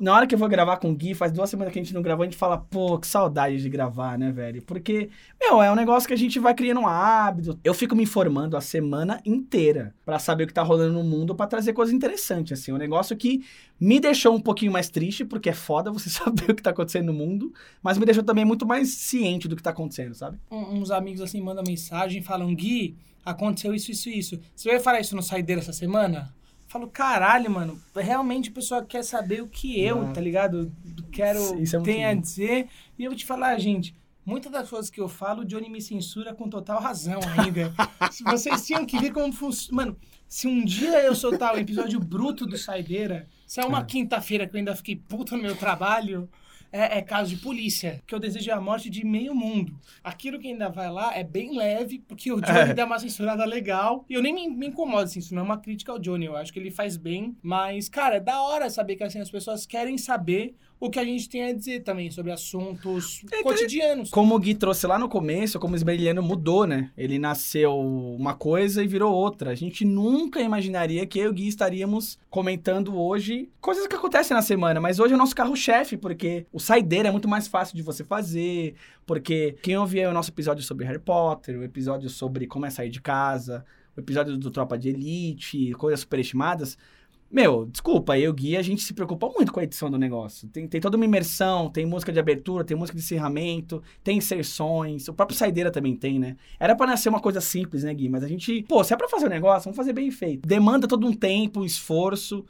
na 0.00 0.14
hora 0.14 0.26
que 0.26 0.34
eu 0.34 0.38
vou 0.38 0.48
gravar 0.48 0.78
com 0.78 0.90
o 0.90 0.94
Gui, 0.94 1.14
faz 1.14 1.30
duas 1.30 1.48
semanas 1.48 1.72
que 1.72 1.78
a 1.78 1.82
gente 1.82 1.94
não 1.94 2.02
gravou, 2.02 2.22
a 2.22 2.26
gente 2.26 2.36
fala, 2.36 2.58
pô, 2.58 2.98
que 2.98 3.06
saudade 3.06 3.60
de 3.62 3.68
gravar, 3.68 4.18
né, 4.18 4.32
velho? 4.32 4.62
Porque, 4.62 5.10
meu, 5.40 5.62
é 5.62 5.70
um 5.70 5.74
negócio 5.74 6.08
que 6.08 6.14
a 6.14 6.18
gente 6.18 6.38
vai 6.38 6.54
criando 6.54 6.80
um 6.80 6.86
hábito. 6.86 7.58
Eu 7.62 7.72
fico 7.72 7.94
me 7.94 8.02
informando 8.02 8.56
a 8.56 8.60
semana 8.60 9.20
inteira 9.24 9.94
para 10.04 10.18
saber 10.18 10.44
o 10.44 10.46
que 10.46 10.54
tá 10.54 10.62
rolando 10.62 10.94
no 10.94 11.04
mundo 11.04 11.34
para 11.34 11.46
trazer 11.46 11.72
coisas 11.72 11.94
interessantes, 11.94 12.58
assim. 12.58 12.72
Um 12.72 12.78
negócio 12.78 13.16
que 13.16 13.44
me 13.78 14.00
deixou 14.00 14.34
um 14.34 14.40
pouquinho 14.40 14.72
mais 14.72 14.90
triste, 14.90 15.24
porque 15.24 15.50
é 15.50 15.54
foda 15.54 15.92
você 15.92 16.08
saber 16.10 16.50
o 16.50 16.54
que 16.54 16.62
tá 16.62 16.70
acontecendo 16.70 17.06
no 17.06 17.12
mundo, 17.12 17.52
mas 17.82 17.98
me 17.98 18.04
deixou 18.04 18.24
também 18.24 18.44
muito 18.44 18.66
mais 18.66 18.88
ciente 18.88 19.46
do 19.46 19.54
que 19.54 19.62
tá 19.62 19.70
acontecendo, 19.70 20.14
sabe? 20.14 20.38
Um, 20.50 20.80
uns 20.80 20.90
amigos, 20.90 21.20
assim, 21.20 21.40
mandam 21.40 21.62
mensagem 21.66 22.22
falam, 22.22 22.52
Gui, 22.54 22.96
aconteceu 23.24 23.74
isso, 23.74 23.90
isso, 23.90 24.08
isso. 24.08 24.40
Você 24.54 24.70
vai 24.70 24.80
falar 24.80 25.00
isso 25.00 25.14
no 25.14 25.22
Saideira 25.22 25.60
essa 25.60 25.72
semana? 25.72 26.34
Falo, 26.72 26.88
caralho, 26.88 27.50
mano, 27.50 27.78
realmente 27.94 28.48
a 28.48 28.52
pessoa 28.52 28.84
quer 28.84 29.04
saber 29.04 29.42
o 29.42 29.48
que 29.48 29.78
eu, 29.78 30.10
tá 30.12 30.20
ligado? 30.20 30.72
Quero, 31.12 31.60
Isso 31.60 31.76
é 31.76 31.80
tem 31.80 32.04
a 32.06 32.14
dizer. 32.14 32.68
E 32.98 33.04
eu 33.04 33.10
vou 33.10 33.16
te 33.16 33.26
falar, 33.26 33.58
gente, 33.58 33.94
muitas 34.24 34.50
das 34.50 34.70
coisas 34.70 34.90
que 34.90 35.00
eu 35.00 35.08
falo, 35.08 35.42
o 35.42 35.44
Johnny 35.44 35.68
me 35.68 35.82
censura 35.82 36.34
com 36.34 36.48
total 36.48 36.80
razão 36.80 37.20
ainda. 37.38 37.74
se 38.10 38.24
vocês 38.24 38.66
tinham 38.66 38.86
que 38.86 38.98
ver 38.98 39.12
como 39.12 39.30
funciona. 39.32 39.84
Mano, 39.84 39.96
se 40.26 40.48
um 40.48 40.64
dia 40.64 41.02
eu 41.02 41.14
soltar 41.14 41.54
o 41.54 41.58
episódio 41.58 42.00
bruto 42.00 42.46
do 42.46 42.56
Saideira, 42.56 43.28
se 43.46 43.60
é 43.60 43.64
uma 43.64 43.80
é. 43.80 43.84
quinta-feira 43.84 44.46
que 44.46 44.56
eu 44.56 44.58
ainda 44.58 44.74
fiquei 44.74 44.96
puto 44.96 45.36
no 45.36 45.42
meu 45.42 45.54
trabalho, 45.54 46.26
é, 46.72 46.98
é, 46.98 47.02
caso 47.02 47.36
de 47.36 47.42
polícia, 47.42 48.02
que 48.06 48.14
eu 48.14 48.18
desejo 48.18 48.50
a 48.50 48.60
morte 48.60 48.88
de 48.88 49.04
meio 49.04 49.34
mundo. 49.34 49.78
Aquilo 50.02 50.38
que 50.38 50.48
ainda 50.48 50.70
vai 50.70 50.90
lá 50.90 51.14
é 51.14 51.22
bem 51.22 51.56
leve, 51.56 51.98
porque 52.08 52.32
o 52.32 52.40
Johnny 52.40 52.70
é. 52.70 52.74
dá 52.74 52.86
uma 52.86 52.98
censurada 52.98 53.44
legal. 53.44 54.04
E 54.08 54.14
eu 54.14 54.22
nem 54.22 54.34
me, 54.34 54.48
me 54.48 54.68
incomodo, 54.68 55.04
assim, 55.04 55.18
isso 55.18 55.34
não 55.34 55.42
é 55.42 55.44
uma 55.44 55.58
crítica 55.58 55.92
ao 55.92 55.98
Johnny, 55.98 56.24
eu 56.24 56.36
acho 56.36 56.52
que 56.52 56.58
ele 56.58 56.70
faz 56.70 56.96
bem. 56.96 57.36
Mas, 57.42 57.88
cara, 57.88 58.16
é 58.16 58.20
da 58.20 58.40
hora 58.42 58.70
saber 58.70 58.96
que 58.96 59.04
assim, 59.04 59.20
as 59.20 59.30
pessoas 59.30 59.66
querem 59.66 59.98
saber 59.98 60.56
o 60.82 60.90
que 60.90 60.98
a 60.98 61.04
gente 61.04 61.28
tem 61.28 61.44
a 61.44 61.52
dizer 61.52 61.84
também 61.84 62.10
sobre 62.10 62.32
assuntos 62.32 63.24
é, 63.30 63.40
cotidianos. 63.40 64.10
Como 64.10 64.34
o 64.34 64.38
Gui 64.40 64.52
trouxe 64.52 64.84
lá 64.84 64.98
no 64.98 65.08
começo, 65.08 65.60
como 65.60 65.74
o 65.74 65.76
Esbrilhano 65.76 66.20
mudou, 66.20 66.66
né? 66.66 66.90
Ele 66.98 67.20
nasceu 67.20 67.78
uma 67.78 68.34
coisa 68.34 68.82
e 68.82 68.88
virou 68.88 69.14
outra. 69.14 69.52
A 69.52 69.54
gente 69.54 69.84
nunca 69.84 70.40
imaginaria 70.40 71.06
que 71.06 71.20
eu 71.20 71.26
e 71.26 71.28
o 71.28 71.32
Gui 71.32 71.46
estaríamos 71.46 72.18
comentando 72.28 72.98
hoje 72.98 73.48
coisas 73.60 73.86
que 73.86 73.94
acontecem 73.94 74.34
na 74.34 74.42
semana, 74.42 74.80
mas 74.80 74.98
hoje 74.98 75.12
é 75.12 75.14
o 75.14 75.18
nosso 75.18 75.36
carro-chefe, 75.36 75.96
porque 75.96 76.46
o 76.52 76.58
saideira 76.58 77.10
é 77.10 77.12
muito 77.12 77.28
mais 77.28 77.46
fácil 77.46 77.76
de 77.76 77.82
você 77.82 78.02
fazer, 78.02 78.74
porque 79.06 79.54
quem 79.62 79.76
ouvia 79.76 80.10
o 80.10 80.12
nosso 80.12 80.30
episódio 80.30 80.64
sobre 80.64 80.84
Harry 80.84 80.98
Potter, 80.98 81.60
o 81.60 81.62
episódio 81.62 82.10
sobre 82.10 82.48
como 82.48 82.66
é 82.66 82.70
sair 82.70 82.90
de 82.90 83.00
casa, 83.00 83.64
o 83.96 84.00
episódio 84.00 84.36
do 84.36 84.50
Tropa 84.50 84.76
de 84.76 84.88
Elite, 84.88 85.70
coisas 85.74 86.00
superestimadas, 86.00 86.76
meu, 87.32 87.64
desculpa, 87.64 88.18
eu 88.18 88.30
Gui, 88.32 88.58
a 88.58 88.62
gente 88.62 88.82
se 88.82 88.92
preocupa 88.92 89.26
muito 89.26 89.50
com 89.50 89.58
a 89.58 89.64
edição 89.64 89.90
do 89.90 89.96
negócio. 89.96 90.46
Tem, 90.48 90.68
tem 90.68 90.80
toda 90.80 90.96
uma 90.96 91.06
imersão, 91.06 91.70
tem 91.70 91.86
música 91.86 92.12
de 92.12 92.20
abertura, 92.20 92.62
tem 92.62 92.76
música 92.76 92.98
de 92.98 93.02
encerramento, 93.02 93.82
tem 94.04 94.18
inserções, 94.18 95.08
o 95.08 95.14
próprio 95.14 95.38
Saideira 95.38 95.70
também 95.70 95.96
tem, 95.96 96.18
né? 96.18 96.36
Era 96.60 96.76
pra 96.76 96.86
nascer 96.86 97.08
uma 97.08 97.20
coisa 97.20 97.40
simples, 97.40 97.84
né, 97.84 97.94
Gui? 97.94 98.10
Mas 98.10 98.22
a 98.22 98.28
gente, 98.28 98.62
pô, 98.68 98.84
se 98.84 98.92
é 98.92 98.96
pra 98.96 99.08
fazer 99.08 99.24
o 99.24 99.28
um 99.28 99.30
negócio, 99.30 99.64
vamos 99.64 99.76
fazer 99.78 99.94
bem 99.94 100.10
feito. 100.10 100.46
Demanda 100.46 100.86
todo 100.86 101.06
um 101.06 101.12
tempo, 101.14 101.60
um 101.60 101.64
esforço, 101.64 102.44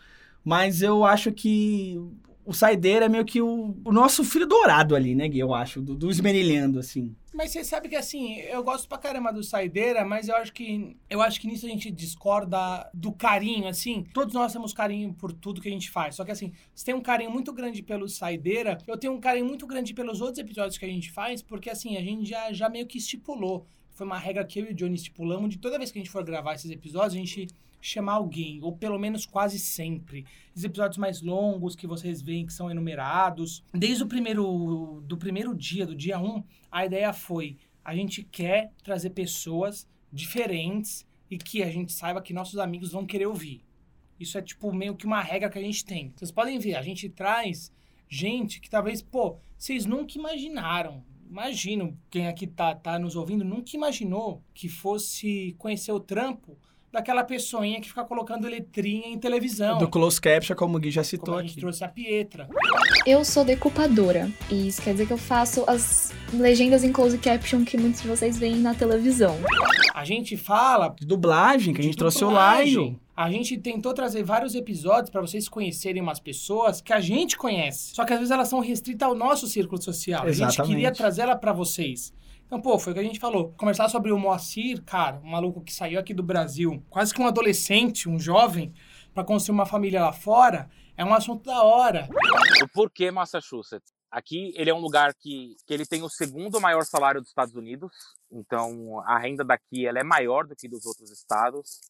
mas 0.45 0.83
eu 0.83 1.05
acho 1.05 1.31
que 1.31 2.01
o 2.45 2.53
Saideira 2.53 3.07
é 3.07 3.09
meio 3.09 3.25
que 3.25 3.41
o, 3.41 3.77
o, 3.85 3.93
nosso 3.93 4.25
filho 4.25 4.47
dourado 4.47 4.97
ali, 4.97 5.15
né, 5.15 5.29
Gui? 5.29 5.39
Eu 5.39 5.55
acho, 5.55 5.81
do, 5.81 5.95
do 5.95 6.11
esmerilhando, 6.11 6.79
assim. 6.79 7.15
Mas 7.33 7.51
você 7.51 7.65
sabe 7.65 7.89
que, 7.89 7.97
assim, 7.97 8.41
eu 8.41 8.63
gosto 8.63 8.89
pra 8.89 8.99
caramba 8.99 9.33
do 9.33 9.43
Saideira, 9.43 10.05
mas 10.05 10.29
eu 10.29 10.37
acho 10.37 10.53
que 10.53 10.97
eu 11.09 11.23
acho 11.23 11.41
que 11.41 11.47
nisso 11.47 11.65
a 11.65 11.69
gente 11.69 11.91
discorda 11.91 12.91
do 12.93 13.13
carinho, 13.13 13.67
assim. 13.67 14.05
Todos 14.13 14.35
nós 14.35 14.53
temos 14.53 14.73
carinho 14.73 15.15
por 15.15 15.33
tudo 15.33 15.61
que 15.61 15.69
a 15.69 15.73
gente 15.73 15.91
faz. 15.91 16.17
Só 16.17 16.25
que, 16.25 16.33
assim, 16.33 16.53
você 16.75 16.85
tem 16.85 16.95
um 16.95 17.01
carinho 17.01 17.31
muito 17.31 17.53
grande 17.53 17.83
pelo 17.83 18.09
Saideira, 18.09 18.77
eu 18.87 18.99
tenho 18.99 19.13
um 19.15 19.21
carinho 19.21 19.47
muito 19.47 19.67
grande 19.67 19.95
pelos 19.95 20.21
outros 20.21 20.39
episódios 20.39 20.77
que 20.77 20.85
a 20.85 20.89
gente 20.89 21.11
faz, 21.11 21.43
porque, 21.43 21.71
assim, 21.71 21.97
a 21.97 22.03
gente 22.03 22.29
já, 22.29 22.53
já 22.53 22.69
meio 22.69 22.87
que 22.87 22.99
estipulou. 22.99 23.67
Foi 23.95 24.07
uma 24.07 24.19
regra 24.19 24.45
que 24.45 24.59
eu 24.59 24.67
e 24.67 24.73
o 24.73 24.75
Johnny 24.75 24.97
estipulamos 24.97 25.51
de 25.51 25.59
toda 25.59 25.79
vez 25.79 25.91
que 25.91 25.99
a 25.99 26.03
gente 26.03 26.11
for 26.11 26.25
gravar 26.25 26.55
esses 26.55 26.71
episódios, 26.71 27.15
a 27.15 27.19
gente 27.19 27.47
chamar 27.83 28.15
alguém, 28.15 28.63
ou 28.63 28.77
pelo 28.77 28.99
menos 28.99 29.27
quase 29.27 29.59
sempre. 29.59 30.25
Os 30.55 30.63
episódios 30.63 30.97
mais 30.97 31.21
longos 31.21 31.75
que 31.75 31.87
vocês 31.87 32.23
veem 32.23 32.47
que 32.47 32.53
são 32.53 32.71
enumerados. 32.71 33.65
Desde 33.75 34.05
o 34.05 34.07
primeiro, 34.07 35.03
do 35.05 35.19
primeiro 35.19 35.55
dia, 35.55 35.85
do 35.85 35.95
dia 35.95 36.19
1, 36.19 36.25
um, 36.25 36.45
a 36.71 36.87
ideia 36.87 37.13
foi: 37.13 37.59
a 37.85 37.95
gente 37.95 38.23
quer 38.23 38.73
trazer 38.85 39.11
pessoas 39.11 39.89
diferentes 40.13 41.05
e 41.29 41.37
que 41.37 41.63
a 41.63 41.71
gente 41.71 41.93
saiba 41.93 42.23
que 42.23 42.33
nossos 42.33 42.59
amigos 42.59 42.93
vão 42.93 43.05
querer 43.05 43.27
ouvir. 43.27 43.65
Isso 44.21 44.39
é 44.39 44.43
tipo 44.43 44.73
meio 44.73 44.95
que 44.95 45.05
uma 45.05 45.21
regra 45.21 45.51
que 45.51 45.59
a 45.59 45.63
gente 45.63 45.85
tem. 45.85 46.13
Vocês 46.15 46.31
podem 46.31 46.59
ver, 46.59 46.77
a 46.77 46.83
gente 46.83 47.09
traz 47.09 47.73
gente 48.09 48.61
que 48.61 48.71
talvez, 48.71 49.03
pô, 49.03 49.39
vocês 49.59 49.85
nunca 49.85 50.17
imaginaram. 50.17 51.03
Imagino, 51.29 51.99
quem 52.11 52.29
aqui 52.29 52.47
tá, 52.47 52.75
tá 52.75 52.99
nos 52.99 53.17
ouvindo, 53.17 53.43
nunca 53.43 53.75
imaginou 53.75 54.45
que 54.53 54.69
fosse 54.69 55.57
conhecer 55.59 55.91
o 55.91 55.99
trampo 55.99 56.59
daquela 56.93 57.25
pessoinha 57.25 57.81
que 57.81 57.89
fica 57.89 58.05
colocando 58.05 58.47
letrinha 58.47 59.09
em 59.09 59.19
televisão. 59.19 59.79
Do 59.79 59.89
close 59.89 60.21
caption, 60.21 60.55
como 60.55 60.77
o 60.77 60.81
Gui 60.81 60.91
já 60.91 61.03
citou 61.03 61.27
como 61.27 61.39
aqui. 61.39 61.47
A 61.47 61.49
gente 61.49 61.61
trouxe 61.61 61.85
a 61.85 61.89
Pietra. 61.89 62.49
Eu 63.07 63.25
sou 63.25 63.45
decupadora. 63.45 64.31
E 64.51 64.69
isso 64.69 64.83
quer 64.83 64.93
dizer 64.93 65.07
que 65.07 65.13
eu 65.13 65.19
faço 65.19 65.65
as 65.67 66.13
legendas 66.35 66.85
em 66.85 66.93
close 66.93 67.17
caption 67.17 67.65
que 67.65 67.79
muitos 67.79 68.03
de 68.03 68.09
vocês 68.09 68.37
veem 68.37 68.57
na 68.57 68.75
televisão. 68.75 69.37
A 69.95 70.05
gente 70.05 70.37
fala. 70.37 70.95
De 70.99 71.07
dublagem, 71.07 71.73
que 71.73 71.81
a 71.81 71.85
gente 71.85 71.97
trouxe 71.97 72.23
o 72.25 72.31
Laio. 72.31 73.01
A 73.17 73.31
gente 73.31 73.59
tentou 73.59 73.93
trazer 73.93 74.23
vários 74.23 74.55
episódios 74.55 75.11
para 75.11 75.21
vocês 75.21 75.49
conhecerem 75.49 76.03
umas 76.03 76.19
pessoas 76.19 76.81
que 76.81 76.93
a 76.93 77.01
gente 77.01 77.37
conhece. 77.37 77.95
Só 77.95 78.05
que 78.05 78.13
às 78.13 78.19
vezes 78.19 78.31
elas 78.31 78.49
são 78.49 78.61
restritas 78.61 79.07
ao 79.07 79.15
nosso 79.15 79.47
círculo 79.47 79.81
social. 79.81 80.27
Exatamente. 80.27 80.61
A 80.61 80.65
gente 80.65 80.75
queria 80.75 80.93
trazer 80.93 81.23
ela 81.23 81.37
para 81.37 81.53
vocês. 81.53 82.13
Então, 82.53 82.61
pô, 82.61 82.79
foi 82.79 82.93
o 82.93 82.95
que 82.95 83.01
a 83.01 83.03
gente 83.03 83.19
falou. 83.19 83.55
Conversar 83.55 83.89
sobre 83.89 84.13
o 84.13 84.19
Moacir, 84.19 84.85
cara, 84.85 85.17
um 85.25 85.31
maluco 85.31 85.65
que 85.65 85.73
saiu 85.73 85.99
aqui 85.99 86.13
do 86.13 86.23
Brasil, 86.23 86.85
quase 86.91 87.15
que 87.15 87.23
um 87.23 87.27
adolescente, 87.27 88.11
um 88.11 88.19
jovem, 88.19 88.75
para 89.15 89.25
construir 89.25 89.55
uma 89.55 89.65
família 89.65 90.03
lá 90.03 90.13
fora, 90.13 90.69
é 90.95 91.03
um 91.03 91.15
assunto 91.15 91.45
da 91.45 91.63
hora. 91.63 92.07
O 92.63 92.69
porquê 92.69 93.11
Massachusetts? 93.11 93.91
Aqui 94.11 94.53
ele 94.55 94.69
é 94.69 94.75
um 94.75 94.81
lugar 94.81 95.15
que, 95.15 95.57
que 95.67 95.73
ele 95.73 95.87
tem 95.87 96.03
o 96.03 96.11
segundo 96.11 96.61
maior 96.61 96.85
salário 96.85 97.23
dos 97.23 97.31
Estados 97.31 97.55
Unidos, 97.55 97.91
então 98.31 99.01
a 99.07 99.19
renda 99.19 99.43
daqui 99.43 99.87
ela 99.87 100.01
é 100.01 100.05
maior 100.05 100.47
do 100.47 100.55
que 100.55 100.69
dos 100.69 100.85
outros 100.85 101.11
estados. 101.11 101.81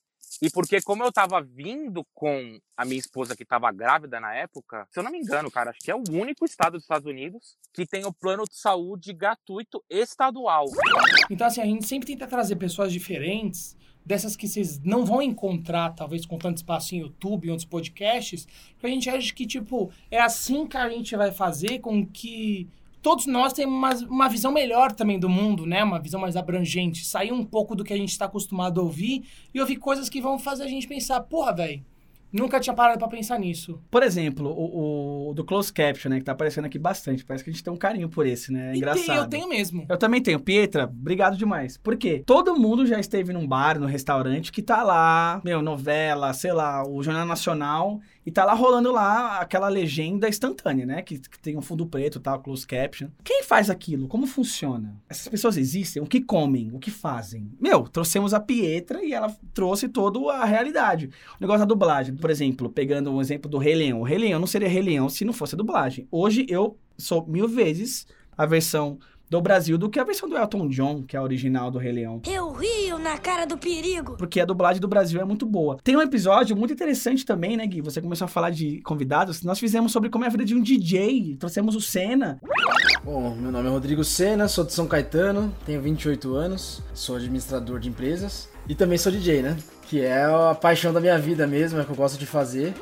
E 0.40 0.50
porque, 0.50 0.80
como 0.80 1.02
eu 1.02 1.12
tava 1.12 1.42
vindo 1.42 2.06
com 2.14 2.58
a 2.76 2.84
minha 2.84 2.98
esposa 2.98 3.36
que 3.36 3.44
tava 3.44 3.70
grávida 3.72 4.20
na 4.20 4.34
época, 4.34 4.86
se 4.90 4.98
eu 4.98 5.02
não 5.02 5.10
me 5.10 5.18
engano, 5.18 5.50
cara, 5.50 5.70
acho 5.70 5.80
que 5.80 5.90
é 5.90 5.94
o 5.94 6.02
único 6.10 6.44
estado 6.44 6.72
dos 6.74 6.82
Estados 6.82 7.06
Unidos 7.06 7.56
que 7.72 7.86
tem 7.86 8.04
o 8.04 8.12
plano 8.12 8.44
de 8.44 8.56
saúde 8.56 9.12
gratuito 9.12 9.82
estadual. 9.90 10.66
Então, 11.30 11.46
assim, 11.46 11.60
a 11.60 11.66
gente 11.66 11.86
sempre 11.86 12.06
tenta 12.06 12.26
trazer 12.26 12.56
pessoas 12.56 12.92
diferentes, 12.92 13.76
dessas 14.04 14.36
que 14.36 14.48
vocês 14.48 14.80
não 14.80 15.04
vão 15.04 15.22
encontrar, 15.22 15.94
talvez, 15.94 16.26
com 16.26 16.38
tanto 16.38 16.58
espaço 16.58 16.94
em 16.94 17.00
YouTube 17.00 17.46
e 17.46 17.50
outros 17.50 17.68
podcasts, 17.68 18.46
porque 18.74 18.86
a 18.86 18.90
gente 18.90 19.08
acha 19.08 19.32
que, 19.32 19.46
tipo, 19.46 19.92
é 20.10 20.20
assim 20.20 20.66
que 20.66 20.76
a 20.76 20.88
gente 20.88 21.14
vai 21.16 21.30
fazer 21.30 21.78
com 21.78 22.04
que 22.06 22.68
todos 23.02 23.26
nós 23.26 23.52
temos 23.52 23.74
uma, 23.74 23.90
uma 24.08 24.28
visão 24.28 24.52
melhor 24.52 24.92
também 24.92 25.18
do 25.18 25.28
mundo, 25.28 25.66
né? 25.66 25.82
Uma 25.84 25.98
visão 26.00 26.20
mais 26.20 26.36
abrangente. 26.36 27.04
Sair 27.04 27.32
um 27.32 27.44
pouco 27.44 27.74
do 27.74 27.84
que 27.84 27.92
a 27.92 27.96
gente 27.96 28.10
está 28.10 28.26
acostumado 28.26 28.80
a 28.80 28.84
ouvir 28.84 29.24
e 29.52 29.60
ouvir 29.60 29.76
coisas 29.76 30.08
que 30.08 30.20
vão 30.20 30.38
fazer 30.38 30.62
a 30.62 30.68
gente 30.68 30.86
pensar, 30.88 31.20
porra, 31.20 31.52
velho, 31.54 31.84
Nunca 32.32 32.58
tinha 32.58 32.72
parado 32.74 32.98
pra 32.98 33.08
pensar 33.08 33.38
nisso. 33.38 33.78
Por 33.90 34.02
exemplo, 34.02 34.48
o, 34.48 35.28
o 35.28 35.34
do 35.34 35.44
Close 35.44 35.70
Caption, 35.70 36.08
né? 36.08 36.18
Que 36.18 36.24
tá 36.24 36.32
aparecendo 36.32 36.64
aqui 36.64 36.78
bastante. 36.78 37.22
Parece 37.26 37.44
que 37.44 37.50
a 37.50 37.52
gente 37.52 37.62
tem 37.62 37.70
um 37.70 37.76
carinho 37.76 38.08
por 38.08 38.26
esse, 38.26 38.50
né? 38.50 38.72
É 38.72 38.76
engraçado. 38.76 39.04
tem- 39.06 39.16
eu 39.16 39.28
tenho 39.28 39.48
mesmo. 39.50 39.84
Eu 39.86 39.98
também 39.98 40.22
tenho. 40.22 40.40
Pietra, 40.40 40.84
obrigado 40.84 41.36
demais. 41.36 41.76
Por 41.76 41.94
quê? 41.94 42.22
Todo 42.24 42.56
mundo 42.58 42.86
já 42.86 42.98
esteve 42.98 43.34
num 43.34 43.46
bar, 43.46 43.78
no 43.78 43.84
restaurante, 43.86 44.50
que 44.50 44.62
tá 44.62 44.82
lá, 44.82 45.42
meu, 45.44 45.60
novela, 45.60 46.32
sei 46.32 46.54
lá, 46.54 46.82
o 46.88 47.02
Jornal 47.02 47.26
Nacional, 47.26 48.00
e 48.24 48.30
tá 48.30 48.44
lá 48.44 48.54
rolando 48.54 48.92
lá 48.92 49.38
aquela 49.40 49.68
legenda 49.68 50.28
instantânea, 50.28 50.86
né? 50.86 51.02
Que, 51.02 51.18
que 51.18 51.38
tem 51.38 51.56
um 51.56 51.62
fundo 51.62 51.86
preto, 51.86 52.20
tal, 52.20 52.40
close 52.40 52.66
caption. 52.66 53.08
Quem 53.24 53.42
faz 53.42 53.68
aquilo? 53.68 54.06
Como 54.06 54.26
funciona? 54.26 54.96
Essas 55.08 55.28
pessoas 55.28 55.56
existem? 55.56 56.02
O 56.02 56.06
que 56.06 56.20
comem? 56.20 56.70
O 56.72 56.78
que 56.78 56.90
fazem? 56.90 57.50
Meu, 57.60 57.82
trouxemos 57.82 58.32
a 58.32 58.40
Pietra 58.40 59.04
e 59.04 59.12
ela 59.12 59.34
trouxe 59.52 59.88
toda 59.88 60.18
a 60.32 60.44
realidade. 60.44 61.10
O 61.38 61.40
negócio 61.40 61.60
da 61.60 61.66
dublagem, 61.66 62.14
por 62.14 62.30
exemplo, 62.30 62.70
pegando 62.70 63.12
um 63.12 63.20
exemplo 63.20 63.50
do 63.50 63.58
Rei 63.58 63.74
Leão. 63.74 64.00
O 64.00 64.04
Rei 64.04 64.18
Leão 64.18 64.38
não 64.38 64.46
seria 64.46 64.68
Rei 64.68 64.82
Leão 64.82 65.08
se 65.08 65.24
não 65.24 65.32
fosse 65.32 65.54
a 65.54 65.58
dublagem. 65.58 66.06
Hoje 66.10 66.46
eu 66.48 66.78
sou 66.96 67.26
mil 67.26 67.48
vezes 67.48 68.06
a 68.36 68.46
versão 68.46 68.98
do 69.32 69.40
Brasil 69.40 69.78
do 69.78 69.88
que 69.88 69.98
a 69.98 70.04
versão 70.04 70.28
do 70.28 70.36
Elton 70.36 70.68
John, 70.68 71.02
que 71.04 71.16
é 71.16 71.18
a 71.18 71.22
original 71.22 71.70
do 71.70 71.78
Rei 71.78 71.90
Leão. 71.90 72.20
Eu 72.28 72.52
rio 72.52 72.98
na 72.98 73.16
cara 73.16 73.46
do 73.46 73.56
perigo. 73.56 74.14
Porque 74.18 74.38
a 74.38 74.44
dublagem 74.44 74.78
do 74.78 74.86
Brasil 74.86 75.22
é 75.22 75.24
muito 75.24 75.46
boa. 75.46 75.78
Tem 75.82 75.96
um 75.96 76.02
episódio 76.02 76.54
muito 76.54 76.74
interessante 76.74 77.24
também, 77.24 77.56
né, 77.56 77.66
Gui? 77.66 77.80
Você 77.80 78.02
começou 78.02 78.26
a 78.26 78.28
falar 78.28 78.50
de 78.50 78.82
convidados. 78.82 79.42
Nós 79.42 79.58
fizemos 79.58 79.90
sobre 79.90 80.10
como 80.10 80.24
é 80.24 80.26
a 80.26 80.30
vida 80.30 80.44
de 80.44 80.54
um 80.54 80.60
DJ. 80.60 81.38
Trouxemos 81.40 81.74
o 81.74 81.80
Senna. 81.80 82.38
Bom, 83.02 83.34
meu 83.34 83.50
nome 83.50 83.68
é 83.68 83.70
Rodrigo 83.70 84.04
Sena, 84.04 84.48
sou 84.48 84.64
de 84.64 84.74
São 84.74 84.86
Caetano, 84.86 85.50
tenho 85.64 85.80
28 85.80 86.34
anos, 86.34 86.82
sou 86.92 87.16
administrador 87.16 87.80
de 87.80 87.88
empresas 87.88 88.50
e 88.68 88.74
também 88.74 88.98
sou 88.98 89.10
DJ, 89.10 89.40
né? 89.40 89.56
Que 89.82 90.00
é 90.00 90.24
a 90.24 90.54
paixão 90.54 90.92
da 90.92 91.00
minha 91.00 91.18
vida 91.18 91.46
mesmo, 91.46 91.78
é 91.78 91.82
o 91.82 91.84
que 91.84 91.92
eu 91.92 91.96
gosto 91.96 92.18
de 92.18 92.26
fazer. 92.26 92.74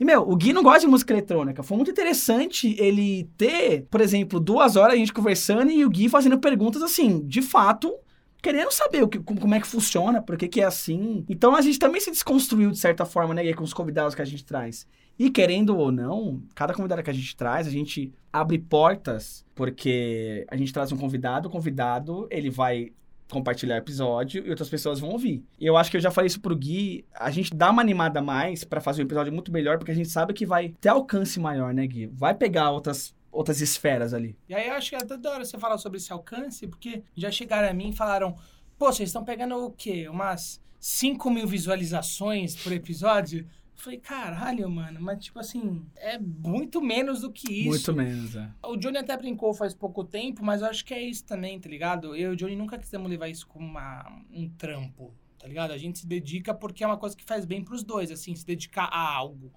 E, 0.00 0.04
meu, 0.04 0.22
o 0.22 0.36
Gui 0.36 0.52
não 0.52 0.62
gosta 0.62 0.80
de 0.80 0.86
música 0.86 1.12
eletrônica. 1.12 1.62
Foi 1.62 1.76
muito 1.76 1.90
interessante 1.90 2.76
ele 2.78 3.28
ter, 3.36 3.86
por 3.90 4.00
exemplo, 4.00 4.38
duas 4.38 4.76
horas 4.76 4.94
a 4.94 4.96
gente 4.96 5.12
conversando 5.12 5.70
e 5.70 5.84
o 5.84 5.90
Gui 5.90 6.08
fazendo 6.08 6.38
perguntas 6.38 6.82
assim, 6.82 7.26
de 7.26 7.42
fato, 7.42 7.92
querendo 8.40 8.70
saber 8.70 9.02
o 9.02 9.08
que, 9.08 9.18
como 9.18 9.54
é 9.54 9.60
que 9.60 9.66
funciona, 9.66 10.22
por 10.22 10.36
que, 10.36 10.48
que 10.48 10.60
é 10.60 10.64
assim. 10.64 11.24
Então 11.28 11.54
a 11.56 11.60
gente 11.60 11.78
também 11.78 12.00
se 12.00 12.10
desconstruiu 12.10 12.70
de 12.70 12.78
certa 12.78 13.04
forma, 13.04 13.34
né, 13.34 13.52
com 13.52 13.64
os 13.64 13.74
convidados 13.74 14.14
que 14.14 14.22
a 14.22 14.24
gente 14.24 14.44
traz. 14.44 14.86
E 15.18 15.30
querendo 15.30 15.76
ou 15.76 15.90
não, 15.90 16.40
cada 16.54 16.72
convidado 16.72 17.02
que 17.02 17.10
a 17.10 17.14
gente 17.14 17.36
traz, 17.36 17.66
a 17.66 17.70
gente 17.70 18.12
abre 18.32 18.56
portas, 18.56 19.44
porque 19.52 20.46
a 20.48 20.56
gente 20.56 20.72
traz 20.72 20.92
um 20.92 20.96
convidado, 20.96 21.48
o 21.48 21.50
convidado, 21.50 22.28
ele 22.30 22.50
vai 22.50 22.92
compartilhar 23.30 23.76
episódio 23.76 24.44
e 24.46 24.50
outras 24.50 24.68
pessoas 24.68 25.00
vão 25.00 25.10
ouvir. 25.10 25.44
Eu 25.60 25.76
acho 25.76 25.90
que 25.90 25.96
eu 25.96 26.00
já 26.00 26.10
falei 26.10 26.26
isso 26.26 26.40
pro 26.40 26.56
Gui, 26.56 27.04
a 27.14 27.30
gente 27.30 27.54
dá 27.54 27.70
uma 27.70 27.82
animada 27.82 28.20
mais 28.22 28.64
pra 28.64 28.80
fazer 28.80 29.02
um 29.02 29.04
episódio 29.04 29.32
muito 29.32 29.52
melhor, 29.52 29.78
porque 29.78 29.92
a 29.92 29.94
gente 29.94 30.08
sabe 30.08 30.32
que 30.32 30.46
vai 30.46 30.74
ter 30.80 30.88
alcance 30.88 31.38
maior, 31.38 31.72
né, 31.74 31.86
Gui? 31.86 32.06
Vai 32.06 32.34
pegar 32.34 32.70
outras 32.70 33.16
outras 33.30 33.60
esferas 33.60 34.14
ali. 34.14 34.36
E 34.48 34.54
aí 34.54 34.68
eu 34.68 34.74
acho 34.74 34.90
que 34.90 34.96
é 34.96 34.98
até 34.98 35.16
da 35.16 35.30
hora 35.30 35.44
você 35.44 35.58
falar 35.58 35.78
sobre 35.78 35.98
esse 35.98 36.12
alcance, 36.12 36.66
porque 36.66 37.02
já 37.14 37.30
chegaram 37.30 37.68
a 37.68 37.72
mim 37.72 37.90
e 37.90 37.92
falaram, 37.92 38.34
pô, 38.78 38.86
vocês 38.86 39.10
estão 39.10 39.24
pegando 39.24 39.54
o 39.66 39.70
quê? 39.70 40.08
Umas 40.08 40.60
5 40.80 41.30
mil 41.30 41.46
visualizações 41.46 42.56
por 42.56 42.72
episódio? 42.72 43.46
Eu 43.78 43.84
falei, 43.84 44.00
caralho, 44.00 44.68
mano, 44.68 45.00
mas 45.00 45.24
tipo 45.24 45.38
assim, 45.38 45.86
é 45.94 46.18
muito 46.18 46.82
menos 46.82 47.20
do 47.20 47.30
que 47.30 47.60
isso. 47.60 47.68
Muito 47.68 47.94
menos, 47.94 48.34
é. 48.34 48.50
O 48.64 48.76
Johnny 48.76 48.98
até 48.98 49.16
brincou 49.16 49.54
faz 49.54 49.72
pouco 49.72 50.02
tempo, 50.02 50.44
mas 50.44 50.62
eu 50.62 50.66
acho 50.66 50.84
que 50.84 50.92
é 50.92 51.00
isso 51.00 51.24
também, 51.24 51.60
tá 51.60 51.68
ligado? 51.68 52.16
Eu 52.16 52.32
e 52.32 52.34
o 52.34 52.36
Johnny 52.36 52.56
nunca 52.56 52.76
quisemos 52.76 53.08
levar 53.08 53.28
isso 53.28 53.46
como 53.46 53.64
uma, 53.64 54.20
um 54.32 54.48
trampo, 54.48 55.14
tá 55.38 55.46
ligado? 55.46 55.70
A 55.70 55.78
gente 55.78 56.00
se 56.00 56.08
dedica 56.08 56.52
porque 56.52 56.82
é 56.82 56.88
uma 56.88 56.96
coisa 56.96 57.16
que 57.16 57.22
faz 57.22 57.44
bem 57.44 57.62
pros 57.62 57.84
dois, 57.84 58.10
assim, 58.10 58.34
se 58.34 58.44
dedicar 58.44 58.86
a 58.86 59.00
algo. 59.00 59.52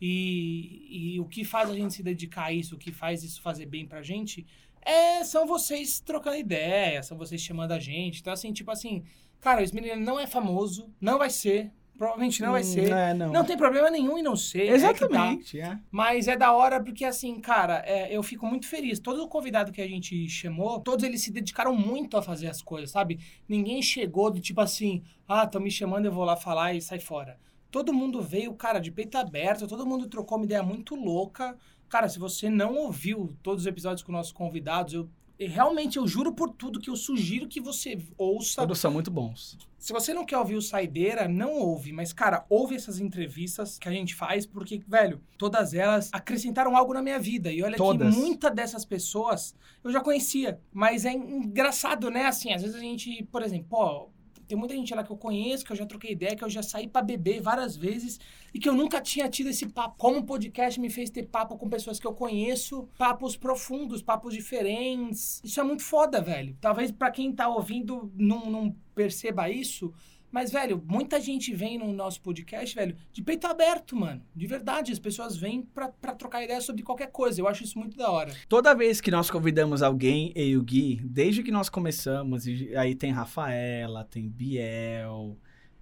E, 0.00 1.14
e 1.14 1.20
o 1.20 1.26
que 1.26 1.44
faz 1.44 1.70
a 1.70 1.74
gente 1.74 1.94
se 1.94 2.02
dedicar 2.02 2.46
a 2.46 2.52
isso, 2.52 2.74
o 2.74 2.78
que 2.78 2.90
faz 2.90 3.22
isso 3.22 3.40
fazer 3.40 3.66
bem 3.66 3.86
pra 3.86 4.02
gente, 4.02 4.44
é, 4.82 5.22
são 5.22 5.46
vocês 5.46 6.00
trocando 6.00 6.36
ideia, 6.36 7.04
são 7.04 7.16
vocês 7.16 7.40
chamando 7.40 7.70
a 7.70 7.78
gente. 7.78 8.20
Então, 8.20 8.32
assim, 8.32 8.52
tipo 8.52 8.72
assim, 8.72 9.04
cara, 9.38 9.60
o 9.60 9.64
Smiley 9.64 9.94
não 9.94 10.18
é 10.18 10.26
famoso, 10.26 10.92
não 11.00 11.18
vai 11.18 11.30
ser, 11.30 11.70
provavelmente 12.00 12.40
não 12.40 12.52
vai 12.52 12.62
Hum, 12.62 12.64
ser. 12.64 12.90
É, 12.90 13.12
não. 13.12 13.30
Não 13.30 13.44
tem 13.44 13.58
problema 13.58 13.90
nenhum 13.90 14.16
em 14.16 14.22
não 14.22 14.34
ser. 14.34 14.62
é 14.62 14.68
tá. 14.68 14.74
Exatamente, 14.74 15.60
é. 15.60 15.78
Mas 15.90 16.28
é 16.28 16.34
da 16.34 16.50
hora 16.50 16.82
porque, 16.82 17.04
assim, 17.04 17.38
cara, 17.38 17.82
é, 17.84 18.16
eu 18.16 18.22
fico 18.22 18.46
muito 18.46 18.66
feliz. 18.66 18.98
Todo 18.98 19.22
o 19.22 19.28
convidado 19.28 19.70
que 19.70 19.82
a 19.82 19.86
gente 19.86 20.26
chamou, 20.26 20.80
todos 20.80 21.04
eles 21.04 21.20
se 21.20 21.30
dedicaram 21.30 21.76
muito 21.76 22.16
a 22.16 22.22
fazer 22.22 22.46
as 22.46 22.62
coisas, 22.62 22.90
sabe? 22.90 23.20
Ninguém 23.46 23.82
chegou 23.82 24.30
do 24.30 24.40
tipo 24.40 24.62
assim, 24.62 25.02
ah, 25.28 25.44
estão 25.44 25.60
me 25.60 25.70
chamando, 25.70 26.06
eu 26.06 26.12
vou 26.12 26.24
lá 26.24 26.36
falar 26.36 26.72
e 26.72 26.80
sai 26.80 26.98
fora. 26.98 27.38
Todo 27.70 27.92
mundo 27.92 28.22
veio, 28.22 28.54
cara, 28.54 28.78
de 28.80 28.90
peito 28.90 29.18
aberto, 29.18 29.68
todo 29.68 29.86
mundo 29.86 30.08
trocou 30.08 30.38
uma 30.38 30.46
ideia 30.46 30.62
muito 30.62 30.94
louca. 30.94 31.54
Cara, 31.86 32.08
se 32.08 32.18
você 32.18 32.48
não 32.48 32.76
ouviu 32.76 33.36
todos 33.42 33.64
os 33.64 33.66
episódios 33.66 34.02
com 34.02 34.10
nossos 34.10 34.32
convidados, 34.32 34.94
eu 34.94 35.06
realmente, 35.46 35.96
eu 35.96 36.06
juro 36.06 36.32
por 36.32 36.50
tudo 36.50 36.80
que 36.80 36.90
eu 36.90 36.96
sugiro 36.96 37.48
que 37.48 37.60
você 37.60 37.98
ouça. 38.18 38.60
Todos 38.60 38.78
são 38.78 38.90
muito 38.90 39.10
bons. 39.10 39.56
Se 39.78 39.92
você 39.92 40.12
não 40.12 40.26
quer 40.26 40.36
ouvir 40.36 40.56
o 40.56 40.62
Saideira, 40.62 41.26
não 41.26 41.52
ouve. 41.54 41.92
Mas, 41.92 42.12
cara, 42.12 42.44
ouve 42.50 42.74
essas 42.74 43.00
entrevistas 43.00 43.78
que 43.78 43.88
a 43.88 43.92
gente 43.92 44.14
faz, 44.14 44.44
porque, 44.44 44.82
velho, 44.86 45.20
todas 45.38 45.72
elas 45.72 46.10
acrescentaram 46.12 46.76
algo 46.76 46.92
na 46.92 47.00
minha 47.00 47.18
vida. 47.18 47.50
E 47.50 47.62
olha 47.62 47.78
Todas. 47.78 48.14
que 48.14 48.20
muitas 48.20 48.54
dessas 48.54 48.84
pessoas 48.84 49.54
eu 49.82 49.90
já 49.90 50.00
conhecia. 50.00 50.60
Mas 50.70 51.06
é 51.06 51.12
engraçado, 51.12 52.10
né? 52.10 52.26
Assim, 52.26 52.52
às 52.52 52.60
vezes 52.60 52.76
a 52.76 52.80
gente, 52.80 53.24
por 53.32 53.42
exemplo, 53.42 53.68
pô, 53.70 54.10
tem 54.50 54.58
muita 54.58 54.74
gente 54.74 54.92
lá 54.92 55.04
que 55.04 55.12
eu 55.12 55.16
conheço, 55.16 55.64
que 55.64 55.70
eu 55.70 55.76
já 55.76 55.86
troquei 55.86 56.10
ideia, 56.10 56.34
que 56.34 56.42
eu 56.42 56.50
já 56.50 56.60
saí 56.60 56.88
pra 56.88 57.00
beber 57.00 57.40
várias 57.40 57.76
vezes 57.76 58.18
e 58.52 58.58
que 58.58 58.68
eu 58.68 58.74
nunca 58.74 59.00
tinha 59.00 59.28
tido 59.28 59.48
esse 59.48 59.64
papo. 59.68 59.94
Como 59.96 60.18
o 60.18 60.24
podcast 60.24 60.80
me 60.80 60.90
fez 60.90 61.08
ter 61.08 61.22
papo 61.22 61.56
com 61.56 61.68
pessoas 61.68 62.00
que 62.00 62.06
eu 62.06 62.12
conheço, 62.12 62.88
papos 62.98 63.36
profundos, 63.36 64.02
papos 64.02 64.34
diferentes. 64.34 65.40
Isso 65.44 65.60
é 65.60 65.62
muito 65.62 65.84
foda, 65.84 66.20
velho. 66.20 66.56
Talvez 66.60 66.90
pra 66.90 67.12
quem 67.12 67.32
tá 67.32 67.46
ouvindo 67.48 68.12
não, 68.16 68.50
não 68.50 68.74
perceba 68.92 69.48
isso, 69.48 69.94
mas, 70.30 70.50
velho, 70.52 70.82
muita 70.86 71.20
gente 71.20 71.52
vem 71.54 71.78
no 71.78 71.92
nosso 71.92 72.20
podcast, 72.20 72.74
velho, 72.74 72.96
de 73.12 73.22
peito 73.22 73.46
aberto, 73.46 73.96
mano. 73.96 74.22
De 74.34 74.46
verdade, 74.46 74.92
as 74.92 74.98
pessoas 74.98 75.36
vêm 75.36 75.62
pra, 75.62 75.88
pra 75.88 76.14
trocar 76.14 76.42
ideia 76.44 76.60
sobre 76.60 76.82
qualquer 76.82 77.10
coisa. 77.10 77.40
Eu 77.40 77.48
acho 77.48 77.64
isso 77.64 77.78
muito 77.78 77.96
da 77.96 78.10
hora. 78.10 78.32
Toda 78.48 78.74
vez 78.74 79.00
que 79.00 79.10
nós 79.10 79.30
convidamos 79.30 79.82
alguém, 79.82 80.32
eu 80.34 80.46
e 80.46 80.56
o 80.56 80.62
Gui, 80.62 81.00
desde 81.04 81.42
que 81.42 81.50
nós 81.50 81.68
começamos, 81.68 82.46
e 82.46 82.74
aí 82.76 82.94
tem 82.94 83.10
Rafaela, 83.10 84.04
tem 84.04 84.28
Biel, 84.28 85.36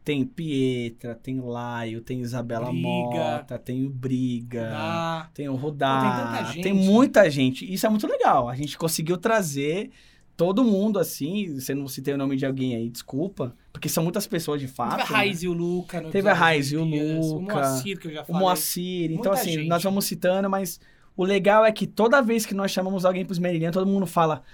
tem 0.04 0.24
Pietra, 0.24 1.14
tem 1.14 1.38
Laio, 1.40 2.00
tem 2.00 2.20
Isabela 2.20 2.70
Briga. 2.70 2.82
Mota, 2.82 3.58
tem 3.58 3.84
o 3.84 3.90
Briga, 3.90 4.70
Ah, 4.74 5.28
tem 5.34 5.48
o 5.50 5.54
Rudá, 5.54 6.00
tem 6.00 6.10
tanta 6.40 6.52
gente. 6.52 6.62
tem 6.62 6.72
muita 6.72 7.28
gente. 7.30 7.70
Isso 7.70 7.86
é 7.86 7.90
muito 7.90 8.06
legal. 8.06 8.48
A 8.48 8.54
gente 8.56 8.78
conseguiu 8.78 9.18
trazer 9.18 9.90
todo 10.38 10.62
mundo 10.62 11.00
assim. 11.00 11.58
Você 11.58 11.74
não 11.74 11.88
citei 11.88 12.14
o 12.14 12.16
nome 12.16 12.36
de 12.36 12.46
alguém 12.46 12.76
aí, 12.76 12.88
desculpa. 12.88 13.54
Porque 13.72 13.88
são 13.88 14.04
muitas 14.04 14.24
pessoas 14.26 14.60
de 14.60 14.68
fato. 14.68 14.90
teve 14.92 15.02
a 15.02 15.10
né? 15.10 15.16
Raiz 15.16 15.42
e 15.42 15.48
o 15.48 15.52
Luca. 15.52 16.00
Teve 16.04 16.28
a 16.28 16.32
Raiz 16.32 16.72
e 16.72 16.76
o 16.76 16.86
Pias, 16.88 17.26
O 17.26 17.34
Luca, 17.40 17.54
Moacir, 17.54 17.98
que 17.98 18.06
eu 18.06 18.12
já 18.12 18.22
o 18.22 18.24
falei. 18.24 18.40
Moacir. 18.40 19.04
Então, 19.10 19.16
Muita 19.16 19.30
assim, 19.32 19.52
gente. 19.52 19.68
nós 19.68 19.82
vamos 19.82 20.04
citando, 20.04 20.48
mas 20.48 20.80
o 21.16 21.24
legal 21.24 21.64
é 21.66 21.72
que 21.72 21.88
toda 21.88 22.22
vez 22.22 22.46
que 22.46 22.54
nós 22.54 22.70
chamamos 22.70 23.04
alguém 23.04 23.24
pro 23.24 23.34
Esmerilhão, 23.34 23.72
todo 23.72 23.86
mundo 23.86 24.06
fala. 24.06 24.44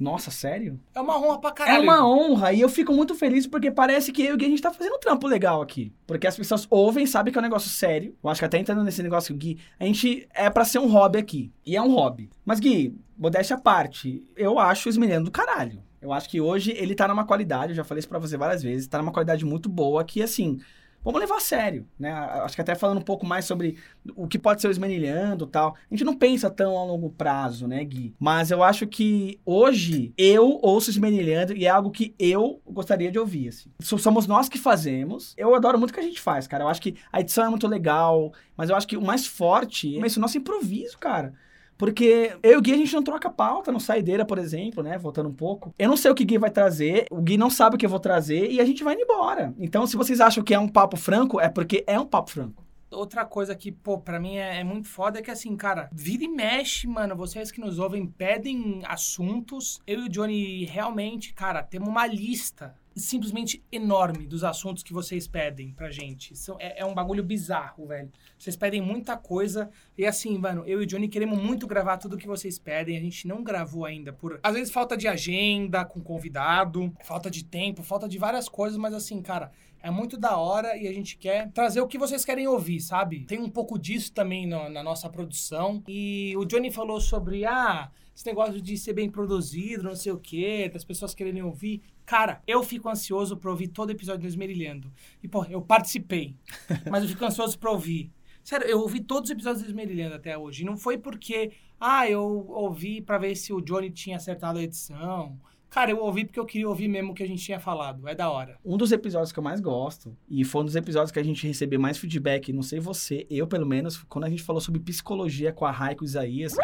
Nossa, 0.00 0.30
sério? 0.30 0.80
É 0.94 1.00
uma 1.00 1.18
honra 1.18 1.38
pra 1.38 1.50
É 1.50 1.52
caralho. 1.52 1.82
uma 1.82 2.08
honra 2.08 2.52
e 2.54 2.60
eu 2.62 2.68
fico 2.70 2.90
muito 2.92 3.14
feliz 3.14 3.46
porque 3.46 3.70
parece 3.70 4.10
que 4.12 4.22
eu 4.22 4.30
e 4.30 4.32
o 4.32 4.36
Gui 4.38 4.46
a 4.46 4.48
gente 4.48 4.62
tá 4.62 4.72
fazendo 4.72 4.94
um 4.94 4.98
trampo 4.98 5.26
legal 5.26 5.60
aqui. 5.60 5.92
Porque 6.06 6.26
as 6.26 6.36
pessoas 6.36 6.66
ouvem, 6.70 7.04
sabem 7.06 7.30
que 7.30 7.38
é 7.38 7.40
um 7.40 7.42
negócio 7.42 7.68
sério. 7.68 8.16
Eu 8.24 8.30
acho 8.30 8.40
que 8.40 8.44
até 8.46 8.56
entrando 8.58 8.82
nesse 8.82 9.02
negócio, 9.02 9.34
Gui, 9.36 9.58
a 9.78 9.84
gente 9.84 10.26
é 10.34 10.48
pra 10.48 10.64
ser 10.64 10.78
um 10.78 10.88
hobby 10.88 11.18
aqui. 11.18 11.52
E 11.66 11.76
é 11.76 11.82
um 11.82 11.92
hobby. 11.94 12.30
Mas, 12.46 12.58
Gui, 12.60 12.96
modéstia 13.16 13.56
à 13.56 13.60
parte, 13.60 14.24
eu 14.34 14.58
acho 14.58 14.88
o 14.88 14.90
Esmerilhão 14.90 15.22
do 15.22 15.30
caralho. 15.30 15.82
Eu 16.00 16.14
acho 16.14 16.30
que 16.30 16.40
hoje 16.40 16.72
ele 16.78 16.94
tá 16.94 17.06
numa 17.06 17.26
qualidade, 17.26 17.72
eu 17.72 17.76
já 17.76 17.84
falei 17.84 17.98
isso 17.98 18.08
pra 18.08 18.18
você 18.18 18.34
várias 18.38 18.62
vezes, 18.62 18.88
tá 18.88 18.96
numa 18.96 19.12
qualidade 19.12 19.44
muito 19.44 19.68
boa 19.68 20.02
que, 20.02 20.22
assim, 20.22 20.58
vamos 21.04 21.20
levar 21.20 21.36
a 21.36 21.40
sério, 21.40 21.86
né? 21.98 22.12
Acho 22.12 22.54
que 22.54 22.60
até 22.60 22.74
falando 22.74 22.98
um 22.98 23.02
pouco 23.04 23.24
mais 23.26 23.44
sobre 23.44 23.76
o 24.14 24.26
que 24.28 24.38
pode 24.38 24.60
ser 24.60 24.68
o 24.68 24.70
esmerilhando 24.70 25.44
e 25.44 25.48
tal. 25.48 25.74
A 25.90 25.94
gente 25.94 26.04
não 26.04 26.16
pensa 26.16 26.48
tão 26.50 26.76
a 26.78 26.84
longo 26.84 27.10
prazo, 27.10 27.66
né, 27.66 27.82
Gui? 27.84 28.14
Mas 28.18 28.50
eu 28.50 28.62
acho 28.62 28.86
que 28.86 29.40
hoje 29.44 30.12
eu 30.16 30.58
ouço 30.62 30.90
esmerilhando 30.90 31.54
e 31.56 31.64
é 31.66 31.68
algo 31.70 31.90
que 31.90 32.14
eu 32.18 32.60
gostaria 32.66 33.10
de 33.10 33.18
ouvir, 33.18 33.48
assim. 33.48 33.70
So- 33.80 33.98
Somos 33.98 34.26
nós 34.26 34.48
que 34.48 34.58
fazemos. 34.58 35.34
Eu 35.36 35.54
adoro 35.54 35.78
muito 35.78 35.90
o 35.90 35.94
que 35.94 36.00
a 36.00 36.04
gente 36.04 36.20
faz, 36.20 36.46
cara. 36.46 36.64
Eu 36.64 36.68
acho 36.68 36.82
que 36.82 36.94
a 37.12 37.20
edição 37.20 37.44
é 37.46 37.48
muito 37.48 37.66
legal, 37.66 38.32
mas 38.56 38.70
eu 38.70 38.76
acho 38.76 38.86
que 38.88 38.96
o 38.96 39.02
mais 39.02 39.26
forte 39.26 39.96
é 39.98 40.06
esse 40.06 40.18
nosso 40.20 40.38
improviso, 40.38 40.98
cara. 40.98 41.32
Porque 41.80 42.36
eu 42.42 42.52
e 42.52 42.56
o 42.58 42.60
Gui, 42.60 42.74
a 42.74 42.76
gente 42.76 42.92
não 42.92 43.02
troca 43.02 43.30
pauta 43.30 43.72
no 43.72 43.80
Saideira, 43.80 44.22
por 44.22 44.36
exemplo, 44.36 44.82
né? 44.82 44.98
Voltando 44.98 45.30
um 45.30 45.32
pouco. 45.32 45.74
Eu 45.78 45.88
não 45.88 45.96
sei 45.96 46.10
o 46.10 46.14
que 46.14 46.24
o 46.24 46.26
Gui 46.26 46.36
vai 46.36 46.50
trazer, 46.50 47.06
o 47.10 47.22
Gui 47.22 47.38
não 47.38 47.48
sabe 47.48 47.76
o 47.76 47.78
que 47.78 47.86
eu 47.86 47.90
vou 47.90 47.98
trazer 47.98 48.50
e 48.50 48.60
a 48.60 48.66
gente 48.66 48.84
vai 48.84 48.92
indo 48.92 49.04
embora. 49.04 49.54
Então, 49.58 49.86
se 49.86 49.96
vocês 49.96 50.20
acham 50.20 50.44
que 50.44 50.52
é 50.52 50.58
um 50.58 50.68
papo 50.68 50.98
franco, 50.98 51.40
é 51.40 51.48
porque 51.48 51.82
é 51.86 51.98
um 51.98 52.04
papo 52.04 52.32
franco. 52.32 52.62
Outra 52.90 53.24
coisa 53.24 53.54
que, 53.54 53.72
pô, 53.72 53.96
pra 53.96 54.20
mim 54.20 54.36
é, 54.36 54.60
é 54.60 54.64
muito 54.64 54.88
foda 54.88 55.20
é 55.20 55.22
que, 55.22 55.30
assim, 55.30 55.56
cara, 55.56 55.88
vira 55.90 56.22
e 56.22 56.28
mexe, 56.28 56.86
mano. 56.86 57.16
Vocês 57.16 57.50
que 57.50 57.62
nos 57.62 57.78
ouvem 57.78 58.06
pedem 58.06 58.82
assuntos. 58.84 59.80
Eu 59.86 60.00
e 60.00 60.04
o 60.04 60.08
Johnny 60.10 60.66
realmente, 60.66 61.32
cara, 61.32 61.62
temos 61.62 61.88
uma 61.88 62.06
lista 62.06 62.74
simplesmente 62.94 63.62
enorme 63.70 64.26
dos 64.26 64.42
assuntos 64.44 64.82
que 64.82 64.92
vocês 64.92 65.26
pedem 65.26 65.72
pra 65.72 65.90
gente. 65.90 66.36
São, 66.36 66.56
é, 66.58 66.80
é 66.80 66.84
um 66.84 66.94
bagulho 66.94 67.22
bizarro, 67.22 67.86
velho. 67.86 68.10
Vocês 68.38 68.56
pedem 68.56 68.80
muita 68.80 69.16
coisa. 69.16 69.70
E 69.96 70.04
assim, 70.04 70.36
mano, 70.38 70.64
eu 70.66 70.80
e 70.80 70.84
o 70.84 70.86
Johnny 70.86 71.08
queremos 71.08 71.40
muito 71.40 71.66
gravar 71.66 71.96
tudo 71.98 72.16
que 72.18 72.26
vocês 72.26 72.58
pedem. 72.58 72.96
A 72.96 73.00
gente 73.00 73.26
não 73.28 73.42
gravou 73.42 73.84
ainda 73.84 74.12
por. 74.12 74.38
Às 74.42 74.54
vezes 74.54 74.72
falta 74.72 74.96
de 74.96 75.06
agenda 75.08 75.84
com 75.84 76.00
convidado, 76.00 76.92
falta 77.04 77.30
de 77.30 77.44
tempo, 77.44 77.82
falta 77.82 78.08
de 78.08 78.18
várias 78.18 78.48
coisas, 78.48 78.78
mas 78.78 78.94
assim, 78.94 79.20
cara. 79.22 79.50
É 79.82 79.90
muito 79.90 80.18
da 80.18 80.36
hora 80.36 80.76
e 80.76 80.86
a 80.86 80.92
gente 80.92 81.16
quer 81.16 81.50
trazer 81.52 81.80
o 81.80 81.86
que 81.86 81.96
vocês 81.96 82.22
querem 82.22 82.46
ouvir, 82.46 82.80
sabe? 82.80 83.20
Tem 83.24 83.38
um 83.38 83.48
pouco 83.48 83.78
disso 83.78 84.12
também 84.12 84.46
no- 84.46 84.68
na 84.68 84.82
nossa 84.82 85.08
produção. 85.08 85.82
E 85.88 86.34
o 86.36 86.44
Johnny 86.44 86.70
falou 86.70 87.00
sobre, 87.00 87.46
ah, 87.46 87.90
esse 88.14 88.26
negócio 88.26 88.60
de 88.60 88.76
ser 88.76 88.92
bem 88.92 89.08
produzido, 89.08 89.82
não 89.82 89.96
sei 89.96 90.12
o 90.12 90.18
quê, 90.18 90.68
das 90.70 90.84
pessoas 90.84 91.14
quererem 91.14 91.42
ouvir. 91.42 91.80
Cara, 92.10 92.42
eu 92.44 92.60
fico 92.64 92.88
ansioso 92.88 93.36
pra 93.36 93.52
ouvir 93.52 93.68
todo 93.68 93.90
episódio 93.90 94.22
do 94.22 94.26
Esmerilhando. 94.26 94.92
E, 95.22 95.28
pô, 95.28 95.44
eu 95.44 95.62
participei, 95.62 96.34
mas 96.90 97.04
eu 97.04 97.08
fico 97.08 97.24
ansioso 97.24 97.56
pra 97.56 97.70
ouvir. 97.70 98.10
Sério, 98.42 98.66
eu 98.66 98.80
ouvi 98.80 98.98
todos 98.98 99.30
os 99.30 99.32
episódios 99.32 99.62
do 99.62 99.68
Esmerilhando 99.68 100.16
até 100.16 100.36
hoje. 100.36 100.64
E 100.64 100.66
não 100.66 100.76
foi 100.76 100.98
porque, 100.98 101.52
ah, 101.78 102.10
eu 102.10 102.20
ouvi 102.48 103.00
pra 103.00 103.16
ver 103.16 103.36
se 103.36 103.52
o 103.52 103.60
Johnny 103.60 103.92
tinha 103.92 104.16
acertado 104.16 104.58
a 104.58 104.62
edição. 104.64 105.38
Cara, 105.70 105.92
eu 105.92 105.98
ouvi 105.98 106.24
porque 106.24 106.40
eu 106.40 106.44
queria 106.44 106.68
ouvir 106.68 106.88
mesmo 106.88 107.12
o 107.12 107.14
que 107.14 107.22
a 107.22 107.26
gente 107.26 107.44
tinha 107.44 107.60
falado. 107.60 108.08
É 108.08 108.14
da 108.14 108.28
hora. 108.28 108.58
Um 108.64 108.76
dos 108.76 108.90
episódios 108.90 109.30
que 109.30 109.38
eu 109.38 109.42
mais 109.42 109.60
gosto, 109.60 110.16
e 110.28 110.44
foi 110.44 110.62
um 110.62 110.64
dos 110.64 110.74
episódios 110.74 111.12
que 111.12 111.18
a 111.20 111.22
gente 111.22 111.46
recebeu 111.46 111.78
mais 111.78 111.96
feedback, 111.96 112.52
não 112.52 112.62
sei 112.62 112.80
você, 112.80 113.24
eu 113.30 113.46
pelo 113.46 113.64
menos, 113.64 114.02
quando 114.08 114.24
a 114.24 114.28
gente 114.28 114.42
falou 114.42 114.60
sobre 114.60 114.80
psicologia 114.80 115.52
com 115.52 115.64
a 115.64 115.70
Raiko 115.70 116.04
Isaías. 116.04 116.54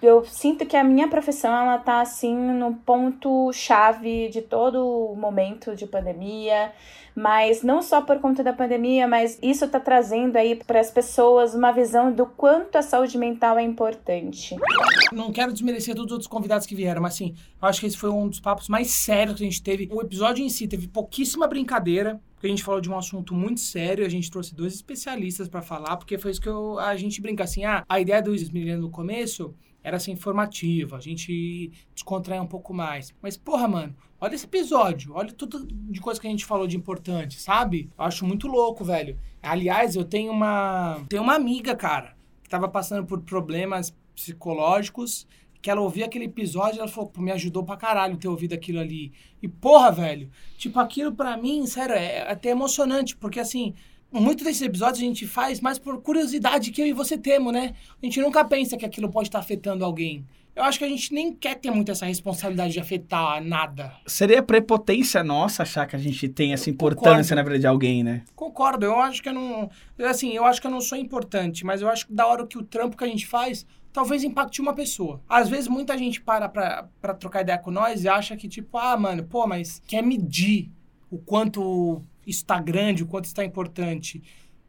Eu 0.00 0.24
sinto 0.24 0.64
que 0.64 0.76
a 0.76 0.84
minha 0.84 1.08
profissão, 1.08 1.52
ela 1.52 1.78
tá 1.78 2.00
assim 2.00 2.36
no 2.36 2.74
ponto 2.74 3.52
chave 3.52 4.28
de 4.28 4.40
todo 4.40 4.76
o 5.12 5.16
momento 5.16 5.74
de 5.74 5.86
pandemia, 5.86 6.72
mas 7.14 7.62
não 7.62 7.82
só 7.82 8.00
por 8.00 8.18
conta 8.20 8.42
da 8.42 8.52
pandemia, 8.52 9.06
mas 9.06 9.38
isso 9.42 9.68
tá 9.68 9.78
trazendo 9.78 10.36
aí 10.36 10.56
para 10.56 10.80
as 10.80 10.90
pessoas 10.90 11.54
uma 11.54 11.72
visão 11.72 12.12
do 12.12 12.26
quanto 12.26 12.76
a 12.76 12.82
saúde 12.82 13.18
mental 13.18 13.58
é 13.58 13.62
importante. 13.62 14.56
Não 15.12 15.32
quero 15.32 15.52
desmerecer 15.52 15.94
todos 15.94 16.06
os 16.06 16.12
outros 16.12 16.28
convidados 16.28 16.66
que 16.66 16.74
vieram, 16.74 17.02
mas 17.02 17.14
assim, 17.14 17.34
acho 17.60 17.80
que 17.80 17.86
esse 17.86 17.96
foi 17.98 18.10
um 18.10 18.28
dos 18.28 18.40
papos 18.40 18.68
mais 18.68 18.90
sérios 18.90 19.36
que 19.36 19.42
a 19.42 19.46
gente 19.46 19.62
teve. 19.62 19.88
O 19.92 20.00
episódio 20.00 20.44
em 20.44 20.48
si 20.48 20.66
teve 20.66 20.88
pouquíssima 20.88 21.46
brincadeira, 21.46 22.20
porque 22.34 22.46
a 22.46 22.50
gente 22.50 22.62
falou 22.64 22.80
de 22.80 22.90
um 22.90 22.96
assunto 22.96 23.34
muito 23.34 23.60
sério, 23.60 24.04
a 24.04 24.08
gente 24.08 24.30
trouxe 24.30 24.54
dois 24.54 24.74
especialistas 24.74 25.48
pra 25.48 25.62
falar, 25.62 25.96
porque 25.96 26.18
foi 26.18 26.30
isso 26.30 26.40
que 26.40 26.48
eu- 26.48 26.78
a 26.78 26.96
gente 26.96 27.20
brinca 27.20 27.44
assim, 27.44 27.64
ah, 27.64 27.84
a 27.88 28.00
ideia 28.00 28.22
do 28.22 28.34
Esmerilhando 28.34 28.82
no 28.82 28.90
começo 28.90 29.54
era 29.82 29.98
ser 29.98 30.12
informativa, 30.12 30.96
a 30.96 31.00
gente 31.00 31.72
descontrair 31.94 32.42
um 32.42 32.46
pouco 32.46 32.72
mais. 32.72 33.14
Mas, 33.20 33.36
porra, 33.36 33.66
mano, 33.66 33.94
olha 34.20 34.34
esse 34.34 34.46
episódio, 34.46 35.14
olha 35.14 35.32
tudo 35.32 35.66
de 35.66 36.00
coisa 36.00 36.20
que 36.20 36.26
a 36.26 36.30
gente 36.30 36.44
falou 36.44 36.66
de 36.66 36.76
importante, 36.76 37.40
sabe? 37.40 37.90
Eu 37.98 38.04
acho 38.04 38.24
muito 38.24 38.46
louco, 38.46 38.84
velho. 38.84 39.18
Aliás, 39.42 39.96
eu 39.96 40.04
tenho 40.04 40.32
uma, 40.32 41.02
tenho 41.08 41.22
uma 41.22 41.34
amiga, 41.34 41.74
cara, 41.74 42.16
que 42.42 42.48
tava 42.48 42.68
passando 42.68 43.06
por 43.06 43.20
problemas 43.22 43.94
psicológicos, 44.14 45.26
que 45.60 45.70
ela 45.70 45.80
ouvia 45.80 46.06
aquele 46.06 46.24
episódio 46.24 46.78
e 46.78 46.80
ela 46.80 46.88
falou, 46.88 47.12
me 47.18 47.30
ajudou 47.30 47.64
pra 47.64 47.76
caralho 47.76 48.16
ter 48.16 48.26
ouvido 48.26 48.52
aquilo 48.52 48.80
ali. 48.80 49.12
E 49.40 49.46
porra, 49.46 49.92
velho, 49.92 50.28
tipo, 50.58 50.78
aquilo 50.80 51.12
pra 51.12 51.36
mim, 51.36 51.64
sério, 51.66 51.94
é 51.94 52.30
até 52.30 52.50
emocionante, 52.50 53.16
porque 53.16 53.38
assim, 53.38 53.72
muitos 54.12 54.44
desses 54.44 54.62
episódios 54.62 54.98
a 54.98 55.06
gente 55.06 55.26
faz 55.26 55.60
mais 55.60 55.78
por 55.78 56.00
curiosidade 56.02 56.70
que 56.70 56.82
eu 56.82 56.86
e 56.86 56.92
você 56.92 57.16
temos, 57.16 57.52
né? 57.52 57.74
A 58.02 58.06
gente 58.06 58.20
nunca 58.20 58.44
pensa 58.44 58.76
que 58.76 58.84
aquilo 58.84 59.10
pode 59.10 59.28
estar 59.28 59.38
afetando 59.38 59.84
alguém. 59.84 60.24
Eu 60.54 60.64
acho 60.64 60.78
que 60.78 60.84
a 60.84 60.88
gente 60.88 61.14
nem 61.14 61.32
quer 61.32 61.54
ter 61.54 61.70
muito 61.70 61.90
essa 61.90 62.04
responsabilidade 62.04 62.74
de 62.74 62.80
afetar 62.80 63.42
nada. 63.42 63.94
Seria 64.06 64.42
prepotência 64.42 65.24
nossa 65.24 65.62
achar 65.62 65.86
que 65.86 65.96
a 65.96 65.98
gente 65.98 66.28
tem 66.28 66.52
essa 66.52 66.68
importância 66.68 67.34
Concordo. 67.34 67.36
na 67.36 67.42
vida 67.42 67.58
de 67.58 67.66
alguém, 67.66 68.04
né? 68.04 68.22
Concordo, 68.36 68.84
eu 68.84 69.00
acho 69.00 69.22
que 69.22 69.30
eu 69.30 69.32
não. 69.32 69.70
Assim, 70.00 70.32
eu 70.32 70.44
acho 70.44 70.60
que 70.60 70.66
eu 70.66 70.70
não 70.70 70.82
sou 70.82 70.98
importante, 70.98 71.64
mas 71.64 71.80
eu 71.80 71.88
acho 71.88 72.06
que 72.06 72.12
da 72.12 72.26
hora 72.26 72.46
que 72.46 72.58
o 72.58 72.62
trampo 72.62 72.98
que 72.98 73.04
a 73.04 73.08
gente 73.08 73.26
faz 73.26 73.64
talvez 73.94 74.24
impacte 74.24 74.60
uma 74.60 74.74
pessoa. 74.74 75.22
Às 75.26 75.48
vezes 75.48 75.68
muita 75.68 75.96
gente 75.96 76.20
para 76.20 76.48
pra, 76.50 76.88
pra 77.00 77.14
trocar 77.14 77.40
ideia 77.40 77.58
com 77.58 77.70
nós 77.70 78.04
e 78.04 78.08
acha 78.08 78.36
que, 78.36 78.46
tipo, 78.46 78.76
ah, 78.76 78.96
mano, 78.96 79.24
pô, 79.24 79.46
mas 79.46 79.82
quer 79.86 80.02
medir 80.02 80.70
o 81.10 81.18
quanto 81.18 82.02
isso 82.26 82.44
tá 82.44 82.60
grande, 82.60 83.02
o 83.02 83.06
quanto 83.06 83.26
isso 83.26 83.34
tá 83.34 83.44
importante. 83.44 84.22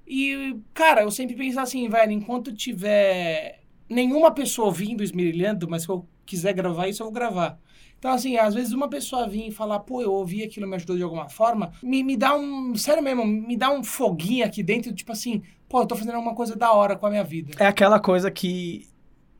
E, 0.07 0.55
cara, 0.73 1.03
eu 1.03 1.11
sempre 1.11 1.35
penso 1.35 1.59
assim, 1.59 1.87
velho, 1.87 2.11
enquanto 2.11 2.53
tiver 2.53 3.61
nenhuma 3.89 4.31
pessoa 4.31 4.67
ouvindo 4.67 5.03
esmerilhando, 5.03 5.69
mas 5.69 5.83
se 5.83 5.89
eu 5.89 6.07
quiser 6.25 6.53
gravar 6.53 6.87
isso, 6.87 7.01
eu 7.01 7.07
vou 7.07 7.13
gravar. 7.13 7.59
Então, 7.97 8.11
assim, 8.11 8.35
às 8.35 8.53
vezes 8.53 8.73
uma 8.73 8.89
pessoa 8.89 9.27
vir 9.27 9.47
e 9.47 9.51
falar, 9.51 9.79
pô, 9.79 10.01
eu 10.01 10.11
ouvi 10.11 10.43
aquilo, 10.43 10.67
me 10.67 10.75
ajudou 10.75 10.97
de 10.97 11.03
alguma 11.03 11.29
forma, 11.29 11.71
me, 11.81 12.03
me 12.03 12.17
dá 12.17 12.35
um, 12.35 12.75
sério 12.75 13.01
mesmo, 13.01 13.25
me 13.25 13.55
dá 13.55 13.71
um 13.71 13.81
foguinho 13.81 14.45
aqui 14.45 14.61
dentro, 14.61 14.93
tipo 14.93 15.11
assim, 15.13 15.41
pô, 15.69 15.81
eu 15.81 15.85
tô 15.85 15.95
fazendo 15.95 16.15
alguma 16.15 16.35
coisa 16.35 16.53
da 16.53 16.73
hora 16.73 16.97
com 16.97 17.05
a 17.05 17.09
minha 17.09 17.23
vida. 17.23 17.53
É 17.57 17.65
aquela 17.65 18.01
coisa 18.01 18.29
que 18.29 18.89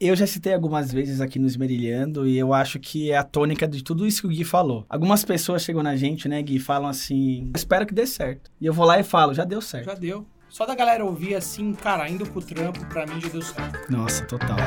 eu 0.08 0.16
já 0.16 0.28
citei 0.28 0.54
algumas 0.54 0.92
vezes 0.92 1.22
aqui 1.22 1.40
no 1.40 1.48
Esmerilhando 1.48 2.28
e 2.28 2.38
eu 2.38 2.54
acho 2.54 2.80
que 2.80 3.12
é 3.12 3.18
a 3.18 3.24
tônica 3.24 3.68
de 3.68 3.84
tudo 3.84 4.06
isso 4.06 4.22
que 4.22 4.28
o 4.28 4.30
Gui 4.30 4.44
falou. 4.44 4.86
Algumas 4.90 5.24
pessoas 5.24 5.64
chegam 5.64 5.84
na 5.84 5.96
gente, 5.96 6.28
né, 6.28 6.42
Gui, 6.42 6.56
e 6.56 6.60
falam 6.60 6.90
assim, 6.90 7.52
espero 7.56 7.86
que 7.86 7.94
dê 7.94 8.06
certo. 8.06 8.52
E 8.60 8.66
eu 8.66 8.74
vou 8.74 8.86
lá 8.86 9.00
e 9.00 9.04
falo, 9.04 9.34
já 9.34 9.44
deu 9.44 9.62
certo. 9.62 9.86
Já 9.86 9.94
deu. 9.94 10.26
Só 10.50 10.66
da 10.66 10.76
galera 10.76 11.04
ouvir 11.04 11.36
assim, 11.36 11.74
cara, 11.74 12.08
indo 12.10 12.26
pro 12.26 12.42
trampo, 12.42 12.86
pra 12.86 13.08
mim 13.08 13.20
já 13.20 13.30
deu 13.30 13.42
certo. 13.42 13.92
Nossa, 13.92 14.24
total. 14.26 14.58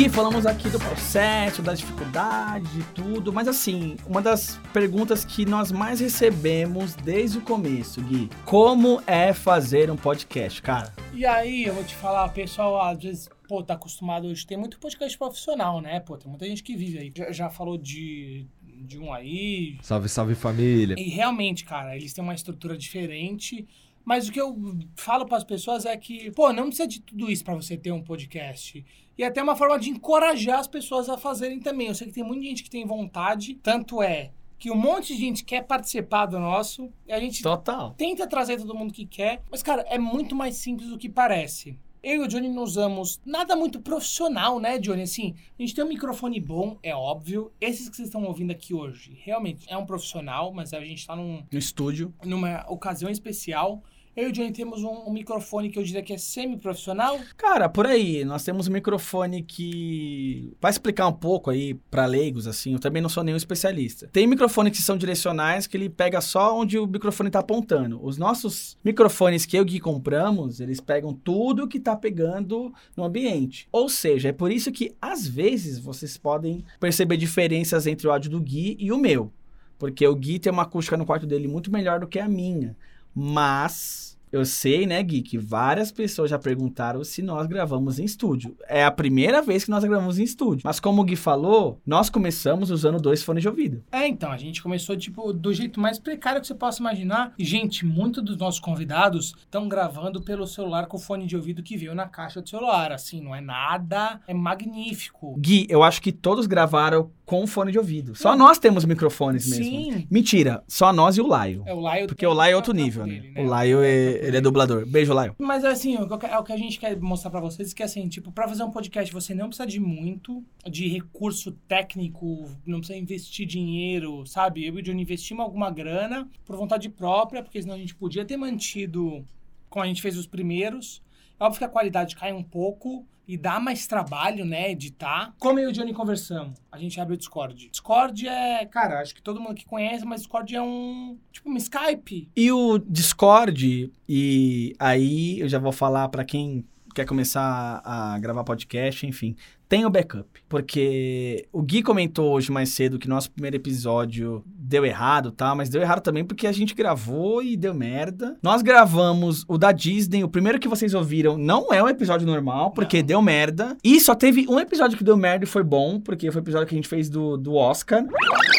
Gui, 0.00 0.08
falamos 0.08 0.46
aqui 0.46 0.70
do 0.70 0.78
processo, 0.78 1.60
das 1.60 1.78
dificuldades 1.78 2.74
e 2.74 2.82
tudo, 2.94 3.34
mas 3.34 3.46
assim, 3.46 3.98
uma 4.06 4.22
das 4.22 4.56
perguntas 4.72 5.26
que 5.26 5.44
nós 5.44 5.70
mais 5.70 6.00
recebemos 6.00 6.94
desde 6.94 7.36
o 7.36 7.42
começo, 7.42 8.00
Gui, 8.00 8.30
como 8.46 9.02
é 9.06 9.34
fazer 9.34 9.90
um 9.90 9.96
podcast, 9.96 10.62
cara? 10.62 10.94
E 11.12 11.26
aí, 11.26 11.64
eu 11.64 11.74
vou 11.74 11.84
te 11.84 11.94
falar, 11.94 12.26
pessoal 12.30 12.80
às 12.80 13.02
vezes, 13.02 13.28
pô, 13.46 13.62
tá 13.62 13.74
acostumado 13.74 14.26
hoje. 14.26 14.46
Tem 14.46 14.56
muito 14.56 14.80
podcast 14.80 15.18
profissional, 15.18 15.82
né? 15.82 16.00
Pô, 16.00 16.16
tem 16.16 16.30
muita 16.30 16.46
gente 16.46 16.62
que 16.62 16.74
vive 16.74 16.98
aí. 16.98 17.12
Já, 17.14 17.30
já 17.30 17.50
falou 17.50 17.76
de, 17.76 18.46
de 18.62 18.98
um 18.98 19.12
aí. 19.12 19.76
Salve, 19.82 20.08
salve 20.08 20.34
família. 20.34 20.96
E 20.98 21.10
realmente, 21.10 21.62
cara, 21.62 21.94
eles 21.94 22.14
têm 22.14 22.24
uma 22.24 22.34
estrutura 22.34 22.74
diferente. 22.74 23.68
Mas 24.02 24.28
o 24.28 24.32
que 24.32 24.40
eu 24.40 24.56
falo 24.96 25.26
para 25.26 25.36
as 25.36 25.44
pessoas 25.44 25.84
é 25.84 25.96
que, 25.96 26.30
pô, 26.30 26.52
não 26.52 26.68
precisa 26.68 26.88
de 26.88 27.00
tudo 27.00 27.30
isso 27.30 27.44
para 27.44 27.54
você 27.54 27.76
ter 27.76 27.92
um 27.92 28.02
podcast. 28.02 28.84
E 29.20 29.24
até 29.24 29.42
uma 29.42 29.54
forma 29.54 29.78
de 29.78 29.90
encorajar 29.90 30.60
as 30.60 30.66
pessoas 30.66 31.06
a 31.10 31.18
fazerem 31.18 31.60
também. 31.60 31.88
Eu 31.88 31.94
sei 31.94 32.06
que 32.06 32.14
tem 32.14 32.24
muita 32.24 32.42
gente 32.42 32.62
que 32.62 32.70
tem 32.70 32.86
vontade, 32.86 33.54
tanto 33.62 34.02
é 34.02 34.30
que 34.58 34.70
um 34.70 34.74
monte 34.74 35.14
de 35.14 35.20
gente 35.20 35.44
quer 35.44 35.62
participar 35.66 36.24
do 36.24 36.38
nosso, 36.38 36.90
e 37.06 37.12
a 37.12 37.20
gente 37.20 37.42
Total. 37.42 37.92
tenta 37.98 38.26
trazer 38.26 38.56
todo 38.56 38.74
mundo 38.74 38.94
que 38.94 39.04
quer, 39.04 39.42
mas, 39.50 39.62
cara, 39.62 39.82
é 39.90 39.98
muito 39.98 40.34
mais 40.34 40.56
simples 40.56 40.88
do 40.88 40.96
que 40.96 41.06
parece. 41.06 41.76
Eu 42.02 42.22
e 42.22 42.24
o 42.24 42.28
Johnny 42.28 42.48
não 42.48 42.62
usamos 42.62 43.20
nada 43.22 43.54
muito 43.54 43.78
profissional, 43.78 44.58
né, 44.58 44.78
Johnny? 44.78 45.02
Assim, 45.02 45.34
a 45.58 45.62
gente 45.62 45.74
tem 45.74 45.84
um 45.84 45.88
microfone 45.88 46.40
bom, 46.40 46.78
é 46.82 46.96
óbvio. 46.96 47.52
Esses 47.60 47.90
que 47.90 47.96
vocês 47.96 48.08
estão 48.08 48.24
ouvindo 48.24 48.52
aqui 48.52 48.72
hoje, 48.72 49.18
realmente 49.22 49.66
é 49.68 49.76
um 49.76 49.84
profissional, 49.84 50.50
mas 50.50 50.72
a 50.72 50.80
gente 50.80 51.06
tá 51.06 51.14
num, 51.14 51.44
No 51.52 51.58
estúdio. 51.58 52.14
numa 52.24 52.64
ocasião 52.70 53.10
especial. 53.10 53.82
Eu 54.16 54.26
e 54.26 54.30
o 54.30 54.32
Johnny 54.32 54.52
temos 54.52 54.82
um, 54.82 55.04
um 55.06 55.12
microfone 55.12 55.70
que 55.70 55.78
eu 55.78 55.84
diria 55.84 56.02
que 56.02 56.12
é 56.12 56.18
semi-profissional. 56.18 57.18
Cara, 57.36 57.68
por 57.68 57.86
aí, 57.86 58.24
nós 58.24 58.42
temos 58.42 58.66
um 58.66 58.72
microfone 58.72 59.42
que 59.42 60.52
vai 60.60 60.70
explicar 60.70 61.06
um 61.06 61.12
pouco 61.12 61.48
aí 61.48 61.74
pra 61.90 62.06
leigos, 62.06 62.48
assim, 62.48 62.72
eu 62.72 62.80
também 62.80 63.00
não 63.00 63.08
sou 63.08 63.22
nenhum 63.22 63.36
especialista. 63.36 64.08
Tem 64.12 64.26
microfones 64.26 64.76
que 64.76 64.82
são 64.82 64.96
direcionais, 64.96 65.68
que 65.68 65.76
ele 65.76 65.88
pega 65.88 66.20
só 66.20 66.58
onde 66.58 66.76
o 66.76 66.88
microfone 66.88 67.30
tá 67.30 67.38
apontando. 67.38 68.04
Os 68.04 68.18
nossos 68.18 68.76
microfones 68.84 69.46
que 69.46 69.56
eu 69.56 69.62
e 69.62 69.66
Gui 69.66 69.80
compramos, 69.80 70.60
eles 70.60 70.80
pegam 70.80 71.14
tudo 71.14 71.68
que 71.68 71.78
tá 71.78 71.94
pegando 71.94 72.74
no 72.96 73.04
ambiente. 73.04 73.68
Ou 73.70 73.88
seja, 73.88 74.30
é 74.30 74.32
por 74.32 74.50
isso 74.50 74.72
que, 74.72 74.92
às 75.00 75.26
vezes, 75.26 75.78
vocês 75.78 76.18
podem 76.18 76.64
perceber 76.80 77.16
diferenças 77.16 77.86
entre 77.86 78.08
o 78.08 78.10
áudio 78.10 78.32
do 78.32 78.40
Gui 78.40 78.76
e 78.80 78.90
o 78.90 78.98
meu. 78.98 79.32
Porque 79.78 80.06
o 80.06 80.14
Gui 80.14 80.38
tem 80.38 80.52
uma 80.52 80.64
acústica 80.64 80.96
no 80.96 81.06
quarto 81.06 81.26
dele 81.26 81.48
muito 81.48 81.72
melhor 81.72 82.00
do 82.00 82.06
que 82.06 82.18
a 82.18 82.28
minha. 82.28 82.76
Mas 83.14 84.10
eu 84.32 84.44
sei, 84.44 84.86
né, 84.86 85.02
Gui, 85.02 85.22
que 85.22 85.36
várias 85.36 85.90
pessoas 85.90 86.30
já 86.30 86.38
perguntaram 86.38 87.02
se 87.02 87.20
nós 87.20 87.48
gravamos 87.48 87.98
em 87.98 88.04
estúdio. 88.04 88.56
É 88.68 88.84
a 88.84 88.90
primeira 88.90 89.42
vez 89.42 89.64
que 89.64 89.70
nós 89.70 89.82
gravamos 89.82 90.20
em 90.20 90.22
estúdio. 90.22 90.62
Mas 90.64 90.78
como 90.78 91.02
o 91.02 91.04
Gui 91.04 91.16
falou, 91.16 91.80
nós 91.84 92.08
começamos 92.08 92.70
usando 92.70 93.00
dois 93.00 93.24
fones 93.24 93.42
de 93.42 93.48
ouvido. 93.48 93.82
É, 93.90 94.06
então, 94.06 94.30
a 94.30 94.36
gente 94.36 94.62
começou, 94.62 94.96
tipo, 94.96 95.32
do 95.32 95.52
jeito 95.52 95.80
mais 95.80 95.98
precário 95.98 96.40
que 96.40 96.46
você 96.46 96.54
possa 96.54 96.80
imaginar. 96.80 97.34
E, 97.36 97.44
gente, 97.44 97.84
muitos 97.84 98.22
dos 98.22 98.36
nossos 98.36 98.60
convidados 98.60 99.34
estão 99.36 99.68
gravando 99.68 100.22
pelo 100.22 100.46
celular 100.46 100.86
com 100.86 100.96
o 100.96 101.00
fone 101.00 101.26
de 101.26 101.34
ouvido 101.34 101.62
que 101.62 101.76
veio 101.76 101.94
na 101.94 102.06
caixa 102.06 102.40
do 102.40 102.48
celular. 102.48 102.92
Assim, 102.92 103.20
não 103.20 103.34
é 103.34 103.40
nada, 103.40 104.20
é 104.28 104.34
magnífico. 104.34 105.34
Gui, 105.38 105.66
eu 105.68 105.82
acho 105.82 106.00
que 106.00 106.12
todos 106.12 106.46
gravaram 106.46 107.10
com 107.30 107.46
fone 107.46 107.70
de 107.70 107.78
ouvido. 107.78 108.16
Só 108.16 108.34
nós 108.36 108.58
temos 108.58 108.84
microfones 108.84 109.48
mesmo. 109.48 109.64
Sim. 109.64 110.06
Mentira, 110.10 110.64
só 110.66 110.92
nós 110.92 111.16
e 111.16 111.20
o 111.20 111.26
Laio. 111.28 111.62
É, 111.64 111.72
o 111.72 111.78
Laio 111.78 112.08
Porque 112.08 112.26
o 112.26 112.32
Laio 112.32 112.54
é 112.54 112.56
outro 112.56 112.72
nível, 112.74 113.06
né? 113.06 113.20
dele, 113.20 113.40
O 113.40 113.44
Laio, 113.44 113.80
é, 113.84 114.26
ele 114.26 114.36
é 114.36 114.40
dublador. 114.40 114.84
Beijo, 114.84 115.14
Laio. 115.14 115.36
Mas 115.38 115.64
assim, 115.64 115.96
o 115.96 116.18
que- 116.18 116.26
é 116.26 116.36
o 116.36 116.42
que 116.42 116.52
a 116.52 116.56
gente 116.56 116.76
quer 116.76 116.98
mostrar 117.00 117.30
pra 117.30 117.38
vocês 117.38 117.72
que 117.72 117.84
assim, 117.84 118.08
tipo, 118.08 118.32
pra 118.32 118.48
fazer 118.48 118.64
um 118.64 118.70
podcast 118.72 119.12
você 119.12 119.32
não 119.32 119.46
precisa 119.46 119.64
de 119.64 119.78
muito, 119.78 120.42
de 120.68 120.88
recurso 120.88 121.52
técnico, 121.68 122.50
não 122.66 122.78
precisa 122.78 122.98
investir 122.98 123.46
dinheiro, 123.46 124.26
sabe? 124.26 124.66
Eu 124.66 124.76
e 124.76 124.80
o 124.80 124.82
Johnny 124.82 125.02
investimos 125.02 125.44
alguma 125.44 125.70
grana 125.70 126.28
por 126.44 126.56
vontade 126.56 126.88
própria, 126.88 127.44
porque 127.44 127.62
senão 127.62 127.76
a 127.76 127.78
gente 127.78 127.94
podia 127.94 128.24
ter 128.24 128.36
mantido 128.36 129.24
como 129.68 129.84
a 129.84 129.86
gente 129.86 130.02
fez 130.02 130.16
os 130.16 130.26
primeiros. 130.26 131.00
É 131.38 131.44
Óbvio 131.44 131.58
que 131.60 131.64
a 131.64 131.68
qualidade 131.68 132.16
cai 132.16 132.32
um 132.32 132.42
pouco 132.42 133.06
e 133.30 133.36
dá 133.36 133.60
mais 133.60 133.86
trabalho, 133.86 134.44
né, 134.44 134.72
editar. 134.72 135.32
Como 135.38 135.60
eu 135.60 135.68
e 135.68 135.70
o 135.70 135.72
Johnny 135.72 135.94
conversamos, 135.94 136.54
a 136.70 136.76
gente 136.76 137.00
abre 137.00 137.14
o 137.14 137.16
Discord. 137.16 137.70
Discord 137.70 138.26
é, 138.26 138.66
cara, 138.66 139.00
acho 139.00 139.14
que 139.14 139.22
todo 139.22 139.40
mundo 139.40 139.54
que 139.54 139.64
conhece, 139.64 140.04
mas 140.04 140.22
Discord 140.22 140.56
é 140.56 140.60
um, 140.60 141.16
tipo, 141.30 141.48
um 141.48 141.56
Skype. 141.56 142.28
E 142.34 142.50
o 142.50 142.78
Discord, 142.78 143.92
e 144.08 144.74
aí 144.80 145.38
eu 145.38 145.48
já 145.48 145.60
vou 145.60 145.70
falar 145.70 146.08
pra 146.08 146.24
quem 146.24 146.64
quer 146.92 147.06
começar 147.06 147.80
a 147.84 148.18
gravar 148.18 148.42
podcast, 148.42 149.06
enfim, 149.06 149.36
tem 149.70 149.86
o 149.86 149.90
backup. 149.90 150.28
Porque 150.48 151.46
o 151.52 151.62
Gui 151.62 151.80
comentou 151.80 152.32
hoje 152.32 152.50
mais 152.50 152.70
cedo 152.70 152.98
que 152.98 153.08
nosso 153.08 153.30
primeiro 153.30 153.54
episódio 153.54 154.42
deu 154.44 154.84
errado, 154.84 155.30
tá? 155.30 155.54
Mas 155.54 155.68
deu 155.68 155.80
errado 155.80 156.00
também 156.00 156.24
porque 156.24 156.46
a 156.46 156.52
gente 156.52 156.74
gravou 156.74 157.40
e 157.40 157.56
deu 157.56 157.72
merda. 157.72 158.36
Nós 158.42 158.62
gravamos 158.62 159.44
o 159.46 159.56
da 159.56 159.70
Disney, 159.70 160.24
o 160.24 160.28
primeiro 160.28 160.58
que 160.58 160.66
vocês 160.66 160.92
ouviram 160.92 161.38
não 161.38 161.72
é 161.72 161.80
um 161.80 161.88
episódio 161.88 162.26
normal, 162.26 162.72
porque 162.72 163.00
deu 163.00 163.22
merda. 163.22 163.76
E 163.82 164.00
só 164.00 164.12
teve 164.14 164.44
um 164.48 164.58
episódio 164.58 164.98
que 164.98 165.04
deu 165.04 165.16
merda 165.16 165.44
e 165.44 165.48
foi 165.48 165.62
bom, 165.62 166.00
porque 166.00 166.32
foi 166.32 166.40
o 166.40 166.44
episódio 166.44 166.66
que 166.66 166.74
a 166.74 166.78
gente 166.78 166.88
fez 166.88 167.08
do, 167.08 167.36
do 167.36 167.54
Oscar. 167.54 168.04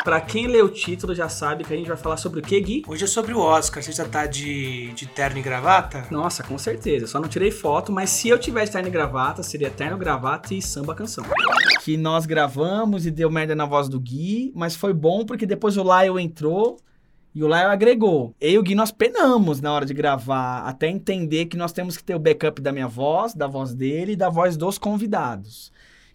Pra 0.06 0.22
quem 0.22 0.48
lê 0.48 0.62
o 0.62 0.70
título 0.70 1.14
já 1.14 1.28
sabe 1.28 1.66
que 1.66 1.74
a 1.74 1.78
gente 1.78 1.90
vai 1.90 1.98
falar 1.98 2.18
sobre 2.18 2.40
o 2.40 2.44
que, 2.44 2.60
Gui? 2.62 2.84
Hoje 2.88 3.04
é 3.04 3.08
sobre 3.08 3.34
o 3.34 3.40
Oscar. 3.40 3.84
Você 3.84 3.92
já 3.92 4.06
tá 4.06 4.26
de, 4.26 4.94
de 4.94 5.08
terno 5.08 5.40
e 5.40 5.42
gravata? 5.42 6.06
Nossa, 6.10 6.42
com 6.42 6.58
certeza. 6.58 7.06
Só 7.06 7.20
não 7.20 7.28
tirei 7.28 7.52
foto, 7.52 7.92
mas 7.92 8.10
se 8.10 8.30
eu 8.30 8.40
tivesse 8.40 8.72
terno 8.72 8.88
e 8.88 8.92
gravata, 8.92 9.44
seria 9.44 9.70
terno, 9.70 9.98
gravata 9.98 10.54
e 10.54 10.62
samba 10.62 10.96
canção. 11.02 11.24
Que 11.84 11.98
nós 11.98 12.26
gravamos 12.26 13.06
e 13.06 13.12
deu 13.12 13.30
merda 13.30 13.56
na 13.56 13.66
voz 13.66 13.90
do 13.90 14.00
Gui, 14.00 14.52
mas 14.56 14.76
foi 14.76 14.94
bom 14.94 15.26
porque 15.26 15.46
depois 15.46 15.78
o 15.78 15.84
Lyle 15.84 16.22
entrou 16.22 16.78
e 17.34 17.44
o 17.44 17.48
Lyle 17.48 17.72
agregou. 17.72 18.36
Eu 18.40 18.52
e 18.52 18.58
o 18.60 18.64
Gui 18.64 18.76
nós 18.76 18.92
penamos 18.92 19.62
na 19.62 19.72
hora 19.74 19.86
de 19.86 19.94
gravar, 19.94 20.64
até 20.64 20.88
entender 20.88 21.46
que 21.46 21.58
nós 21.58 21.72
temos 21.72 21.98
que 21.98 22.04
ter 22.04 22.16
o 22.16 22.20
backup 22.20 22.62
da 22.62 22.72
minha 22.72 22.88
voz, 22.88 23.34
da 23.34 23.48
voz 23.48 23.74
dele 23.74 24.14
e 24.14 24.16
da 24.16 24.30
voz 24.30 24.56
dos 24.56 24.78
convidados. 24.78 25.72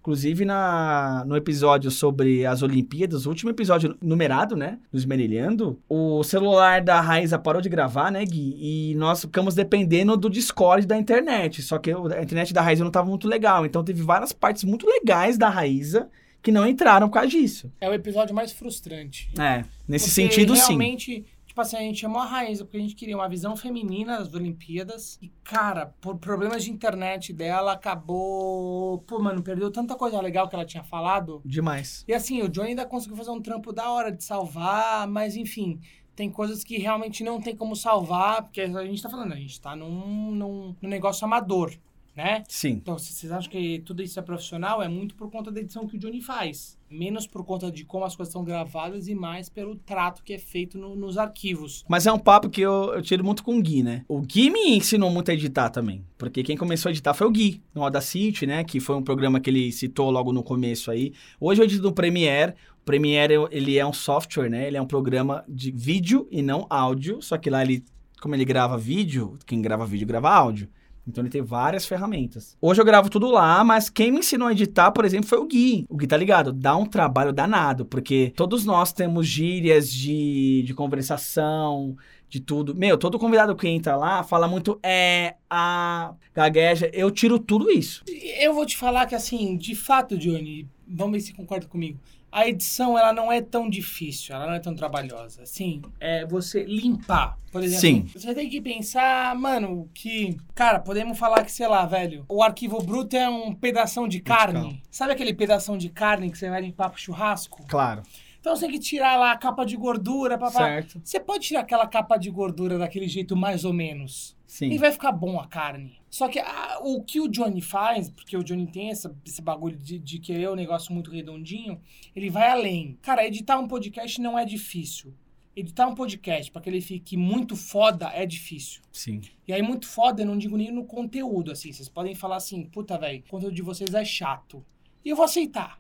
Inclusive, 0.07 0.45
na, 0.45 1.25
no 1.27 1.37
episódio 1.37 1.91
sobre 1.91 2.47
as 2.47 2.63
Olimpíadas, 2.63 3.27
o 3.27 3.29
último 3.29 3.51
episódio 3.51 3.99
numerado, 4.01 4.55
né? 4.55 4.79
Do 4.93 4.97
Esmerilhando, 4.97 5.81
o 5.89 6.23
celular 6.23 6.81
da 6.81 7.01
Raíza 7.01 7.37
parou 7.41 7.61
de 7.61 7.69
gravar, 7.69 8.13
né, 8.13 8.25
Gui? 8.25 8.57
E 8.57 8.95
nós 8.95 9.23
ficamos 9.23 9.57
dependendo 9.57 10.17
do 10.17 10.31
Discord 10.31 10.87
da 10.87 10.97
internet. 10.97 11.61
Só 11.61 11.77
que 11.77 11.91
a 11.91 12.23
internet 12.23 12.55
da 12.55 12.63
Raíza 12.63 12.85
não 12.85 12.89
estava 12.89 13.09
muito 13.09 13.27
legal. 13.27 13.67
Então, 13.67 13.83
teve 13.83 14.01
várias 14.01 14.33
partes 14.33 14.63
muito 14.63 14.87
legais 14.87 15.37
da 15.37 15.49
Raíza 15.49 16.09
que 16.41 16.53
não 16.53 16.65
entraram 16.65 17.09
por 17.09 17.15
causa 17.15 17.29
disso. 17.29 17.73
É 17.81 17.91
o 17.91 17.93
episódio 17.93 18.33
mais 18.33 18.53
frustrante. 18.53 19.29
É, 19.37 19.65
nesse 19.89 20.05
Porque 20.05 20.35
sentido, 20.37 20.55
sim. 20.55 21.25
Tipo 21.57 21.63
assim, 21.63 21.77
a 21.77 21.81
gente 21.81 22.01
chamou 22.01 22.21
a 22.21 22.27
Raíza 22.27 22.67
porque 22.67 22.77
a 22.77 22.81
gente 22.81 22.95
queria 22.95 23.17
uma 23.17 23.29
visão 23.29 23.57
feminina 23.57 24.19
das 24.19 24.35
Olimpíadas. 24.35 25.19
E, 25.23 25.33
cara, 25.43 25.87
por 26.03 26.19
problemas 26.19 26.65
de 26.65 26.71
internet 26.71 27.33
dela, 27.33 27.73
acabou. 27.73 28.99
Pô, 29.07 29.19
mano, 29.19 29.43
perdeu 29.43 29.71
tanta 29.71 29.95
coisa 29.95 30.21
legal 30.21 30.51
que 30.51 30.55
ela 30.55 30.67
tinha 30.67 30.85
falado. 30.85 31.41
Demais. 31.47 32.05
E 32.07 32.13
assim, 32.13 32.43
o 32.43 32.49
Johnny 32.49 32.71
ainda 32.71 32.85
conseguiu 32.85 33.17
fazer 33.17 33.31
um 33.31 33.41
trampo 33.41 33.73
da 33.73 33.91
hora 33.91 34.13
de 34.13 34.23
salvar, 34.23 35.09
mas 35.09 35.35
enfim. 35.35 35.81
Tem 36.15 36.31
coisas 36.31 36.63
que 36.63 36.77
realmente 36.79 37.25
não 37.25 37.41
tem 37.41 37.57
como 37.57 37.75
salvar, 37.75 38.43
porque 38.43 38.61
a 38.61 38.85
gente 38.85 39.03
tá 39.03 39.09
falando, 39.09 39.33
a 39.33 39.37
gente 39.37 39.59
tá 39.61 39.75
num, 39.75 40.33
num, 40.33 40.75
num 40.81 40.89
negócio 40.89 41.25
amador, 41.25 41.75
né? 42.15 42.43
Sim. 42.49 42.71
Então, 42.71 42.99
se 42.99 43.13
vocês 43.13 43.31
acham 43.31 43.51
que 43.51 43.81
tudo 43.81 44.03
isso 44.03 44.19
é 44.19 44.23
profissional, 44.23 44.83
é 44.83 44.89
muito 44.89 45.15
por 45.15 45.31
conta 45.31 45.51
da 45.51 45.61
edição 45.61 45.87
que 45.87 45.97
o 45.97 45.99
Johnny 45.99 46.23
faz. 46.23 46.76
Menos 46.89 47.27
por 47.27 47.45
conta 47.45 47.71
de 47.71 47.85
como 47.85 48.05
as 48.05 48.15
coisas 48.15 48.33
são 48.33 48.45
gravadas 48.45 49.09
e 49.09 49.15
mais 49.15 49.49
pelo 49.49 49.75
trato 49.75 50.23
que 50.23 50.33
é 50.33 50.39
feito 50.39 50.79
no- 50.79 50.95
nos 50.95 51.19
arquivos. 51.19 51.85
Mas 51.89 52.07
é 52.07 52.13
um 52.13 52.19
papo 52.19 52.49
que 52.49 52.61
eu, 52.61 52.95
eu 52.95 53.03
tiro 53.03 53.25
muito 53.25 53.43
com 53.43 53.59
o 53.59 53.63
Gui, 53.63 53.83
né? 53.83 54.05
O 54.09 54.21
Gui 54.21 54.51
me 54.51 54.77
ensinou 54.77 55.11
muito 55.11 55.31
a 55.31 55.35
editar 55.35 55.69
também. 55.69 56.05
Porque 56.17 56.43
quem 56.45 56.57
começou 56.57 56.89
a 56.89 56.93
editar 56.93 57.13
foi 57.13 57.27
o 57.27 57.31
Gui, 57.31 57.61
no 57.75 57.83
Audacity, 57.83 58.47
né? 58.47 58.63
Que 58.63 58.79
foi 58.79 58.95
um 58.97 59.03
programa 59.03 59.41
que 59.41 59.51
ele 59.51 59.73
citou 59.73 60.11
logo 60.11 60.33
no 60.33 60.43
começo 60.43 60.91
aí. 60.91 61.13
Hoje 61.41 61.61
eu 61.61 61.65
edito 61.65 61.83
no 61.83 61.93
Premiere. 61.93 62.53
O 62.83 62.85
Premiere, 62.85 63.35
ele 63.51 63.77
é 63.79 63.85
um 63.85 63.93
software, 63.93 64.49
né? 64.49 64.67
Ele 64.69 64.77
é 64.77 64.81
um 64.83 64.87
programa 64.87 65.45
de 65.49 65.73
vídeo 65.73 66.29
e 66.31 66.41
não 66.41 66.67
áudio. 66.71 67.21
Só 67.21 67.37
que 67.37 67.51
lá 67.51 67.63
ele, 67.63 67.85
como 68.23 68.35
ele 68.37 68.45
grava 68.45 68.79
vídeo, 68.79 69.37
quem 69.45 69.61
grava 69.61 69.85
vídeo 69.85 70.07
grava 70.07 70.31
áudio. 70.31 70.69
Então 71.07 71.23
ele 71.23 71.31
tem 71.31 71.43
várias 71.43 71.87
ferramentas. 71.87 72.57
Hoje 72.61 72.81
eu 72.81 72.85
gravo 72.85 73.09
tudo 73.09 73.31
lá, 73.31 73.63
mas 73.63 73.89
quem 73.89 74.11
me 74.11 74.19
ensinou 74.19 74.49
a 74.49 74.53
editar, 74.53 74.91
por 74.91 75.05
exemplo, 75.05 75.29
foi 75.29 75.39
o 75.39 75.47
Gui. 75.47 75.87
O 75.89 75.97
Gui 75.97 76.07
tá 76.07 76.17
ligado? 76.17 76.53
Dá 76.53 76.77
um 76.77 76.85
trabalho 76.87 77.33
danado, 77.33 77.87
porque 77.87 78.33
todos 78.37 78.65
nós 78.65 78.93
temos 78.93 79.27
gírias 79.27 79.93
de, 79.93 80.63
de 80.67 80.75
conversação, 80.75 81.97
de 82.29 82.41
tudo. 82.41 82.75
Meu, 82.75 82.99
todo 82.99 83.19
convidado 83.19 83.55
que 83.55 83.69
entra 83.69 83.97
lá 83.97 84.23
fala 84.23 84.49
muito 84.49 84.79
é, 84.83 85.37
a, 85.49 86.15
gagueja. 86.35 86.91
Eu 86.93 87.11
tiro 87.11 87.39
tudo 87.39 87.71
isso. 87.71 88.03
Eu 88.41 88.55
vou 88.55 88.67
te 88.67 88.77
falar 88.77 89.07
que, 89.07 89.15
assim, 89.15 89.57
de 89.57 89.75
fato, 89.75 90.19
Johnny, 90.19 90.69
vamos 90.87 91.13
ver 91.13 91.21
se 91.21 91.33
concorda 91.33 91.67
comigo. 91.67 91.99
A 92.31 92.47
edição, 92.47 92.99
ela 92.99 93.13
não 93.13 93.33
é 93.33 93.41
tão 93.41 93.69
difícil, 93.71 94.35
ela 94.35 94.47
não 94.47 94.55
é 94.55 94.59
tão 94.61 94.75
trabalhosa. 94.75 95.43
Assim, 95.43 95.81
é 95.99 96.27
você 96.27 96.65
limpar. 96.65 97.39
Por 97.51 97.63
exemplo, 97.63 97.81
Sim. 97.81 98.11
você 98.15 98.35
tem 98.35 98.51
que 98.51 98.61
pensar, 98.61 99.35
mano, 99.35 99.89
que... 99.95 100.37
Cara, 100.55 100.79
podemos 100.79 101.19
falar 101.19 101.45
que, 101.45 101.53
sei 101.53 101.67
lá, 101.67 101.87
velho, 101.87 102.27
o 102.29 102.43
arquivo 102.43 102.83
bruto 102.83 103.17
é 103.17 103.29
um 103.29 103.55
pedação 103.55 104.07
de 104.07 104.21
carne. 104.21 104.83
Sabe 104.91 105.13
aquele 105.13 105.33
pedação 105.33 105.79
de 105.79 105.89
carne 105.89 106.31
que 106.31 106.37
você 106.37 106.51
vai 106.51 106.61
limpar 106.61 106.91
pro 106.91 107.01
churrasco? 107.01 107.65
Claro. 107.67 108.03
Então 108.39 108.55
você 108.55 108.67
tem 108.67 108.75
que 108.77 108.81
tirar 108.81 109.17
lá 109.17 109.33
a 109.33 109.37
capa 109.37 109.65
de 109.65 109.77
gordura, 109.77 110.39
papá. 110.39 110.65
Certo. 110.65 111.01
Você 111.03 111.19
pode 111.19 111.49
tirar 111.49 111.63
aquela 111.63 111.87
capa 111.87 112.17
de 112.17 112.31
gordura 112.31 112.79
daquele 112.79 113.09
jeito 113.09 113.35
mais 113.35 113.65
ou 113.65 113.73
menos. 113.73 114.36
Sim. 114.57 114.71
E 114.71 114.79
vai 114.79 114.91
ficar 114.91 115.13
bom 115.13 115.39
a 115.39 115.47
carne. 115.47 115.99
Só 116.09 116.29
que 116.29 116.39
ah, 116.39 116.79
o 116.81 117.03
que 117.03 117.21
o 117.21 117.29
Johnny 117.29 117.61
faz, 117.61 118.09
porque 118.09 118.35
o 118.35 118.43
Johnny 118.43 118.67
tem 118.67 118.89
essa- 118.89 119.15
esse 119.23 119.43
bagulho 119.43 119.77
de, 119.77 119.99
de 119.99 120.19
querer 120.19 120.49
um 120.49 120.55
negócio 120.55 120.95
muito 120.95 121.11
redondinho, 121.11 121.79
ele 122.15 122.31
vai 122.31 122.49
além. 122.51 122.99
Cara, 123.03 123.27
editar 123.27 123.59
um 123.59 123.69
podcast 123.69 124.19
não 124.19 124.39
é 124.39 124.47
difícil. 124.47 125.13
Editar 125.55 125.87
um 125.87 125.95
podcast 125.95 126.51
para 126.51 126.63
que 126.63 126.71
ele 126.71 126.81
fique 126.81 127.19
muito 127.19 127.55
foda 127.55 128.11
é 128.15 128.25
difícil. 128.25 128.81
Sim. 128.91 129.21
E 129.47 129.53
aí, 129.53 129.61
muito 129.61 129.87
foda, 129.87 130.23
eu 130.23 130.27
não 130.27 130.39
digo 130.39 130.57
nem 130.57 130.71
no 130.73 130.87
conteúdo, 130.87 131.53
assim. 131.53 131.71
Vocês 131.71 131.89
podem 131.89 132.15
falar 132.15 132.37
assim, 132.37 132.65
puta, 132.65 132.97
velho, 132.99 133.21
o 133.21 133.29
conteúdo 133.29 133.55
de 133.55 133.63
vocês 133.63 133.93
é 133.93 134.05
chato. 134.07 134.65
E 135.05 135.11
eu 135.11 135.17
vou 135.17 135.25
aceitar. 135.27 135.79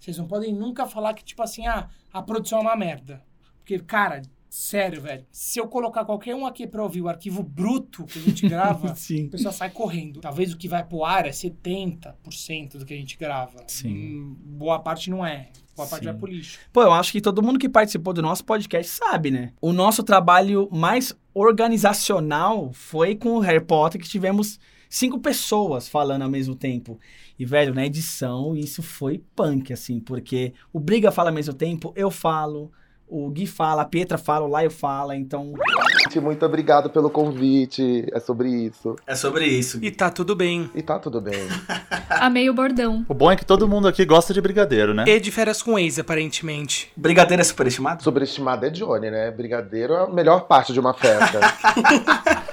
Vocês 0.00 0.16
não 0.16 0.26
podem 0.26 0.52
nunca 0.54 0.86
falar 0.86 1.12
que, 1.12 1.22
tipo 1.24 1.42
assim, 1.42 1.66
ah, 1.66 1.90
a 2.12 2.22
produção 2.22 2.58
é 2.60 2.62
uma 2.62 2.76
merda. 2.76 3.22
Porque, 3.58 3.78
cara, 3.78 4.20
sério, 4.54 5.02
velho. 5.02 5.26
Se 5.32 5.58
eu 5.58 5.66
colocar 5.66 6.04
qualquer 6.04 6.32
um 6.32 6.46
aqui 6.46 6.64
pra 6.64 6.80
ouvir 6.80 7.02
o 7.02 7.08
arquivo 7.08 7.42
bruto 7.42 8.04
que 8.04 8.20
a 8.20 8.22
gente 8.22 8.48
grava, 8.48 8.94
Sim. 8.96 9.26
a 9.26 9.30
pessoa 9.30 9.50
sai 9.50 9.68
correndo. 9.68 10.20
Talvez 10.20 10.52
o 10.52 10.56
que 10.56 10.68
vai 10.68 10.84
pro 10.84 11.04
ar 11.04 11.26
é 11.26 11.30
70% 11.30 12.78
do 12.78 12.86
que 12.86 12.94
a 12.94 12.96
gente 12.96 13.18
grava. 13.18 13.64
Sim. 13.66 13.92
Hum, 13.92 14.36
boa 14.38 14.78
parte 14.78 15.10
não 15.10 15.26
é. 15.26 15.48
Boa 15.76 15.88
parte 15.88 16.04
Sim. 16.04 16.10
vai 16.12 16.14
pro 16.14 16.30
lixo. 16.30 16.60
Pô, 16.72 16.82
eu 16.82 16.92
acho 16.92 17.10
que 17.10 17.20
todo 17.20 17.42
mundo 17.42 17.58
que 17.58 17.68
participou 17.68 18.12
do 18.12 18.22
nosso 18.22 18.44
podcast 18.44 18.92
sabe, 18.92 19.32
né? 19.32 19.52
O 19.60 19.72
nosso 19.72 20.04
trabalho 20.04 20.68
mais 20.70 21.12
organizacional 21.34 22.72
foi 22.72 23.16
com 23.16 23.30
o 23.30 23.40
Harry 23.40 23.64
Potter, 23.64 24.00
que 24.00 24.08
tivemos 24.08 24.60
cinco 24.88 25.18
pessoas 25.18 25.88
falando 25.88 26.22
ao 26.22 26.30
mesmo 26.30 26.54
tempo. 26.54 27.00
E, 27.36 27.44
velho, 27.44 27.74
na 27.74 27.84
edição, 27.84 28.54
isso 28.54 28.84
foi 28.84 29.20
punk, 29.34 29.72
assim, 29.72 29.98
porque 29.98 30.54
o 30.72 30.78
Briga 30.78 31.10
fala 31.10 31.30
ao 31.30 31.34
mesmo 31.34 31.52
tempo, 31.52 31.92
eu 31.96 32.08
falo, 32.08 32.70
o 33.08 33.30
Gui 33.30 33.46
fala, 33.46 33.82
a 33.82 33.84
Pietra 33.84 34.18
fala, 34.18 34.46
o 34.46 34.48
Laio 34.48 34.70
fala, 34.70 35.16
então. 35.16 35.52
Gente, 36.02 36.20
Muito 36.20 36.44
obrigado 36.44 36.90
pelo 36.90 37.10
convite. 37.10 38.06
É 38.12 38.20
sobre 38.20 38.48
isso. 38.48 38.96
É 39.06 39.14
sobre 39.14 39.46
isso. 39.46 39.78
E 39.82 39.90
tá 39.90 40.10
tudo 40.10 40.34
bem. 40.34 40.70
E 40.74 40.82
tá 40.82 40.98
tudo 40.98 41.20
bem. 41.20 41.48
Amei 42.08 42.48
o 42.50 42.54
bordão. 42.54 43.04
O 43.08 43.14
bom 43.14 43.30
é 43.30 43.36
que 43.36 43.44
todo 43.44 43.68
mundo 43.68 43.88
aqui 43.88 44.04
gosta 44.04 44.32
de 44.32 44.40
brigadeiro, 44.40 44.94
né? 44.94 45.04
E 45.06 45.20
de 45.20 45.30
férias 45.30 45.62
com 45.62 45.78
ex, 45.78 45.98
aparentemente. 45.98 46.90
Brigadeiro 46.96 47.40
é 47.40 47.44
superestimado? 47.44 48.02
Sobreestimado 48.02 48.66
é 48.66 48.70
Johnny, 48.70 49.10
né? 49.10 49.30
Brigadeiro 49.30 49.94
é 49.94 50.04
a 50.04 50.08
melhor 50.08 50.46
parte 50.46 50.72
de 50.72 50.80
uma 50.80 50.94
festa. 50.94 51.40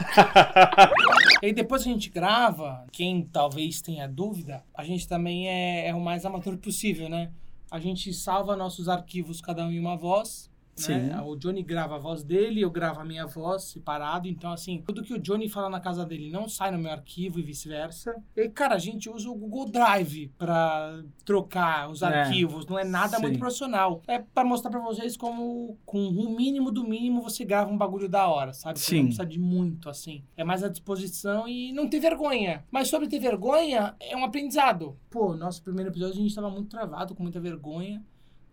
E 1.41 1.47
aí 1.47 1.53
depois 1.53 1.83
que 1.83 1.89
a 1.89 1.93
gente 1.93 2.09
grava, 2.09 2.85
quem 2.91 3.23
talvez 3.23 3.81
tenha 3.81 4.07
dúvida, 4.07 4.63
a 4.75 4.83
gente 4.83 5.07
também 5.07 5.49
é, 5.49 5.87
é 5.87 5.95
o 5.95 5.99
mais 5.99 6.23
amador 6.23 6.55
possível, 6.57 7.09
né? 7.09 7.31
A 7.72 7.80
gente 7.80 8.13
salva 8.13 8.57
nossos 8.57 8.89
arquivos, 8.89 9.39
cada 9.39 9.65
um 9.65 9.72
em 9.72 9.80
uma 9.80 9.95
voz, 9.95 10.50
Né? 10.89 11.22
O 11.22 11.36
Johnny 11.36 11.61
grava 11.61 11.95
a 11.95 11.99
voz 11.99 12.24
dele, 12.24 12.61
eu 12.61 12.72
gravo 12.72 13.01
a 13.01 13.05
minha 13.05 13.26
voz 13.28 13.63
separado. 13.65 14.28
Então, 14.28 14.51
assim, 14.51 14.84
tudo 14.86 15.03
que 15.03 15.13
o 15.13 15.19
Johnny 15.19 15.47
fala 15.49 15.69
na 15.69 15.80
casa 15.80 16.05
dele 16.05 16.32
não 16.32 16.47
sai 16.49 16.72
no 16.72 16.78
meu 16.80 16.91
arquivo 16.91 17.39
e 17.39 17.43
vice-versa. 17.43 18.15
E, 18.36 18.49
cara, 18.49 18.76
a 18.76 18.80
gente 18.80 19.09
usa 19.09 19.30
o 19.30 19.36
Google 19.36 19.69
Drive 19.69 20.32
pra 20.38 21.01
trocar 21.26 21.89
os 21.89 22.01
É. 22.01 22.05
arquivos. 22.05 22.65
Não 22.65 22.80
é 22.80 22.84
nada 22.84 23.17
Sim. 23.17 23.22
muito 23.22 23.39
profissional. 23.39 24.01
É 24.07 24.19
pra 24.19 24.43
mostrar 24.43 24.72
pra 24.72 24.80
vocês 24.80 25.15
como, 25.15 25.78
com 25.86 26.07
o 26.07 26.36
mínimo 26.36 26.72
do 26.72 26.84
mínimo, 26.84 27.22
você 27.22 27.45
grava 27.45 27.72
um 27.72 27.78
bagulho 27.78 28.09
da 28.09 28.28
hora, 28.28 28.53
sabe? 28.53 28.80
Você 28.80 28.86
Sim. 28.89 28.95
não 28.97 29.03
precisa 29.05 29.26
de 29.26 29.39
muito, 29.39 29.89
assim. 29.89 30.24
É 30.36 30.43
mais 30.43 30.63
à 30.63 30.67
disposição 30.69 31.47
e 31.47 31.72
não 31.74 31.88
ter 31.88 31.99
vergonha. 31.99 32.63
Mas 32.72 32.88
sobre 32.88 33.07
ter 33.07 33.19
vergonha, 33.19 33.95
é 33.99 34.15
um 34.15 34.24
aprendizado. 34.26 34.97
Pô, 35.09 35.36
nosso 35.36 35.61
primeiro 35.63 35.91
episódio 35.91 36.15
a 36.15 36.22
gente 36.22 36.34
tava 36.36 36.49
muito 36.49 36.69
travado, 36.69 37.13
com 37.13 37.22
muita 37.24 37.39
vergonha. 37.39 38.01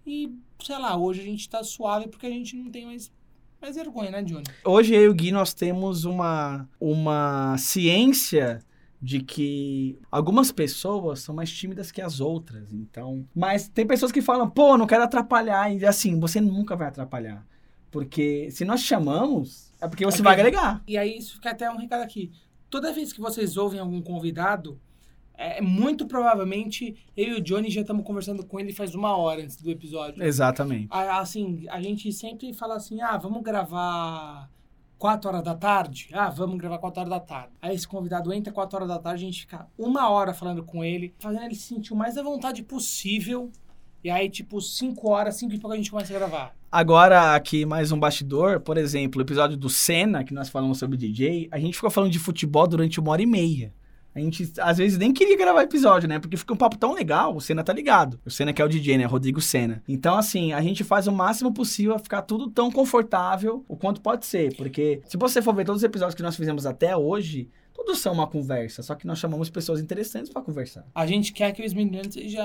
E, 0.09 0.35
sei 0.65 0.79
lá, 0.79 0.97
hoje 0.97 1.21
a 1.21 1.25
gente 1.25 1.47
tá 1.49 1.63
suave 1.63 2.09
porque 2.09 2.27
a 2.27 2.31
gente 2.31 2.57
não 2.57 2.71
tem 2.71 2.87
mais, 2.87 3.13
mais 3.61 3.77
vergonha, 3.77 4.11
né, 4.11 4.23
Johnny? 4.23 4.45
Hoje 4.65 4.95
eu 4.95 5.03
e 5.03 5.09
o 5.09 5.15
Gui 5.15 5.31
nós 5.31 5.53
temos 5.53 6.07
uma, 6.07 6.67
uma 6.81 7.57
ciência 7.59 8.63
de 9.01 9.21
que 9.21 9.99
algumas 10.11 10.51
pessoas 10.51 11.21
são 11.21 11.35
mais 11.35 11.53
tímidas 11.53 11.93
que 11.93 12.01
as 12.01 12.21
outras, 12.21 12.73
então... 12.73 13.25
Mas 13.35 13.69
tem 13.69 13.87
pessoas 13.87 14.11
que 14.11 14.23
falam, 14.23 14.49
pô, 14.49 14.79
não 14.79 14.87
quero 14.87 15.05
atrapalhar, 15.05 15.73
e 15.73 15.85
assim, 15.85 16.19
você 16.19 16.41
nunca 16.41 16.75
vai 16.75 16.89
atrapalhar. 16.89 17.47
Porque 17.91 18.51
se 18.51 18.65
nós 18.65 18.81
chamamos, 18.81 19.73
é 19.81 19.87
porque 19.87 20.05
você 20.05 20.21
É 20.21 20.25
vai 20.25 20.33
agregar. 20.33 20.83
E 20.87 20.97
aí, 20.97 21.19
isso 21.19 21.35
fica 21.35 21.51
até 21.51 21.71
um 21.71 21.77
recado 21.77 22.03
aqui. 22.03 22.33
Toda 22.69 22.93
vez 22.93 23.13
que 23.13 23.21
vocês 23.21 23.57
ouvem 23.57 23.79
algum 23.79 24.03
convidado, 24.03 24.81
é 25.39 25.61
muito 25.61 26.07
provavelmente 26.07 26.97
eu 27.17 27.29
e 27.29 27.35
o 27.35 27.41
Johnny 27.41 27.71
já 27.71 27.83
estamos 27.83 28.05
conversando 28.05 28.45
com 28.45 28.59
ele 28.59 28.73
faz 28.73 28.95
uma 28.95 29.17
hora 29.17 29.41
antes 29.41 29.57
do 29.63 29.71
episódio. 29.71 30.23
Exatamente. 30.23 30.89
Ah, 30.91 31.21
Assim, 31.21 31.65
a 31.71 31.81
gente 31.81 32.13
sempre 32.13 32.53
fala 32.53 32.75
assim, 32.75 33.01
ah, 33.01 33.17
vamos 33.17 33.43
gravar 33.43 34.51
4 34.99 35.29
horas 35.29 35.45
da 35.45 35.55
tarde? 35.55 36.09
Ah, 36.13 36.29
vamos 36.29 36.59
gravar 36.59 36.79
4 36.79 37.01
horas 37.01 37.11
da 37.11 37.21
tarde. 37.21 37.53
Aí 37.63 37.75
esse 37.75 37.87
convidado 37.87 38.33
entra 38.33 38.53
4 38.53 38.77
horas 38.77 38.89
da 38.89 38.99
tarde, 38.99 39.23
a 39.23 39.27
gente 39.27 39.43
fica 39.43 39.67
uma 39.79 40.11
hora 40.11 40.35
falando 40.35 40.65
com 40.65 40.83
ele, 40.83 41.15
fazendo 41.21 41.45
ele 41.45 41.55
se 41.55 41.63
sentir 41.63 41.93
o 41.93 41.97
mais 41.97 42.19
à 42.19 42.23
vontade 42.23 42.65
possível. 42.65 43.51
E 44.03 44.11
aí, 44.11 44.29
tipo, 44.29 44.61
5 44.61 45.09
horas, 45.09 45.37
5 45.37 45.55
e 45.55 45.59
pouco 45.59 45.75
a 45.75 45.77
gente 45.77 45.91
começa 45.91 46.13
a 46.15 46.19
gravar. 46.19 46.55
Agora, 46.71 47.35
aqui 47.35 47.65
mais 47.65 47.93
um 47.93 47.99
bastidor, 47.99 48.61
por 48.61 48.77
exemplo, 48.77 49.21
o 49.21 49.25
episódio 49.25 49.57
do 49.57 49.69
Senna, 49.69 50.23
que 50.23 50.35
nós 50.35 50.49
falamos 50.49 50.79
sobre 50.79 50.97
DJ, 50.97 51.49
a 51.51 51.59
gente 51.59 51.75
ficou 51.75 51.91
falando 51.91 52.13
de 52.13 52.19
futebol 52.19 52.67
durante 52.67 53.01
uma 53.01 53.13
hora 53.13 53.23
e 53.23 53.27
meia. 53.27 53.73
A 54.19 54.23
gente, 54.25 54.53
às 54.61 54.79
vezes, 54.79 54.99
nem 54.99 55.13
queria 55.13 55.37
gravar 55.37 55.63
episódio, 55.63 56.09
né? 56.09 56.19
Porque 56.19 56.37
fica 56.37 56.53
um 56.53 56.57
papo 56.57 56.77
tão 56.77 56.93
legal, 56.93 57.37
o 57.37 57.41
Senna 57.41 57.63
tá 57.63 57.73
ligado. 57.73 58.19
O 58.27 58.31
Senna 58.31 58.53
que 58.53 58.61
é 58.61 58.65
o 58.65 58.69
DJ, 58.69 58.99
né? 58.99 59.05
Rodrigo 59.05 59.41
Senna. 59.41 59.83
Então, 59.89 60.17
assim, 60.17 60.53
a 60.53 60.61
gente 60.61 60.83
faz 60.83 61.07
o 61.07 61.13
máximo 61.13 61.53
possível 61.53 61.95
a 61.95 61.99
ficar 61.99 62.23
tudo 62.23 62.51
tão 62.51 62.71
confortável 62.71 63.65
o 63.69 63.77
quanto 63.77 64.01
pode 64.01 64.27
ser. 64.27 64.55
Porque 64.57 65.01
se 65.07 65.17
você 65.17 65.41
for 65.41 65.55
ver 65.55 65.65
todos 65.65 65.81
os 65.81 65.85
episódios 65.85 66.15
que 66.15 66.23
nós 66.23 66.37
fizemos 66.37 66.67
até 66.67 66.97
hoje, 66.97 67.49
todos 67.75 68.01
são 68.01 68.13
uma 68.13 68.27
conversa. 68.27 68.83
Só 68.83 68.95
que 68.95 69.07
nós 69.07 69.19
chamamos 69.19 69.49
pessoas 69.49 69.81
interessantes 69.81 70.33
pra 70.33 70.43
conversar. 70.43 70.85
A 70.95 71.07
gente 71.07 71.33
quer 71.33 71.53
que 71.53 71.63
o 71.63 71.65
Smithland 71.65 72.13
seja 72.13 72.45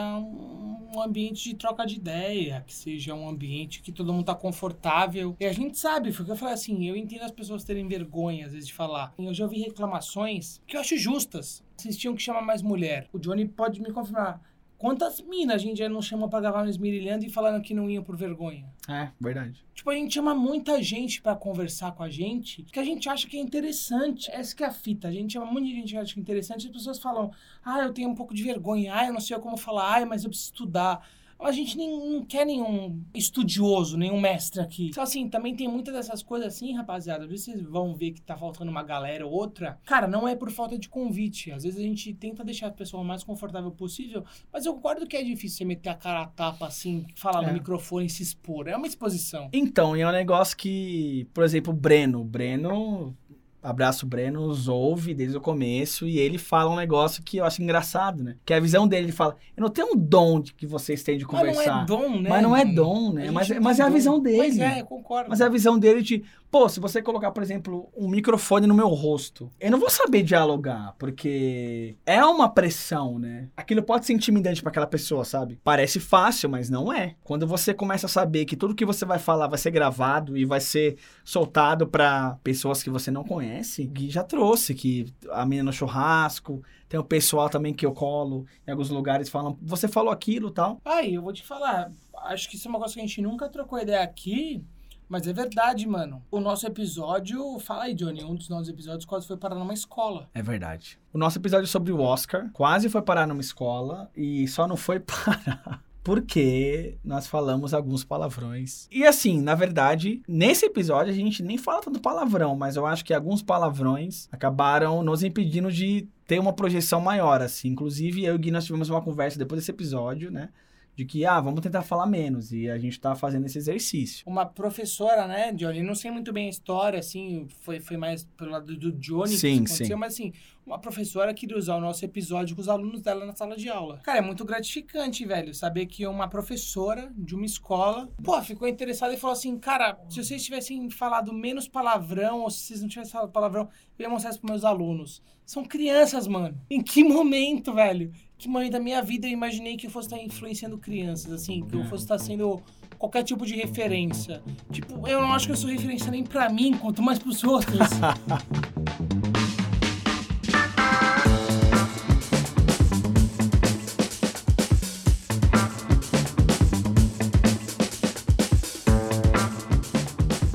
um, 0.96 1.02
ambiente 1.02 1.50
de 1.50 1.56
troca 1.56 1.86
de 1.86 1.96
ideia, 1.96 2.64
que 2.66 2.74
seja 2.74 3.14
um 3.14 3.28
ambiente 3.28 3.82
que 3.82 3.92
todo 3.92 4.14
mundo 4.14 4.26
tá 4.26 4.36
confortável. 4.36 5.36
E 5.40 5.46
a 5.46 5.54
gente 5.54 5.78
sabe, 5.78 6.12
foi 6.12 6.24
o 6.24 6.26
que 6.26 6.32
eu 6.32 6.38
falei 6.38 6.54
assim, 6.54 6.88
eu 6.88 6.96
entendo 6.96 7.24
as 7.24 7.32
pessoas 7.32 7.64
terem 7.64 7.88
vergonha, 7.88 8.46
às 8.46 8.54
vezes, 8.54 8.68
de 8.68 8.74
falar. 8.74 9.14
Eu 9.18 9.34
já 9.34 9.44
ouvi 9.44 9.60
reclamações 9.60 10.62
que 10.68 10.76
eu 10.76 10.82
acho 10.82 10.98
justas. 10.98 11.64
Vocês 11.76 11.98
tinham 11.98 12.16
que 12.16 12.22
chamar 12.22 12.42
mais 12.42 12.62
mulher. 12.62 13.10
O 13.12 13.20
Johnny 13.20 13.48
pode 13.48 13.82
me 13.82 13.92
confirmar. 13.92 14.42
Quantas 14.78 15.22
minas 15.22 15.56
a 15.56 15.58
gente 15.58 15.78
já 15.78 15.88
não 15.88 16.02
chamou 16.02 16.28
pra 16.28 16.42
gravar 16.42 16.64
no 16.64 16.70
Esmirilhando 16.70 17.26
e 17.26 17.30
falando 17.30 17.62
que 17.62 17.74
não 17.74 17.90
iam 17.90 18.04
por 18.04 18.18
vergonha? 18.18 18.66
É, 18.90 19.10
verdade. 19.20 19.64
Tipo, 19.74 19.90
a 19.90 19.96
gente 19.96 20.14
chama 20.14 20.36
muita 20.36 20.84
gente 20.84 21.22
pra 21.22 21.36
conversar 21.36 21.94
com 21.94 22.04
a 22.04 22.10
gente 22.10 22.64
que 22.64 22.80
a 22.80 22.84
gente 22.84 23.08
acha 23.08 23.28
que 23.28 23.38
é 23.38 23.40
interessante. 23.40 24.30
Essa 24.30 24.56
que 24.56 24.64
é 24.64 24.68
a 24.68 24.72
fita. 24.72 25.08
A 25.08 25.12
gente 25.12 25.34
chama 25.34 25.46
muita 25.46 25.70
gente 25.70 25.94
que 25.94 25.98
acha 25.98 26.14
que 26.14 26.20
é 26.20 26.22
interessante 26.22 26.66
e 26.66 26.68
as 26.68 26.74
pessoas 26.74 27.00
falam: 27.00 27.32
ah, 27.64 27.80
eu 27.80 27.94
tenho 27.94 28.10
um 28.10 28.16
pouco 28.16 28.34
de 28.34 28.44
vergonha, 28.44 28.94
ah, 28.94 29.08
eu 29.08 29.14
não 29.14 29.22
sei 29.22 29.38
como 29.40 29.56
falar, 29.56 30.02
ah, 30.02 30.06
mas 30.06 30.24
eu 30.24 30.30
preciso 30.30 30.52
estudar. 30.52 31.08
A 31.44 31.52
gente 31.52 31.78
nem, 31.78 31.90
não 32.10 32.24
quer 32.24 32.46
nenhum 32.46 33.02
estudioso, 33.14 33.98
nenhum 33.98 34.20
mestre 34.20 34.62
aqui. 34.62 34.88
Então, 34.88 35.04
assim, 35.04 35.28
também 35.30 35.56
tem 35.56 35.68
muitas 35.68 35.94
dessas 35.94 36.24
coisas 36.24 36.48
assim, 36.48 36.74
rapaziada. 36.74 37.24
Às 37.24 37.30
vezes 37.30 37.46
vocês 37.46 37.62
vão 37.62 37.94
ver 37.96 38.12
que 38.12 38.22
tá 38.22 38.38
faltando 38.38 38.72
uma 38.72 38.84
galera 38.84 39.26
ou 39.26 39.32
outra. 39.32 39.80
Cara, 39.86 40.08
não 40.08 40.28
é 40.28 40.36
por 40.36 40.50
falta 40.52 40.78
de 40.78 40.90
convite. 40.90 41.52
Às 41.52 41.64
vezes 41.64 41.80
a 41.80 41.84
gente 41.84 42.14
tenta 42.14 42.44
deixar 42.44 42.68
a 42.68 42.72
pessoa 42.72 43.04
o 43.04 43.06
mais 43.06 43.24
confortável 43.24 43.72
possível, 43.72 44.24
mas 44.52 44.66
eu 44.66 44.74
concordo 44.74 45.06
que 45.08 45.18
é 45.18 45.24
difícil 45.24 45.58
você 45.58 45.66
meter 45.66 45.90
a 45.90 45.96
cara 45.96 46.22
a 46.22 46.28
tapa, 46.28 46.68
assim, 46.68 47.06
falar 47.16 47.44
É. 47.44 47.48
no 47.48 47.54
microfone 47.54 48.06
e 48.06 48.10
se 48.10 48.24
expor. 48.24 48.68
É 48.68 48.76
uma 48.76 48.88
exposição. 48.88 49.50
Então, 49.54 49.96
e 49.98 50.02
é 50.02 50.08
um 50.08 50.12
negócio 50.12 50.56
que, 50.58 51.28
por 51.34 51.44
exemplo, 51.44 51.74
o 51.74 51.76
Breno. 51.76 52.22
O 52.22 52.24
Breno, 52.24 53.16
abraço 53.64 54.06
Breno, 54.06 54.48
nos 54.48 54.68
ouve 54.68 55.14
desde 55.14 55.38
o 55.38 55.42
começo 55.42 56.06
e 56.06 56.20
ele 56.20 56.38
fala 56.38 56.70
um 56.70 56.76
negócio 56.76 57.24
que 57.24 57.38
eu 57.38 57.46
acho 57.46 57.64
engraçado, 57.64 58.24
né? 58.24 58.36
Que 58.46 58.54
é 58.54 58.58
a 58.58 58.60
visão 58.60 58.88
dele, 58.88 59.06
ele 59.06 59.12
fala, 59.12 59.38
eu 59.56 59.62
não 59.62 59.70
tenho 59.70 59.94
um 59.94 59.98
dom 59.98 60.42
de 60.42 60.54
que 60.54 60.68
vocês 60.68 61.02
têm 61.02 61.18
de 61.18 61.26
Mas 61.26 61.34
não 61.34 61.40
conversar. 61.40 61.82
é 61.82 61.86
dom, 61.86 62.22
né? 62.22 62.30
Mas 62.30 62.44
não 62.44 62.56
é 62.56 62.66
dom, 62.66 63.14
né? 63.14 63.32
Mas, 63.32 63.50
não 63.50 63.62
mas 63.62 63.80
é 63.80 63.84
a 63.84 63.90
visão 63.90 64.20
dele. 64.20 64.38
Mas 64.38 64.60
é, 64.60 64.82
eu 64.82 64.86
concordo. 64.86 65.30
Mas 65.30 65.40
é 65.40 65.46
a 65.46 65.50
visão 65.50 65.80
dele 65.80 66.02
de, 66.02 66.24
pô, 66.54 66.70
se 66.70 66.80
você 66.80 67.02
colocar, 67.02 67.32
por 67.32 67.42
exemplo, 67.42 67.90
um 67.98 68.08
microfone 68.08 68.68
no 68.68 68.76
meu 68.76 68.88
rosto, 68.90 69.50
eu 69.60 69.72
não 69.72 69.80
vou 69.80 69.90
saber 69.90 70.22
dialogar, 70.22 70.94
porque 71.00 71.98
é 72.06 72.24
uma 72.24 72.48
pressão, 72.48 73.18
né? 73.18 73.50
Aquilo 73.58 73.82
pode 73.82 74.06
ser 74.06 74.14
intimidante 74.14 74.62
pra 74.62 74.70
aquela 74.70 74.86
pessoa, 74.86 75.26
sabe? 75.26 75.60
Parece 75.64 76.00
fácil, 76.00 76.48
mas 76.48 76.70
não 76.70 76.94
é. 76.94 77.16
Quando 77.24 77.48
você 77.48 77.74
começa 77.74 78.06
a 78.06 78.10
saber 78.10 78.46
que 78.46 78.56
tudo 78.56 78.76
que 78.76 78.86
você 78.86 79.04
vai 79.04 79.18
falar 79.18 79.48
vai 79.48 79.58
ser 79.58 79.72
gravado 79.72 80.38
e 80.38 80.46
vai 80.46 80.60
ser 80.60 80.98
soltado 81.26 81.88
pra 81.88 82.38
pessoas 82.44 82.84
que 82.84 82.90
você 82.92 83.10
não 83.10 83.24
conhece, 83.24 83.88
Gui 83.88 84.12
já 84.12 84.24
trouxe 84.24 84.76
que 84.76 85.12
a 85.32 85.44
menina 85.48 85.64
no 85.64 85.74
churrasco, 85.74 86.62
tem 86.88 87.00
o 87.00 87.04
pessoal 87.04 87.50
também 87.50 87.74
que 87.74 87.84
eu 87.84 87.92
colo 87.92 88.46
em 88.68 88.70
alguns 88.70 88.92
lugares 88.92 89.28
falam, 89.28 89.58
você 89.60 89.88
falou 89.88 90.14
aquilo, 90.14 90.52
tal. 90.52 90.80
Ai, 90.86 91.18
eu 91.18 91.24
vou 91.24 91.34
te 91.34 91.42
falar. 91.42 91.92
Acho 92.26 92.48
que 92.48 92.56
isso 92.56 92.68
é 92.68 92.70
uma 92.70 92.78
coisa 92.78 92.94
que 92.94 93.00
a 93.00 93.04
gente 93.04 93.20
nunca 93.24 93.50
trocou 93.50 93.80
ideia 93.80 94.04
aqui. 94.04 94.64
Mas 95.08 95.28
é 95.28 95.34
verdade, 95.34 95.88
mano. 95.88 96.24
O 96.32 96.40
nosso 96.40 96.66
episódio. 96.66 97.60
Fala 97.60 97.84
aí, 97.84 97.94
Johnny. 97.94 98.24
Um 98.24 98.36
dos 98.36 98.50
nossos 98.50 98.70
episódios 98.70 99.06
quase 99.06 99.28
foi 99.28 99.38
parar 99.38 99.56
numa 99.56 99.74
escola. 99.74 100.30
É 100.34 100.42
verdade. 100.42 101.00
O 101.14 101.18
nosso 101.18 101.38
episódio 101.38 101.68
sobre 101.68 101.92
o 101.92 102.00
Oscar 102.00 102.50
quase 102.54 102.90
foi 102.90 103.02
parar 103.02 103.28
numa 103.28 103.42
escola 103.42 104.10
e 104.16 104.48
só 104.48 104.68
não 104.68 104.78
foi 104.78 105.00
parar. 105.02 105.84
Porque 106.04 106.98
nós 107.04 107.28
falamos 107.28 107.74
alguns 107.74 108.04
palavrões. 108.04 108.88
E 108.92 109.06
assim, 109.06 109.42
na 109.42 109.56
verdade, 109.56 110.22
nesse 110.28 110.66
episódio 110.66 111.14
a 111.14 111.16
gente 111.16 111.42
nem 111.42 111.58
fala 111.58 111.82
tanto 111.82 112.02
palavrão, 112.02 112.56
mas 112.56 112.76
eu 112.76 112.86
acho 112.86 113.06
que 113.06 113.14
alguns 113.14 113.42
palavrões 113.42 114.28
acabaram 114.30 115.02
nos 115.02 115.24
impedindo 115.24 115.72
de 115.72 116.06
ter 116.28 116.40
uma 116.40 116.52
projeção 116.52 117.00
maior, 117.00 117.42
assim. 117.42 117.70
Inclusive, 117.70 118.26
eu 118.26 118.34
e 118.34 118.36
o 118.36 118.40
Gui, 118.40 118.52
nós 118.52 118.66
tivemos 118.66 118.90
uma 118.90 119.02
conversa 119.02 119.40
depois 119.40 119.62
desse 119.62 119.72
episódio, 119.72 120.30
né? 120.30 120.50
De 120.96 121.06
que, 121.06 121.26
ah, 121.26 121.42
vamos 121.42 121.62
tentar 121.62 121.82
falar 121.82 122.06
menos. 122.06 122.52
E 122.52 122.70
a 122.70 122.78
gente 122.78 123.00
tá 123.00 123.16
fazendo 123.16 123.46
esse 123.46 123.58
exercício. 123.58 124.24
Uma 124.28 124.46
professora, 124.46 125.26
né, 125.28 125.52
Johnny? 125.52 125.82
Não 125.82 125.96
sei 125.96 126.12
muito 126.12 126.32
bem 126.32 126.48
a 126.48 126.50
história, 126.50 127.00
assim. 127.00 127.48
Foi, 127.62 127.80
foi 127.80 127.98
mais 127.98 128.26
pelo 128.38 128.52
lado 128.52 128.76
do 128.78 128.92
Johnny 128.92 129.32
que 129.32 129.38
Sim, 129.38 129.64
isso 129.64 129.74
aconteceu. 129.74 129.88
sim. 129.88 129.96
Mas, 129.96 130.14
assim, 130.14 130.34
uma 130.66 130.80
professora 130.80 131.34
queria 131.34 131.58
usar 131.58 131.76
o 131.76 131.82
nosso 131.82 132.06
episódio 132.06 132.56
com 132.56 132.62
os 132.62 132.70
alunos 132.70 133.02
dela 133.02 133.26
na 133.26 133.36
sala 133.36 133.56
de 133.58 133.70
aula. 133.70 134.00
Cara, 134.04 134.20
é 134.20 134.22
muito 134.22 134.46
gratificante, 134.46 135.26
velho, 135.26 135.54
saber 135.54 135.88
que 135.88 136.06
uma 136.08 136.28
professora 136.28 137.12
de 137.18 137.36
uma 137.36 137.46
escola, 137.46 138.10
pô, 138.24 138.42
ficou 138.42 138.68
interessada 138.68 139.14
e 139.14 139.18
falou 139.18 139.34
assim: 139.34 139.58
cara, 139.58 139.98
se 140.10 140.24
vocês 140.24 140.44
tivessem 140.44 140.90
falado 140.90 141.34
menos 141.34 141.68
palavrão, 141.68 142.42
ou 142.42 142.50
se 142.50 142.60
vocês 142.60 142.82
não 142.82 142.88
tivessem 142.88 143.12
falado 143.12 143.32
palavrão, 143.32 143.68
eu 143.98 144.04
ia 144.04 144.10
mostrar 144.10 144.30
isso 144.30 144.40
pros 144.40 144.52
meus 144.52 144.64
alunos. 144.64 145.22
São 145.46 145.66
crianças, 145.66 146.28
mano. 146.28 146.58
Em 146.70 146.82
que 146.82 147.04
momento, 147.04 147.74
velho? 147.74 148.14
Que 148.44 148.50
momento 148.50 148.74
da 148.74 148.80
minha 148.82 149.02
vida 149.02 149.26
eu 149.26 149.32
imaginei 149.32 149.78
que 149.78 149.88
eu 149.88 149.90
fosse 149.90 150.10
estar 150.14 150.22
influenciando 150.22 150.78
crianças, 150.78 151.32
assim, 151.32 151.64
que 151.66 151.78
eu 151.78 151.86
fosse 151.86 152.04
estar 152.04 152.20
sendo 152.20 152.62
qualquer 152.98 153.24
tipo 153.24 153.46
de 153.46 153.56
referência. 153.56 154.44
Tipo, 154.70 155.08
eu 155.08 155.22
não 155.22 155.32
acho 155.32 155.46
que 155.46 155.54
eu 155.54 155.56
sou 155.56 155.70
referência 155.70 156.12
nem 156.12 156.26
pra 156.26 156.50
mim, 156.50 156.74
quanto 156.74 157.02
mais 157.02 157.18
pros 157.18 157.42
outros. 157.42 157.80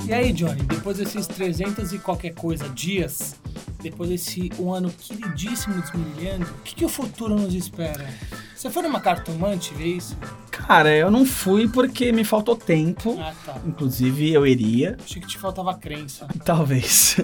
E 0.07 0.13
aí, 0.15 0.33
Johnny, 0.33 0.63
depois 0.63 0.97
desses 0.97 1.27
300 1.27 1.93
e 1.93 1.99
qualquer 1.99 2.35
coisa 2.35 2.67
dias, 2.71 3.37
depois 3.81 4.11
desse 4.11 4.51
um 4.59 4.73
ano 4.73 4.91
queridíssimo 4.91 5.81
desmilhando, 5.81 6.45
o 6.45 6.63
que, 6.63 6.75
que 6.75 6.85
o 6.85 6.89
futuro 6.89 7.35
nos 7.35 7.55
espera? 7.55 8.09
Você 8.55 8.71
foi 8.71 8.83
numa 8.83 9.01
cartomante 9.01 9.73
ver 9.75 9.97
isso? 9.97 10.17
Cara, 10.51 10.95
eu 10.95 11.11
não 11.11 11.25
fui 11.25 11.69
porque 11.69 12.11
me 12.11 12.25
faltou 12.25 12.57
tempo. 12.57 13.17
Ah, 13.21 13.33
tá. 13.47 13.61
Inclusive, 13.65 14.33
eu 14.33 14.47
iria. 14.47 14.97
Achei 15.03 15.23
que 15.23 15.29
te 15.29 15.39
faltava 15.39 15.73
crença. 15.75 16.27
Talvez. 16.45 17.17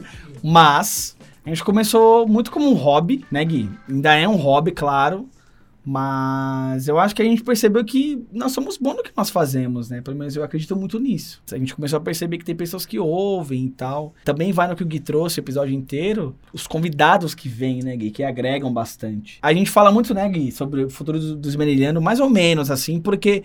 Mas 0.42 1.16
a 1.44 1.48
gente 1.48 1.64
começou 1.64 2.26
muito 2.26 2.50
como 2.50 2.70
um 2.70 2.74
hobby, 2.74 3.24
né, 3.30 3.44
Gui? 3.44 3.68
Ainda 3.88 4.14
é 4.14 4.28
um 4.28 4.36
hobby, 4.36 4.70
claro. 4.70 5.28
Mas 5.84 6.88
eu 6.88 6.98
acho 6.98 7.14
que 7.14 7.20
a 7.20 7.24
gente 7.24 7.42
percebeu 7.42 7.84
que 7.84 8.24
nós 8.32 8.52
somos 8.52 8.78
bons 8.78 8.96
no 8.96 9.02
que 9.02 9.10
nós 9.14 9.28
fazemos, 9.28 9.90
né? 9.90 10.00
Pelo 10.00 10.16
menos 10.16 10.34
eu 10.34 10.42
acredito 10.42 10.74
muito 10.74 10.98
nisso. 10.98 11.42
A 11.52 11.58
gente 11.58 11.74
começou 11.74 11.98
a 11.98 12.00
perceber 12.00 12.38
que 12.38 12.44
tem 12.44 12.56
pessoas 12.56 12.86
que 12.86 12.98
ouvem 12.98 13.66
e 13.66 13.70
tal. 13.70 14.14
Também 14.24 14.50
vai 14.50 14.66
no 14.66 14.74
que 14.74 14.82
o 14.82 14.86
Gui 14.86 14.98
trouxe 14.98 15.38
o 15.38 15.42
episódio 15.42 15.74
inteiro, 15.74 16.34
os 16.52 16.66
convidados 16.66 17.34
que 17.34 17.48
vêm, 17.48 17.82
né, 17.82 17.94
Gui, 17.96 18.10
que 18.10 18.22
agregam 18.22 18.72
bastante. 18.72 19.38
A 19.42 19.52
gente 19.52 19.70
fala 19.70 19.92
muito, 19.92 20.14
né, 20.14 20.26
Gui, 20.28 20.50
sobre 20.50 20.84
o 20.84 20.90
futuro 20.90 21.18
do, 21.18 21.36
do 21.36 22.02
mais 22.02 22.18
ou 22.18 22.30
menos, 22.30 22.70
assim, 22.70 22.98
porque 22.98 23.42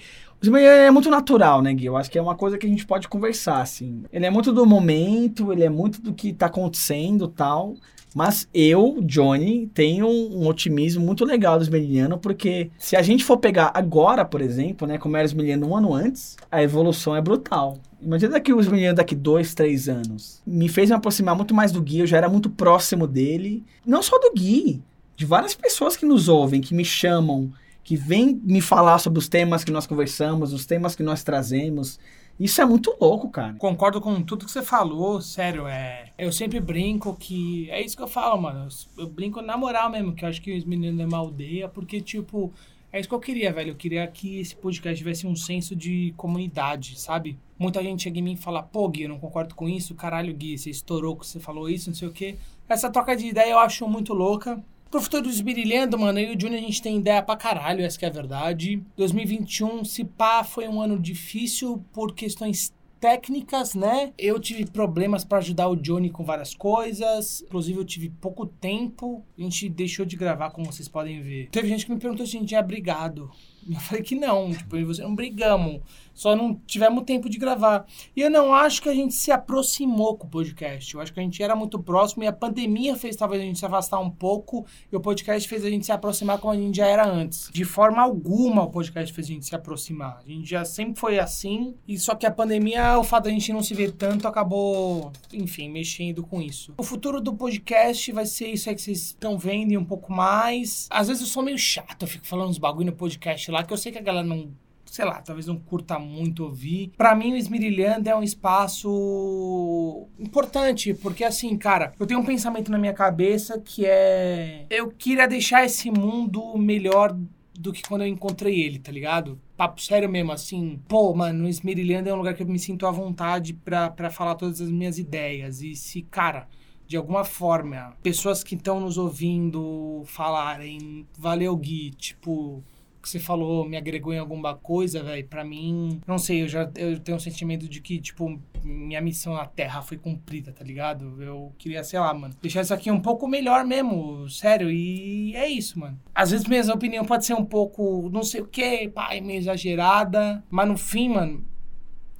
é 0.57 0.91
muito 0.91 1.09
natural, 1.09 1.61
né, 1.61 1.73
Gui? 1.73 1.85
Eu 1.85 1.97
acho 1.97 2.09
que 2.09 2.17
é 2.17 2.21
uma 2.21 2.35
coisa 2.35 2.57
que 2.57 2.65
a 2.65 2.69
gente 2.69 2.85
pode 2.85 3.07
conversar, 3.07 3.61
assim. 3.61 4.03
Ele 4.11 4.25
é 4.25 4.29
muito 4.29 4.53
do 4.53 4.65
momento, 4.65 5.51
ele 5.51 5.63
é 5.63 5.69
muito 5.69 6.01
do 6.01 6.13
que 6.13 6.33
tá 6.33 6.45
acontecendo 6.45 7.27
tal. 7.27 7.75
Mas 8.15 8.47
eu, 8.53 8.97
Johnny, 9.01 9.67
tenho 9.73 10.07
um 10.07 10.47
otimismo 10.47 11.05
muito 11.05 11.23
legal 11.23 11.57
do 11.57 11.63
Esmeridiano, 11.63 12.17
porque 12.17 12.71
se 12.79 12.95
a 12.95 13.01
gente 13.01 13.23
for 13.23 13.37
pegar 13.37 13.71
agora, 13.73 14.25
por 14.25 14.41
exemplo, 14.41 14.87
né, 14.87 14.97
como 14.97 15.15
era 15.15 15.25
o 15.25 15.27
Esmeridiano 15.27 15.67
um 15.67 15.77
ano 15.77 15.93
antes, 15.93 16.35
a 16.51 16.63
evolução 16.63 17.15
é 17.15 17.21
brutal. 17.21 17.77
Imagina 18.01 18.33
daqui 18.33 18.53
os 18.53 18.67
meninos 18.67 18.95
daqui 18.95 19.13
dois, 19.13 19.53
três 19.53 19.87
anos. 19.87 20.41
Me 20.45 20.67
fez 20.67 20.89
me 20.89 20.95
aproximar 20.95 21.35
muito 21.35 21.53
mais 21.53 21.71
do 21.71 21.81
Gui, 21.81 21.99
eu 21.99 22.07
já 22.07 22.17
era 22.17 22.29
muito 22.29 22.49
próximo 22.49 23.05
dele. 23.05 23.63
Não 23.85 24.01
só 24.01 24.17
do 24.17 24.31
Gui, 24.33 24.81
de 25.15 25.25
várias 25.25 25.53
pessoas 25.53 25.95
que 25.95 26.05
nos 26.05 26.27
ouvem, 26.29 26.61
que 26.61 26.73
me 26.73 26.85
chamam, 26.85 27.51
que 27.83 27.95
vêm 27.95 28.39
me 28.43 28.61
falar 28.61 28.99
sobre 28.99 29.19
os 29.19 29.27
temas 29.27 29.63
que 29.63 29.71
nós 29.71 29.87
conversamos, 29.87 30.53
os 30.53 30.65
temas 30.65 30.95
que 30.95 31.03
nós 31.03 31.23
trazemos. 31.23 31.99
Isso 32.39 32.61
é 32.61 32.65
muito 32.65 32.95
louco, 33.01 33.29
cara. 33.29 33.53
Concordo 33.55 33.99
com 33.99 34.21
tudo 34.21 34.45
que 34.45 34.51
você 34.51 34.61
falou, 34.63 35.21
sério, 35.21 35.67
é. 35.67 36.11
Eu 36.17 36.31
sempre 36.31 36.59
brinco 36.59 37.13
que. 37.15 37.69
É 37.69 37.81
isso 37.81 37.97
que 37.97 38.03
eu 38.03 38.07
falo, 38.07 38.41
mano. 38.41 38.69
Eu, 38.97 39.03
eu 39.03 39.09
brinco 39.09 39.41
na 39.41 39.57
moral 39.57 39.89
mesmo, 39.89 40.13
que 40.13 40.23
eu 40.23 40.29
acho 40.29 40.41
que 40.41 40.57
os 40.57 40.63
meninos 40.63 41.01
é 41.01 41.05
uma 41.05 41.17
aldeia, 41.17 41.67
porque, 41.67 41.99
tipo, 41.99 42.53
é 42.91 42.99
isso 42.99 43.09
que 43.09 43.15
eu 43.15 43.19
queria, 43.19 43.51
velho. 43.51 43.71
Eu 43.71 43.75
queria 43.75 44.07
que 44.07 44.39
esse 44.39 44.55
podcast 44.55 44.97
tivesse 44.97 45.27
um 45.27 45.35
senso 45.35 45.75
de 45.75 46.13
comunidade, 46.15 46.99
sabe? 46.99 47.37
Muita 47.57 47.83
gente 47.83 48.03
chega 48.03 48.19
em 48.19 48.21
mim 48.21 48.33
e 48.33 48.37
fala, 48.37 48.63
pô, 48.63 48.87
Gui, 48.87 49.03
eu 49.03 49.09
não 49.09 49.19
concordo 49.19 49.53
com 49.53 49.67
isso, 49.67 49.93
caralho, 49.93 50.33
Gui, 50.33 50.57
você 50.57 50.69
estourou 50.69 51.15
que 51.17 51.27
você 51.27 51.39
falou 51.39 51.69
isso, 51.69 51.89
não 51.89 51.95
sei 51.95 52.07
o 52.07 52.11
quê. 52.11 52.37
Essa 52.69 52.89
troca 52.89 53.15
de 53.15 53.27
ideia 53.27 53.51
eu 53.51 53.59
acho 53.59 53.87
muito 53.87 54.13
louca. 54.13 54.63
Pro 54.89 55.01
futuro 55.01 55.29
esmirilhando, 55.29 55.99
mano, 55.99 56.19
eu 56.19 56.33
e 56.33 56.35
o 56.35 56.39
Júnior 56.39 56.57
a 56.57 56.65
gente 56.65 56.81
tem 56.81 56.97
ideia 56.97 57.21
pra 57.21 57.37
caralho, 57.37 57.85
essa 57.85 57.97
que 57.97 58.05
é 58.05 58.07
a 58.07 58.11
verdade. 58.11 58.81
2021, 58.97 59.85
se 59.85 60.03
pá, 60.03 60.43
foi 60.43 60.67
um 60.67 60.81
ano 60.81 60.97
difícil 60.99 61.83
por 61.93 62.15
questões 62.15 62.73
técnicas, 62.99 63.75
né? 63.75 64.11
Eu 64.17 64.39
tive 64.39 64.65
problemas 64.65 65.23
para 65.23 65.37
ajudar 65.37 65.69
o 65.69 65.75
Johnny 65.75 66.09
com 66.09 66.23
várias 66.23 66.53
coisas. 66.53 67.41
Inclusive, 67.43 67.79
eu 67.79 67.85
tive 67.85 68.09
pouco 68.09 68.45
tempo. 68.45 69.23
A 69.37 69.41
gente 69.41 69.69
deixou 69.69 70.05
de 70.05 70.17
gravar, 70.17 70.49
como 70.49 70.65
vocês 70.71 70.87
podem 70.87 71.21
ver. 71.21 71.49
Teve 71.51 71.67
gente 71.67 71.85
que 71.85 71.93
me 71.93 71.99
perguntou 71.99 72.25
se 72.25 72.35
a 72.35 72.39
gente 72.39 72.49
tinha 72.49 72.61
brigado. 72.61 73.31
Eu 73.67 73.79
falei 73.79 74.03
que 74.03 74.15
não, 74.15 74.51
tipo, 74.51 74.75
eu 74.75 74.81
e 74.81 74.85
você 74.85 75.01
não 75.01 75.15
brigamos. 75.15 75.81
Só 76.19 76.35
não 76.35 76.53
tivemos 76.67 77.05
tempo 77.05 77.29
de 77.29 77.37
gravar. 77.37 77.85
E 78.13 78.19
eu 78.19 78.29
não 78.29 78.53
acho 78.53 78.81
que 78.81 78.89
a 78.89 78.93
gente 78.93 79.13
se 79.13 79.31
aproximou 79.31 80.17
com 80.17 80.27
o 80.27 80.29
podcast. 80.29 80.93
Eu 80.93 80.99
acho 80.99 81.13
que 81.13 81.19
a 81.21 81.23
gente 81.23 81.41
era 81.41 81.55
muito 81.55 81.79
próximo 81.79 82.23
e 82.23 82.27
a 82.27 82.33
pandemia 82.33 82.97
fez 82.97 83.15
talvez 83.15 83.41
a 83.41 83.45
gente 83.45 83.57
se 83.57 83.65
afastar 83.65 83.99
um 83.99 84.09
pouco 84.09 84.65
e 84.91 84.95
o 84.97 84.99
podcast 84.99 85.47
fez 85.47 85.63
a 85.63 85.69
gente 85.69 85.85
se 85.85 85.93
aproximar 85.93 86.37
como 86.37 86.51
a 86.51 86.57
gente 86.57 86.75
já 86.75 86.87
era 86.87 87.07
antes. 87.07 87.49
De 87.53 87.63
forma 87.63 88.01
alguma 88.01 88.63
o 88.63 88.69
podcast 88.69 89.13
fez 89.13 89.27
a 89.27 89.31
gente 89.31 89.45
se 89.45 89.55
aproximar. 89.55 90.21
A 90.25 90.29
gente 90.29 90.49
já 90.49 90.65
sempre 90.65 90.99
foi 90.99 91.19
assim 91.19 91.75
e 91.87 91.97
só 91.97 92.13
que 92.13 92.25
a 92.25 92.31
pandemia, 92.31 92.99
o 92.99 93.03
fato 93.05 93.23
da 93.25 93.29
gente 93.29 93.53
não 93.53 93.63
se 93.63 93.73
ver 93.73 93.93
tanto 93.93 94.27
acabou, 94.27 95.13
enfim, 95.31 95.69
mexendo 95.69 96.21
com 96.21 96.41
isso. 96.41 96.73
O 96.77 96.83
futuro 96.83 97.21
do 97.21 97.33
podcast 97.33 98.11
vai 98.11 98.25
ser 98.25 98.49
isso 98.49 98.67
aí 98.67 98.75
que 98.75 98.81
vocês 98.81 99.03
estão 99.05 99.37
vendo 99.37 99.71
e 99.71 99.77
um 99.77 99.85
pouco 99.85 100.11
mais. 100.11 100.85
Às 100.89 101.07
vezes 101.07 101.21
eu 101.21 101.29
sou 101.29 101.41
meio 101.41 101.57
chato, 101.57 102.01
eu 102.01 102.07
fico 102.09 102.27
falando 102.27 102.49
uns 102.49 102.57
bagulho 102.57 102.87
no 102.87 102.93
podcast 102.93 103.48
lá 103.51 103.63
que 103.63 103.73
eu 103.73 103.77
sei 103.77 103.91
que 103.91 103.97
a 103.97 104.01
galera 104.01 104.25
não 104.25 104.51
sei 104.91 105.05
lá, 105.05 105.21
talvez 105.21 105.45
não 105.45 105.57
curta 105.57 105.99
muito 105.99 106.43
ouvir. 106.43 106.91
Para 106.97 107.15
mim, 107.15 107.33
o 107.33 107.37
Esmirilhando 107.37 108.09
é 108.09 108.15
um 108.15 108.23
espaço 108.23 110.07
importante, 110.19 110.93
porque 110.93 111.23
assim, 111.23 111.55
cara, 111.57 111.93
eu 111.99 112.05
tenho 112.05 112.19
um 112.19 112.25
pensamento 112.25 112.71
na 112.71 112.77
minha 112.77 112.93
cabeça 112.93 113.59
que 113.59 113.85
é. 113.85 114.65
Eu 114.69 114.89
queria 114.89 115.27
deixar 115.27 115.63
esse 115.63 115.91
mundo 115.91 116.57
melhor 116.57 117.15
do 117.53 117.73
que 117.73 117.83
quando 117.83 118.01
eu 118.01 118.07
encontrei 118.07 118.61
ele, 118.61 118.79
tá 118.79 118.91
ligado? 118.91 119.39
Papo 119.57 119.81
sério 119.81 120.09
mesmo, 120.09 120.31
assim. 120.31 120.81
Pô, 120.87 121.13
mano, 121.13 121.45
o 121.45 121.47
Esmerilhando 121.47 122.09
é 122.09 122.13
um 122.13 122.17
lugar 122.17 122.33
que 122.33 122.41
eu 122.41 122.47
me 122.47 122.57
sinto 122.57 122.87
à 122.87 122.91
vontade 122.91 123.53
para 123.53 124.09
falar 124.09 124.35
todas 124.35 124.61
as 124.61 124.71
minhas 124.71 124.97
ideias. 124.97 125.61
E 125.61 125.75
se, 125.75 126.01
cara, 126.03 126.47
de 126.87 126.95
alguma 126.95 127.25
forma, 127.25 127.93
pessoas 128.01 128.43
que 128.43 128.55
estão 128.55 128.79
nos 128.79 128.97
ouvindo 128.97 130.03
falarem, 130.05 131.05
valeu, 131.17 131.55
Gui, 131.55 131.91
tipo 131.91 132.63
que 133.09 133.11
você 133.11 133.19
falou 133.19 133.67
me 133.67 133.75
agregou 133.75 134.13
em 134.13 134.19
alguma 134.19 134.55
coisa, 134.55 135.01
velho, 135.01 135.27
para 135.27 135.43
mim, 135.43 135.99
não 136.05 136.17
sei, 136.17 136.43
eu 136.43 136.47
já 136.47 136.69
eu 136.75 136.99
tenho 136.99 137.17
um 137.17 137.19
sentimento 137.19 137.67
de 137.67 137.81
que, 137.81 137.99
tipo, 137.99 138.39
minha 138.63 139.01
missão 139.01 139.33
na 139.33 139.45
Terra 139.45 139.81
foi 139.81 139.97
cumprida, 139.97 140.51
tá 140.51 140.63
ligado? 140.63 141.21
Eu 141.21 141.51
queria, 141.57 141.83
sei 141.83 141.99
lá, 141.99 142.13
mano, 142.13 142.35
deixar 142.41 142.61
isso 142.61 142.73
aqui 142.73 142.91
um 142.91 143.01
pouco 143.01 143.27
melhor 143.27 143.65
mesmo, 143.65 144.29
sério, 144.29 144.69
e 144.69 145.35
é 145.35 145.47
isso, 145.47 145.79
mano. 145.79 145.99
Às 146.13 146.31
vezes 146.31 146.47
minha 146.47 146.73
opinião 146.73 147.05
pode 147.05 147.25
ser 147.25 147.33
um 147.33 147.45
pouco, 147.45 148.09
não 148.11 148.23
sei 148.23 148.41
o 148.41 148.47
que, 148.47 148.87
pai, 148.89 149.21
meio 149.21 149.39
exagerada, 149.39 150.43
mas 150.49 150.67
no 150.67 150.77
fim, 150.77 151.09
mano, 151.09 151.43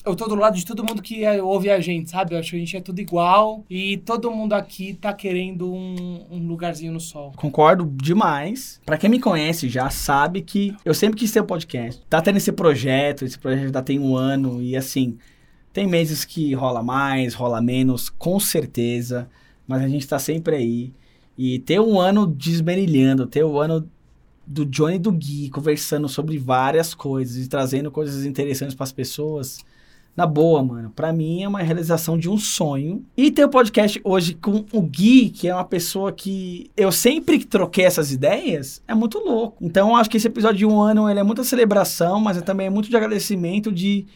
eu 0.10 0.16
tô 0.16 0.28
do 0.28 0.36
lado 0.36 0.58
de 0.58 0.66
todo 0.66 0.84
mundo 0.84 1.02
que 1.02 1.24
é, 1.24 1.42
ouve 1.42 1.70
a 1.70 1.80
gente, 1.80 2.10
sabe? 2.10 2.34
Eu 2.34 2.40
acho 2.40 2.52
que 2.52 2.56
a 2.56 2.60
gente 2.60 2.76
é 2.76 2.82
tudo 2.82 3.00
igual 3.00 3.64
e 3.70 3.98
todo 3.98 4.32
mundo 4.32 4.54
aqui 4.54 4.94
tá 4.94 5.14
querendo 5.14 5.72
um, 5.72 6.26
um 6.32 6.48
lugarzinho 6.48 6.92
no 6.92 7.00
sol. 7.00 7.32
Concordo 7.36 7.86
demais. 7.86 8.82
Para 8.86 8.98
quem 8.98 9.10
me 9.10 9.20
conhece 9.20 9.70
já 9.70 9.90
sabe 9.90 10.42
que 10.42 10.76
eu 10.84 10.94
sempre 10.94 11.20
quis 11.20 11.32
ter 11.32 11.42
um 11.42 11.46
podcast. 11.46 12.02
Tá 12.10 12.22
tendo 12.22 12.38
esse 12.38 12.52
projeto, 12.52 13.24
esse 13.24 13.38
projeto 13.38 13.72
já 13.74 13.82
tem 13.82 14.00
um 14.00 14.16
ano 14.16 14.62
e 14.62 14.76
assim, 14.76 15.18
tem 15.72 15.86
meses 15.86 16.26
que 16.26 16.54
rola 16.54 16.82
mais, 16.82 17.34
rola 17.36 17.62
menos, 17.62 18.10
com 18.10 18.40
certeza, 18.40 19.30
mas 19.68 19.84
a 19.84 19.88
gente 19.88 20.08
tá 20.08 20.18
sempre 20.18 20.56
aí. 20.56 20.94
E 21.38 21.60
ter 21.60 21.80
um 21.80 22.00
ano 22.00 22.26
desmerilhando, 22.26 23.28
ter 23.28 23.44
o 23.44 23.54
um 23.54 23.60
ano 23.60 23.88
do 24.46 24.66
Johnny 24.66 24.96
e 24.96 25.00
do 25.00 25.12
Gui 25.12 25.52
conversando 25.52 26.10
sobre 26.10 26.38
várias 26.40 26.96
coisas 26.96 27.46
e 27.46 27.48
trazendo 27.48 27.92
coisas 27.92 28.26
interessantes 28.26 28.74
para 28.74 28.84
as 28.84 28.92
pessoas 28.92 29.64
na 30.20 30.26
boa, 30.26 30.62
mano, 30.62 30.92
para 30.94 31.14
mim 31.14 31.44
é 31.44 31.48
uma 31.48 31.62
realização 31.62 32.18
de 32.18 32.30
um 32.30 32.38
sonho. 32.38 33.06
E 33.16 33.32
ter 33.32 33.46
o 33.46 33.48
um 33.48 33.50
podcast 33.50 34.02
hoje 34.04 34.34
com 34.34 34.66
o 34.74 34.82
Gui, 34.82 35.30
que 35.30 35.48
é 35.48 35.56
uma 35.56 35.64
pessoa 35.64 36.12
que 36.12 36.70
eu 36.76 36.92
sempre 36.92 37.42
troquei 37.46 37.86
essas 37.86 38.12
ideias, 38.12 38.84
é 38.86 38.94
muito 38.94 39.18
louco. 39.18 39.64
Então, 39.64 39.96
acho 39.96 40.10
que 40.10 40.18
esse 40.18 40.28
episódio 40.28 40.58
de 40.58 40.66
um 40.66 40.82
ano 40.82 41.10
ele 41.10 41.22
é 41.22 41.24
muita 41.24 41.46
celebração, 41.46 42.20
mas 42.20 42.38
é 42.38 42.42
também 42.42 42.68
é 42.68 42.70
muito 42.70 42.90
de 42.90 42.98
agradecimento 42.98 43.72
de 43.72 44.08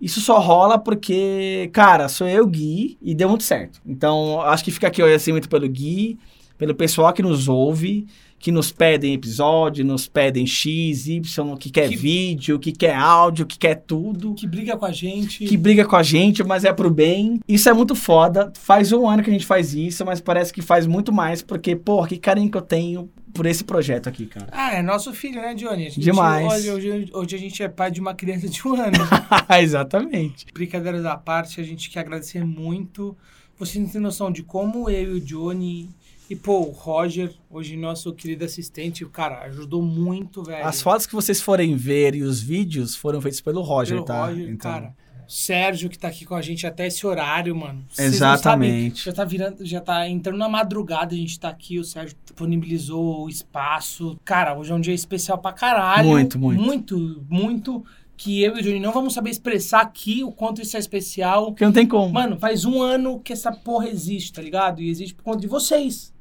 isso 0.00 0.20
só 0.20 0.38
rola 0.38 0.78
porque, 0.78 1.68
cara, 1.72 2.08
sou 2.08 2.28
eu, 2.28 2.46
Gui, 2.46 2.96
e 3.02 3.12
deu 3.12 3.28
muito 3.28 3.42
certo. 3.42 3.80
Então, 3.84 4.40
acho 4.42 4.62
que 4.62 4.70
fica 4.70 4.86
aqui 4.86 5.02
o 5.02 5.06
agradecimento 5.06 5.48
pelo 5.48 5.68
Gui, 5.68 6.20
pelo 6.56 6.72
pessoal 6.72 7.12
que 7.12 7.20
nos 7.20 7.48
ouve 7.48 8.06
que 8.38 8.52
nos 8.52 8.70
pedem 8.70 9.14
episódio, 9.14 9.84
nos 9.84 10.06
pedem 10.06 10.46
X, 10.46 11.08
Y, 11.08 11.56
que 11.56 11.70
quer 11.70 11.88
que... 11.88 11.96
vídeo, 11.96 12.58
que 12.58 12.72
quer 12.72 12.94
áudio, 12.94 13.46
que 13.46 13.58
quer 13.58 13.74
tudo. 13.74 14.34
Que 14.34 14.46
briga 14.46 14.76
com 14.76 14.86
a 14.86 14.92
gente. 14.92 15.44
Que 15.44 15.56
briga 15.56 15.84
com 15.84 15.96
a 15.96 16.02
gente, 16.02 16.44
mas 16.44 16.64
é 16.64 16.72
pro 16.72 16.90
bem. 16.90 17.40
Isso 17.48 17.68
é 17.68 17.72
muito 17.72 17.94
foda. 17.94 18.52
Faz 18.56 18.92
um 18.92 19.08
ano 19.08 19.22
que 19.22 19.30
a 19.30 19.32
gente 19.32 19.46
faz 19.46 19.74
isso, 19.74 20.04
mas 20.04 20.20
parece 20.20 20.52
que 20.52 20.62
faz 20.62 20.86
muito 20.86 21.12
mais, 21.12 21.42
porque, 21.42 21.74
pô, 21.74 22.06
que 22.06 22.16
carinho 22.16 22.50
que 22.50 22.56
eu 22.56 22.62
tenho 22.62 23.10
por 23.34 23.46
esse 23.46 23.64
projeto 23.64 24.08
aqui, 24.08 24.26
cara. 24.26 24.48
Ah, 24.52 24.74
é 24.74 24.82
nosso 24.82 25.12
filho, 25.12 25.40
né, 25.40 25.54
Johnny? 25.54 25.90
Demais. 25.90 26.46
Hoje, 26.52 26.70
hoje, 26.70 27.10
hoje, 27.12 27.36
a 27.36 27.38
gente 27.38 27.62
é 27.62 27.68
pai 27.68 27.90
de 27.90 28.00
uma 28.00 28.14
criança 28.14 28.48
de 28.48 28.66
um 28.66 28.74
ano. 28.80 28.98
Exatamente. 29.60 30.46
Brincadeiras 30.52 31.04
à 31.04 31.16
parte, 31.16 31.60
a 31.60 31.64
gente 31.64 31.90
quer 31.90 32.00
agradecer 32.00 32.44
muito. 32.44 33.16
Você 33.58 33.78
não 33.78 33.88
tem 33.88 34.00
noção 34.00 34.30
de 34.30 34.42
como 34.42 34.88
eu 34.88 35.16
e 35.16 35.18
o 35.18 35.20
Johnny 35.20 35.90
e, 36.30 36.36
pô, 36.36 36.60
o 36.60 36.70
Roger, 36.70 37.32
hoje 37.50 37.76
nosso 37.76 38.12
querido 38.12 38.44
assistente, 38.44 39.04
o 39.04 39.08
cara 39.08 39.42
ajudou 39.44 39.82
muito, 39.82 40.42
velho. 40.42 40.66
As 40.66 40.82
fotos 40.82 41.06
que 41.06 41.14
vocês 41.14 41.40
forem 41.40 41.74
ver 41.74 42.14
e 42.14 42.22
os 42.22 42.40
vídeos 42.40 42.94
foram 42.94 43.20
feitos 43.20 43.40
pelo 43.40 43.62
Roger, 43.62 43.96
pelo 43.96 44.06
tá? 44.06 44.26
Roger, 44.26 44.48
então... 44.50 44.70
cara. 44.70 44.94
Sérgio, 45.26 45.90
que 45.90 45.98
tá 45.98 46.08
aqui 46.08 46.24
com 46.24 46.34
a 46.34 46.40
gente 46.40 46.66
até 46.66 46.86
esse 46.86 47.06
horário, 47.06 47.54
mano. 47.54 47.84
Vocês 47.90 48.14
Exatamente. 48.14 49.04
Já 49.04 49.12
tá 49.12 49.24
virando, 49.26 49.64
já 49.64 49.78
tá 49.78 50.08
entrando 50.08 50.38
na 50.38 50.48
madrugada, 50.48 51.14
a 51.14 51.18
gente 51.18 51.38
tá 51.38 51.50
aqui, 51.50 51.78
o 51.78 51.84
Sérgio 51.84 52.16
disponibilizou 52.24 53.24
o 53.24 53.28
espaço. 53.28 54.18
Cara, 54.24 54.56
hoje 54.58 54.72
é 54.72 54.74
um 54.74 54.80
dia 54.80 54.94
especial 54.94 55.36
pra 55.36 55.52
caralho. 55.52 56.08
Muito, 56.08 56.38
muito. 56.38 56.62
Muito, 56.62 57.26
muito 57.28 57.84
que 58.16 58.42
eu 58.42 58.56
e 58.56 58.60
o 58.60 58.62
Johnny 58.62 58.80
não 58.80 58.92
vamos 58.92 59.14
saber 59.14 59.30
expressar 59.30 59.80
aqui 59.80 60.24
o 60.24 60.32
quanto 60.32 60.60
isso 60.60 60.76
é 60.76 60.80
especial. 60.80 61.52
Porque 61.52 61.64
não 61.64 61.72
tem 61.72 61.86
como. 61.86 62.12
Mano, 62.12 62.38
faz 62.38 62.64
um 62.64 62.82
ano 62.82 63.20
que 63.20 63.32
essa 63.32 63.52
porra 63.52 63.88
existe, 63.88 64.32
tá 64.32 64.42
ligado? 64.42 64.82
E 64.82 64.90
existe 64.90 65.14
por 65.14 65.22
conta 65.22 65.40
de 65.40 65.46
vocês. 65.46 66.12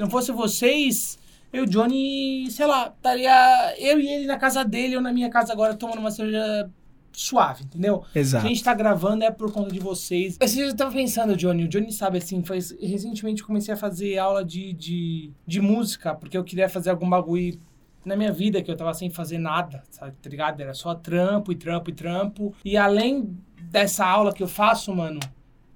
Se 0.00 0.02
não 0.02 0.10
fosse 0.10 0.32
vocês, 0.32 1.18
eu 1.52 1.64
e 1.64 1.66
o 1.66 1.68
Johnny, 1.68 2.50
sei 2.50 2.64
lá, 2.64 2.88
estaria 2.88 3.74
eu 3.78 4.00
e 4.00 4.08
ele 4.08 4.26
na 4.26 4.38
casa 4.38 4.64
dele 4.64 4.96
ou 4.96 5.02
na 5.02 5.12
minha 5.12 5.28
casa 5.28 5.52
agora 5.52 5.74
tomando 5.74 5.98
uma 5.98 6.10
cerveja 6.10 6.70
suave, 7.12 7.64
entendeu? 7.64 8.02
Exato. 8.14 8.46
a 8.46 8.48
gente 8.48 8.64
tá 8.64 8.72
gravando 8.72 9.24
é 9.24 9.30
por 9.30 9.52
conta 9.52 9.70
de 9.70 9.78
vocês. 9.78 10.38
Esse 10.40 10.58
eu 10.58 10.74
tava 10.74 10.90
pensando, 10.90 11.36
Johnny, 11.36 11.64
o 11.64 11.68
Johnny 11.68 11.92
sabe 11.92 12.16
assim, 12.16 12.42
faz, 12.42 12.74
recentemente 12.80 13.44
comecei 13.44 13.74
a 13.74 13.76
fazer 13.76 14.16
aula 14.16 14.42
de, 14.42 14.72
de, 14.72 15.32
de 15.46 15.60
música, 15.60 16.14
porque 16.14 16.38
eu 16.38 16.44
queria 16.44 16.66
fazer 16.66 16.88
algum 16.88 17.10
bagulho 17.10 17.60
na 18.02 18.16
minha 18.16 18.32
vida 18.32 18.62
que 18.62 18.70
eu 18.70 18.76
tava 18.78 18.94
sem 18.94 19.10
fazer 19.10 19.36
nada, 19.36 19.82
sabe, 19.90 20.16
tá 20.22 20.30
ligado? 20.30 20.62
Era 20.62 20.72
só 20.72 20.94
trampo 20.94 21.52
e 21.52 21.54
trampo 21.54 21.90
e 21.90 21.92
trampo. 21.92 22.54
E 22.64 22.74
além 22.74 23.36
dessa 23.64 24.06
aula 24.06 24.32
que 24.32 24.42
eu 24.42 24.48
faço, 24.48 24.94
mano, 24.96 25.20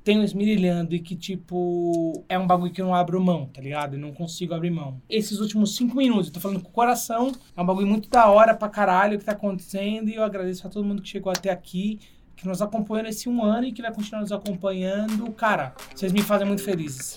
tem 0.05 0.19
o 0.19 0.23
esmirilhando 0.23 0.95
e 0.95 1.01
que, 1.01 1.17
tipo, 1.17 2.25
é 2.29 2.39
um 2.39 2.47
bagulho 2.47 2.71
que 2.71 2.81
eu 2.81 2.87
não 2.87 2.95
abro 2.95 3.19
mão, 3.21 3.47
tá 3.47 3.63
ligado? 3.63 3.95
Eu 3.95 4.01
não 4.01 4.13
consigo 4.13 4.55
abrir 4.55 4.71
mão. 4.71 5.01
Esses 5.09 5.41
últimos 5.41 5.75
cinco 5.75 5.97
minutos, 5.97 6.27
eu 6.29 6.35
tô 6.35 6.41
falando 6.41 6.61
com 6.61 6.69
o 6.69 6.73
coração, 6.73 7.33
é 7.57 7.63
um 7.63 7.65
bagulho 7.65 7.87
muito 7.87 8.11
da 8.11 8.29
hora 8.29 8.55
pra 8.55 8.69
caralho 8.69 9.19
que 9.19 9.25
tá 9.25 9.33
acontecendo 9.33 10.11
e 10.11 10.15
eu 10.15 10.23
agradeço 10.23 10.67
a 10.67 10.71
todo 10.71 10.85
mundo 10.85 11.01
que 11.01 11.09
chegou 11.09 11.33
até 11.33 11.51
aqui, 11.51 11.99
que 12.37 12.47
nos 12.47 12.61
acompanhou 12.61 13.05
nesse 13.05 13.29
um 13.29 13.43
ano 13.43 13.67
e 13.67 13.73
que 13.73 13.81
vai 13.81 13.93
continuar 13.95 14.21
nos 14.21 14.33
acompanhando. 14.33 15.33
Cara, 15.33 15.75
vocês 15.95 16.13
me 16.13 16.23
fazem 16.23 16.47
muito 16.47 16.63
felizes. 16.63 17.17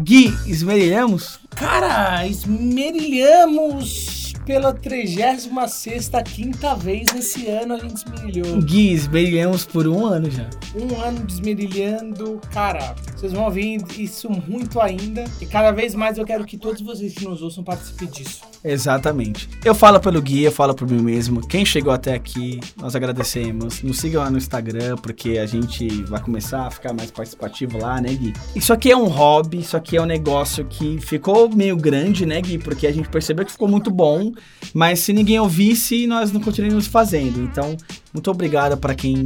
Gui, 0.00 0.36
esmerilhamos? 0.46 1.40
Cara, 1.50 2.26
esmerilhamos 2.26 4.17
pela 4.48 4.72
36 4.72 6.10
quinta 6.24 6.74
vez 6.74 7.12
nesse 7.12 7.46
ano 7.48 7.74
a 7.74 7.78
gente 7.78 7.96
esmerilhou. 7.96 8.62
Gui, 8.62 8.94
esmerilhamos 8.94 9.66
por 9.66 9.86
um 9.86 10.06
ano 10.06 10.30
já. 10.30 10.48
Um 10.74 10.98
ano 11.02 11.26
de 11.26 11.34
esmerilhando, 11.34 12.40
cara, 12.50 12.96
vocês 13.14 13.30
vão 13.30 13.44
ouvir 13.44 13.84
isso 13.98 14.30
muito 14.30 14.80
ainda. 14.80 15.24
E 15.38 15.44
cada 15.44 15.70
vez 15.70 15.94
mais 15.94 16.16
eu 16.16 16.24
quero 16.24 16.46
que 16.46 16.56
todos 16.56 16.80
vocês 16.80 17.12
que 17.12 17.26
nos 17.26 17.42
ouçam 17.42 17.62
participem 17.62 18.08
disso. 18.08 18.40
Exatamente. 18.64 19.50
Eu 19.62 19.74
falo 19.74 20.00
pelo 20.00 20.20
Gui, 20.22 20.44
eu 20.44 20.52
falo 20.52 20.74
por 20.74 20.88
mim 20.88 21.02
mesmo. 21.02 21.46
Quem 21.46 21.66
chegou 21.66 21.92
até 21.92 22.14
aqui, 22.14 22.58
nós 22.78 22.96
agradecemos. 22.96 23.82
Nos 23.82 23.98
sigam 23.98 24.22
lá 24.22 24.30
no 24.30 24.38
Instagram, 24.38 24.96
porque 24.96 25.38
a 25.38 25.44
gente 25.44 25.88
vai 26.04 26.22
começar 26.22 26.66
a 26.66 26.70
ficar 26.70 26.94
mais 26.94 27.10
participativo 27.10 27.76
lá, 27.76 28.00
né, 28.00 28.14
Gui? 28.14 28.32
Isso 28.56 28.72
aqui 28.72 28.90
é 28.90 28.96
um 28.96 29.08
hobby, 29.08 29.60
isso 29.60 29.76
aqui 29.76 29.98
é 29.98 30.02
um 30.02 30.06
negócio 30.06 30.64
que 30.64 30.98
ficou 31.00 31.50
meio 31.50 31.76
grande, 31.76 32.24
né, 32.24 32.40
Gui? 32.40 32.56
Porque 32.56 32.86
a 32.86 32.92
gente 32.92 33.10
percebeu 33.10 33.44
que 33.44 33.52
ficou 33.52 33.68
muito 33.68 33.90
bom, 33.90 34.32
mas 34.74 35.00
se 35.00 35.12
ninguém 35.12 35.38
ouvisse, 35.38 36.06
nós 36.06 36.32
não 36.32 36.40
continuaríamos 36.40 36.86
fazendo. 36.86 37.42
Então, 37.42 37.76
muito 38.12 38.30
obrigado 38.30 38.76
para 38.76 38.94
quem 38.94 39.16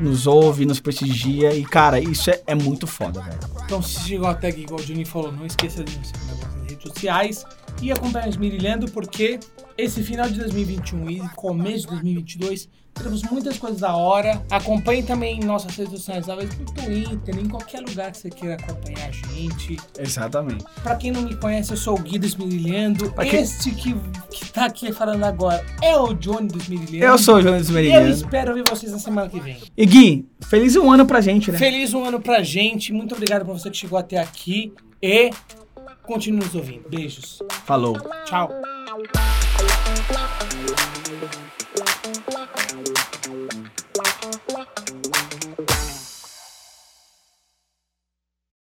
nos 0.00 0.26
ouve, 0.26 0.66
nos 0.66 0.80
prestigia. 0.80 1.54
E, 1.54 1.64
cara, 1.64 1.98
isso 2.00 2.30
é, 2.30 2.42
é 2.46 2.54
muito 2.54 2.86
foda, 2.86 3.20
velho. 3.20 3.38
Então, 3.64 3.82
se 3.82 4.00
chegou 4.08 4.28
até 4.28 4.48
aqui, 4.48 4.62
igual 4.62 4.80
o 4.80 4.84
Johnny 4.84 5.04
falou, 5.04 5.32
não 5.32 5.46
esqueça 5.46 5.82
de 5.82 5.98
nos 5.98 6.08
seguir 6.08 6.26
nas 6.26 6.70
redes 6.70 6.82
sociais 6.82 7.44
e 7.80 7.90
acompanhar 7.90 8.28
os 8.28 8.36
Mirilhando, 8.36 8.90
porque 8.90 9.40
esse 9.76 10.02
final 10.02 10.28
de 10.28 10.38
2021 10.38 11.10
e 11.10 11.20
começo 11.30 11.84
de 11.84 11.92
2022 11.92 12.68
teremos 12.94 13.22
muitas 13.22 13.58
coisas 13.58 13.80
da 13.80 13.94
hora. 13.96 14.42
Acompanhe 14.50 15.02
também 15.02 15.40
nossas 15.40 15.74
redes 15.76 15.92
sociais, 15.94 16.26
talvez 16.26 16.50
no 16.58 16.64
Twitter, 16.66 17.38
em 17.38 17.48
qualquer 17.48 17.80
lugar 17.80 18.12
que 18.12 18.18
você 18.18 18.30
queira 18.30 18.54
acompanhar 18.54 19.08
a 19.08 19.10
gente. 19.10 19.78
Exatamente. 19.98 20.64
Pra 20.82 20.96
quem 20.96 21.10
não 21.10 21.22
me 21.22 21.34
conhece, 21.36 21.70
eu 21.72 21.76
sou 21.76 21.98
o 21.98 22.02
Gui 22.02 22.18
do 22.18 22.26
Esmirilhando. 22.26 23.12
Pra 23.12 23.24
quem- 23.24 23.40
Este 23.40 23.70
que, 23.72 23.94
que 24.30 24.52
tá 24.52 24.66
aqui 24.66 24.92
falando 24.92 25.24
agora 25.24 25.64
é 25.82 25.96
o 25.96 26.12
Johnny 26.14 26.48
do 26.48 26.58
Esmirilhando. 26.58 27.04
Eu 27.12 27.18
sou 27.18 27.36
o 27.36 27.42
Johnny 27.42 27.62
do 27.62 27.78
E 27.80 27.92
eu 27.92 28.08
espero 28.08 28.54
ver 28.54 28.64
vocês 28.68 28.92
na 28.92 28.98
semana 28.98 29.28
que 29.28 29.40
vem. 29.40 29.58
E 29.76 29.86
Gui, 29.86 30.26
feliz 30.48 30.76
um 30.76 30.90
ano 30.90 31.06
pra 31.06 31.20
gente, 31.20 31.50
né? 31.50 31.58
Feliz 31.58 31.92
um 31.94 32.04
ano 32.04 32.20
pra 32.20 32.42
gente. 32.42 32.92
Muito 32.92 33.14
obrigado 33.14 33.44
pra 33.44 33.52
você 33.54 33.70
que 33.70 33.76
chegou 33.76 33.98
até 33.98 34.18
aqui. 34.18 34.72
E 35.02 35.30
continue 36.04 36.40
nos 36.44 36.54
ouvindo. 36.54 36.88
Beijos. 36.88 37.40
Falou. 37.64 37.96
Tchau. 38.24 38.50